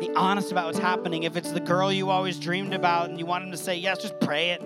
Be 0.00 0.10
honest 0.14 0.50
about 0.50 0.66
what's 0.66 0.78
happening. 0.78 1.24
If 1.24 1.36
it's 1.36 1.52
the 1.52 1.60
girl 1.60 1.92
you 1.92 2.08
always 2.08 2.38
dreamed 2.38 2.72
about 2.72 3.10
and 3.10 3.18
you 3.18 3.26
want 3.26 3.44
them 3.44 3.50
to 3.50 3.58
say 3.58 3.76
yes, 3.76 3.98
just 4.00 4.18
pray 4.20 4.50
it. 4.50 4.62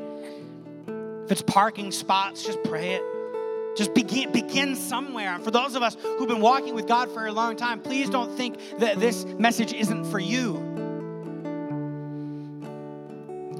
If 1.25 1.33
it's 1.33 1.43
parking 1.43 1.91
spots, 1.91 2.45
just 2.45 2.63
pray 2.63 2.95
it. 2.95 3.16
Just 3.77 3.95
begin, 3.95 4.33
begin 4.33 4.75
somewhere. 4.75 5.35
And 5.35 5.45
for 5.45 5.51
those 5.51 5.75
of 5.75 5.83
us 5.83 5.97
who've 6.01 6.29
been 6.29 6.41
walking 6.41 6.75
with 6.75 6.87
God 6.87 7.11
for 7.11 7.27
a 7.27 7.33
long 7.33 7.57
time, 7.57 7.81
please 7.81 8.09
don't 8.09 8.35
think 8.37 8.59
that 8.79 8.99
this 8.99 9.25
message 9.25 9.73
isn't 9.73 10.07
for 10.07 10.19
you. 10.19 10.55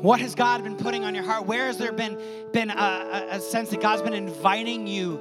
What 0.01 0.21
has 0.21 0.35
God 0.35 0.63
been 0.63 0.77
putting 0.77 1.05
on 1.05 1.15
your 1.15 1.25
heart? 1.25 1.47
Where 1.47 1.67
has 1.67 1.79
there 1.79 1.93
been, 1.93 2.19
been 2.53 2.71
a, 2.71 3.27
a 3.31 3.41
sense 3.41 3.71
that 3.71 3.81
God's 3.81 4.03
been 4.03 4.15
inviting 4.15 4.87
you 4.87 5.21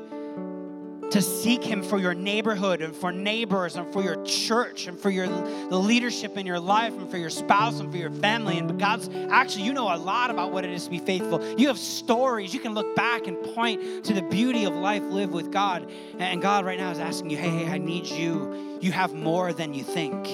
to 1.11 1.21
seek 1.21 1.63
him 1.63 1.83
for 1.83 1.97
your 1.97 2.13
neighborhood 2.13 2.81
and 2.81 2.95
for 2.95 3.11
neighbors 3.11 3.75
and 3.75 3.91
for 3.93 4.01
your 4.01 4.21
church 4.23 4.87
and 4.87 4.99
for 4.99 5.09
your 5.09 5.27
the 5.27 5.77
leadership 5.77 6.37
in 6.37 6.45
your 6.45 6.59
life 6.59 6.93
and 6.93 7.09
for 7.09 7.17
your 7.17 7.29
spouse 7.29 7.79
and 7.79 7.91
for 7.91 7.97
your 7.97 8.11
family 8.11 8.57
and 8.57 8.79
God's 8.79 9.09
actually 9.29 9.63
you 9.63 9.73
know 9.73 9.93
a 9.93 9.97
lot 9.97 10.29
about 10.29 10.51
what 10.51 10.65
it 10.65 10.71
is 10.71 10.85
to 10.85 10.89
be 10.89 10.99
faithful. 10.99 11.43
You 11.57 11.67
have 11.67 11.77
stories. 11.77 12.53
You 12.53 12.59
can 12.59 12.73
look 12.73 12.95
back 12.95 13.27
and 13.27 13.41
point 13.53 14.05
to 14.05 14.13
the 14.13 14.21
beauty 14.23 14.65
of 14.65 14.73
life 14.75 15.03
lived 15.03 15.33
with 15.33 15.51
God. 15.51 15.89
And 16.19 16.41
God 16.41 16.65
right 16.65 16.79
now 16.79 16.91
is 16.91 16.99
asking 16.99 17.29
you, 17.29 17.37
"Hey, 17.37 17.49
hey, 17.49 17.71
I 17.71 17.77
need 17.77 18.07
you. 18.07 18.79
You 18.81 18.91
have 18.91 19.13
more 19.13 19.53
than 19.53 19.73
you 19.73 19.83
think. 19.83 20.27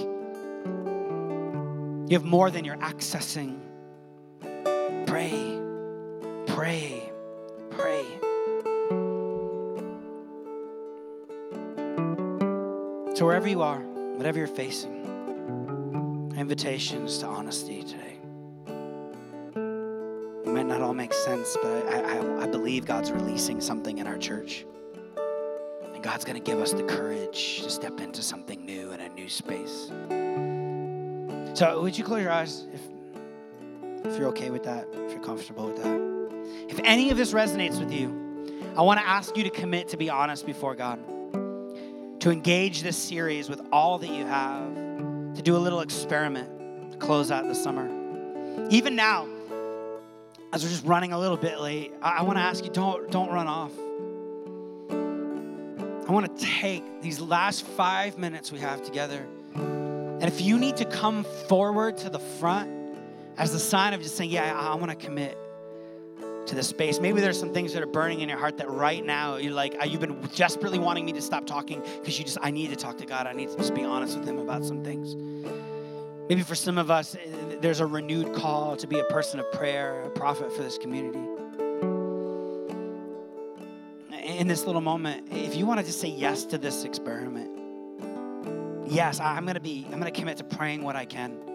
You 2.10 2.18
have 2.18 2.26
more 2.26 2.52
than 2.52 2.66
you're 2.66 2.78
accessing. 2.78 3.60
Pray. 5.06 5.60
Pray. 6.48 6.48
Pray." 6.48 7.11
So, 13.22 13.28
wherever 13.28 13.48
you 13.48 13.62
are, 13.62 13.78
whatever 14.18 14.40
you're 14.40 14.48
facing, 14.48 16.34
invitations 16.36 17.20
to 17.20 17.28
honesty 17.28 17.84
today. 17.84 18.18
It 20.44 20.48
might 20.48 20.66
not 20.66 20.82
all 20.82 20.96
make 20.96 21.14
sense, 21.14 21.56
but 21.62 21.86
I, 21.86 22.18
I, 22.18 22.42
I 22.42 22.48
believe 22.48 22.88
God's 22.88 23.12
releasing 23.12 23.62
something 23.62 24.00
in 24.00 24.08
our 24.08 24.18
church. 24.18 24.66
And 25.94 26.02
God's 26.02 26.26
going 26.26 26.36
to 26.36 26.44
give 26.44 26.60
us 26.60 26.72
the 26.72 26.82
courage 26.82 27.62
to 27.62 27.70
step 27.70 28.02
into 28.02 28.24
something 28.24 28.66
new 28.66 28.92
in 28.92 29.00
a 29.00 29.10
new 29.10 29.30
space. 29.30 29.92
So, 31.54 31.80
would 31.80 31.96
you 31.96 32.04
close 32.04 32.24
your 32.24 32.32
eyes 32.32 32.66
if, 32.74 32.82
if 34.04 34.18
you're 34.18 34.30
okay 34.30 34.50
with 34.50 34.64
that, 34.64 34.88
if 34.94 35.12
you're 35.12 35.24
comfortable 35.24 35.68
with 35.68 35.84
that? 35.84 36.02
If 36.70 36.80
any 36.84 37.12
of 37.12 37.18
this 37.18 37.34
resonates 37.34 37.80
with 37.80 37.94
you, 37.94 38.74
I 38.76 38.82
want 38.82 39.00
to 39.00 39.08
ask 39.08 39.38
you 39.38 39.44
to 39.44 39.52
commit 39.52 39.90
to 39.90 39.98
be 39.98 40.10
honest 40.10 40.44
before 40.48 40.74
God 40.74 41.00
to 42.22 42.30
engage 42.30 42.84
this 42.84 42.98
series 42.98 43.50
with 43.50 43.62
all 43.72 43.98
that 43.98 44.10
you 44.10 44.26
have, 44.26 44.76
to 45.36 45.42
do 45.42 45.56
a 45.56 45.60
little 45.60 45.82
experiment 45.82 46.92
to 46.92 46.98
close 46.98 47.32
out 47.32 47.48
the 47.48 47.56
summer. 47.56 47.90
Even 48.70 48.96
now, 48.96 49.28
as 50.54 50.64
we're 50.64 50.70
just 50.70 50.86
running 50.86 51.14
a 51.14 51.20
little 51.20 51.38
bit 51.38 51.60
late, 51.60 51.92
I, 52.02 52.20
I 52.20 52.22
want 52.22 52.38
to 52.38 52.44
ask 52.44 52.64
you 52.64 52.70
don't, 52.70 53.10
don't 53.12 53.32
run 53.32 53.48
off. 53.48 53.72
I 56.08 56.12
want 56.12 56.38
to 56.38 56.46
take 56.46 57.02
these 57.02 57.20
last 57.20 57.66
five 57.66 58.20
minutes 58.20 58.52
we 58.52 58.60
have 58.60 58.84
together. 58.84 59.26
And 59.56 60.24
if 60.24 60.42
you 60.42 60.60
need 60.60 60.78
to 60.78 60.86
come 60.86 61.24
forward 61.48 61.98
to 62.00 62.10
the 62.12 62.20
front 62.20 62.70
as 63.38 63.56
a 63.56 63.60
sign 63.60 63.94
of 63.94 64.02
just 64.04 64.16
saying, 64.16 64.30
Yeah, 64.30 64.56
I, 64.56 64.74
I 64.74 64.76
want 64.76 64.92
to 64.92 64.96
commit, 64.96 65.38
to 66.48 66.56
the 66.56 66.64
space. 66.64 67.00
Maybe 67.00 67.22
there's 67.22 67.40
some 67.40 67.54
things 67.54 67.74
that 67.74 67.84
are 67.84 67.88
burning 67.88 68.22
in 68.22 68.30
your 68.30 68.38
heart 68.38 68.58
that 68.58 68.70
right 68.70 69.06
now 69.06 69.38
you're 69.38 69.54
like, 69.54 69.76
uh, 69.80 69.86
you've 69.86 70.02
been 70.02 70.20
desperately 70.36 70.80
wanting 70.80 71.06
me 71.06 71.12
to 71.14 71.22
stop 71.22 71.46
talking 71.46 71.82
because 72.00 72.18
you 72.18 72.26
just, 72.26 72.38
I 72.42 72.52
need 72.52 72.70
to 72.70 72.76
talk 72.76 72.98
to 72.98 73.06
God. 73.06 73.28
I 73.28 73.34
need 73.34 73.50
to 73.50 73.58
just 73.58 73.76
be 73.76 73.84
honest 73.84 74.18
with 74.18 74.28
Him 74.28 74.40
about 74.40 74.66
some 74.66 74.84
things. 74.84 75.16
Maybe 76.30 76.44
for 76.44 76.56
some 76.56 76.78
of 76.78 76.90
us, 76.90 77.16
eh, 77.16 77.20
there's 77.62 77.80
a 77.80 77.86
renewed 77.86 78.34
call 78.34 78.78
to 78.78 78.88
be 78.88 79.00
a 79.00 79.04
person 79.06 79.40
of 79.40 79.52
prayer, 79.52 80.04
a 80.04 80.10
prophet 80.10 80.52
for 80.54 80.64
this 80.64 80.78
community. 80.78 81.20
In 84.24 84.48
this 84.48 84.66
little 84.66 84.82
moment, 84.82 85.28
if 85.32 85.56
you 85.56 85.66
want 85.66 85.80
to 85.80 85.86
just 85.86 86.00
say 86.00 86.08
yes 86.08 86.46
to 86.46 86.58
this 86.58 86.86
experiment, 86.86 87.50
yes, 88.88 89.20
I'm 89.20 89.44
going 89.44 89.56
to 89.56 89.62
be, 89.62 89.84
I'm 89.86 90.00
going 90.00 90.12
to 90.12 90.20
commit 90.20 90.38
to 90.38 90.44
praying 90.44 90.84
what 90.84 90.96
I 90.96 91.06
can. 91.06 91.51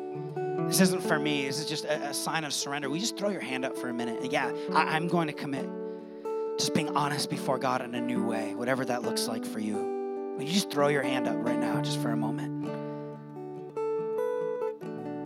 This 0.66 0.80
isn't 0.80 1.02
for 1.02 1.18
me. 1.18 1.46
This 1.46 1.60
is 1.60 1.66
just 1.66 1.84
a, 1.84 2.08
a 2.08 2.14
sign 2.14 2.44
of 2.44 2.52
surrender. 2.52 2.90
We 2.90 2.98
just 2.98 3.16
throw 3.16 3.28
your 3.28 3.40
hand 3.40 3.64
up 3.64 3.78
for 3.78 3.88
a 3.88 3.94
minute. 3.94 4.32
Yeah, 4.32 4.52
I, 4.74 4.96
I'm 4.96 5.06
going 5.06 5.28
to 5.28 5.32
commit. 5.32 5.68
Just 6.58 6.74
being 6.74 6.96
honest 6.96 7.30
before 7.30 7.58
God 7.58 7.82
in 7.82 7.94
a 7.94 8.00
new 8.00 8.24
way, 8.24 8.54
whatever 8.54 8.84
that 8.84 9.02
looks 9.02 9.28
like 9.28 9.44
for 9.44 9.60
you. 9.60 10.34
Will 10.36 10.42
you 10.42 10.52
just 10.52 10.70
throw 10.70 10.88
your 10.88 11.02
hand 11.02 11.28
up 11.28 11.36
right 11.38 11.58
now, 11.58 11.80
just 11.82 12.00
for 12.00 12.10
a 12.10 12.16
moment? 12.16 12.66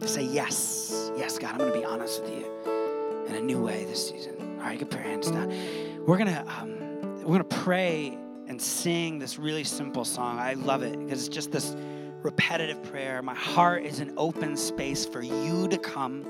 To 0.01 0.09
say, 0.09 0.25
Yes, 0.25 1.11
yes, 1.17 1.39
God, 1.39 1.53
I'm 1.53 1.59
going 1.59 1.73
to 1.73 1.79
be 1.79 1.85
honest 1.85 2.23
with 2.23 2.33
you 2.33 3.27
in 3.27 3.35
a 3.37 3.41
new 3.41 3.63
way 3.63 3.85
this 3.87 4.11
season. 4.11 4.59
All 4.59 4.67
right, 4.67 4.73
you 4.73 4.79
can 4.79 4.89
put 4.89 5.01
your 5.01 5.09
hands 5.09 5.31
down. 5.31 6.05
We're 6.05 6.19
going 6.19 6.35
to, 6.35 6.47
um, 6.49 6.79
we're 7.19 7.39
going 7.39 7.49
to 7.49 7.57
pray 7.57 8.19
and 8.47 8.61
sing 8.61 9.19
this 9.19 9.39
really 9.39 9.65
simple 9.65 10.05
song. 10.05 10.39
I 10.39 10.55
love 10.55 10.83
it 10.83 10.99
because 10.99 11.27
it's 11.27 11.35
just 11.35 11.51
this 11.51 11.75
repetitive 12.23 12.83
prayer. 12.83 13.23
My 13.23 13.35
heart 13.35 13.85
is 13.85 14.01
an 14.01 14.13
open 14.17 14.57
space 14.57 15.07
for 15.07 15.23
you 15.23 15.69
to 15.69 15.79
come 15.79 16.27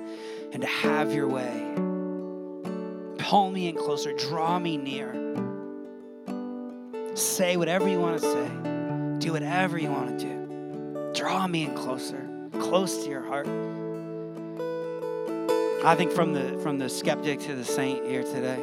and 0.53 0.62
to 0.62 0.68
have 0.68 1.12
your 1.12 1.28
way. 1.28 1.74
Pull 3.18 3.51
me 3.51 3.68
in 3.68 3.76
closer, 3.76 4.12
draw 4.14 4.59
me 4.59 4.76
near. 4.76 5.14
Say 7.14 7.57
whatever 7.57 7.88
you 7.88 8.01
want 8.01 8.20
to 8.20 8.26
say, 8.32 9.18
do 9.18 9.32
whatever 9.32 9.78
you 9.78 9.91
want 9.91 10.18
to 10.18 10.24
do. 10.24 11.12
Draw 11.14 11.47
me 11.49 11.64
in 11.64 11.74
closer, 11.74 12.28
close 12.53 13.05
to 13.05 13.11
your 13.11 13.22
heart. 13.22 13.49
I 15.84 15.95
think 15.95 16.12
from 16.12 16.32
the 16.34 16.59
from 16.62 16.78
the 16.78 16.88
skeptic 16.88 17.41
to 17.41 17.55
the 17.55 17.64
saint 17.64 18.05
here 18.07 18.22
today, 18.22 18.62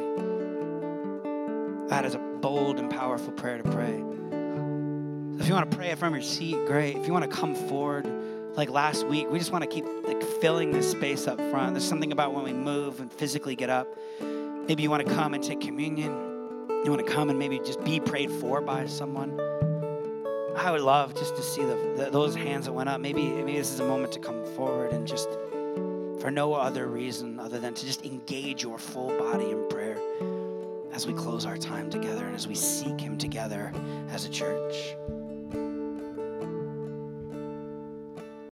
that 1.88 2.04
is 2.04 2.14
a 2.14 2.18
bold 2.18 2.78
and 2.78 2.90
powerful 2.90 3.32
prayer 3.32 3.58
to 3.60 3.70
pray. 3.70 4.02
If 5.40 5.46
you 5.46 5.54
want 5.54 5.70
to 5.70 5.76
pray 5.76 5.90
it 5.90 5.98
from 5.98 6.14
your 6.14 6.22
seat, 6.22 6.56
great. 6.66 6.96
If 6.96 7.06
you 7.06 7.12
want 7.12 7.30
to 7.30 7.34
come 7.34 7.54
forward, 7.54 8.06
like 8.56 8.68
last 8.68 9.06
week, 9.06 9.30
we 9.30 9.38
just 9.38 9.52
want 9.52 9.62
to 9.62 9.70
keep 9.70 9.84
like 10.04 10.20
filling 10.40 10.72
this 10.72 10.90
space 10.90 11.28
up 11.28 11.38
front. 11.50 11.74
There's 11.74 11.88
something 11.88 12.10
about 12.10 12.34
when 12.34 12.42
we 12.42 12.52
move 12.52 13.00
and 13.00 13.10
physically 13.10 13.54
get 13.54 13.70
up. 13.70 13.86
Maybe 14.20 14.82
you 14.82 14.90
want 14.90 15.06
to 15.06 15.14
come 15.14 15.34
and 15.34 15.42
take 15.42 15.60
communion. 15.60 16.10
You 16.84 16.90
want 16.90 17.06
to 17.06 17.12
come 17.12 17.30
and 17.30 17.38
maybe 17.38 17.60
just 17.60 17.82
be 17.84 18.00
prayed 18.00 18.32
for 18.32 18.60
by 18.60 18.86
someone. 18.86 19.40
I 20.56 20.72
would 20.72 20.80
love 20.80 21.14
just 21.14 21.36
to 21.36 21.42
see 21.42 21.62
the, 21.62 21.94
the, 21.96 22.10
those 22.10 22.34
hands 22.34 22.66
that 22.66 22.72
went 22.72 22.88
up. 22.88 23.00
Maybe, 23.00 23.28
maybe 23.28 23.56
this 23.56 23.72
is 23.72 23.78
a 23.78 23.84
moment 23.84 24.12
to 24.14 24.18
come 24.18 24.44
forward 24.56 24.92
and 24.92 25.06
just, 25.06 25.28
for 26.20 26.32
no 26.32 26.52
other 26.54 26.88
reason 26.88 27.38
other 27.38 27.60
than 27.60 27.74
to 27.74 27.86
just 27.86 28.04
engage 28.04 28.64
your 28.64 28.76
full 28.76 29.16
body 29.16 29.52
in 29.52 29.68
prayer 29.68 29.98
as 30.92 31.06
we 31.06 31.12
close 31.12 31.46
our 31.46 31.56
time 31.56 31.88
together 31.90 32.26
and 32.26 32.34
as 32.34 32.48
we 32.48 32.56
seek 32.56 33.00
Him 33.00 33.16
together 33.16 33.72
as 34.10 34.24
a 34.24 34.30
church. 34.30 34.96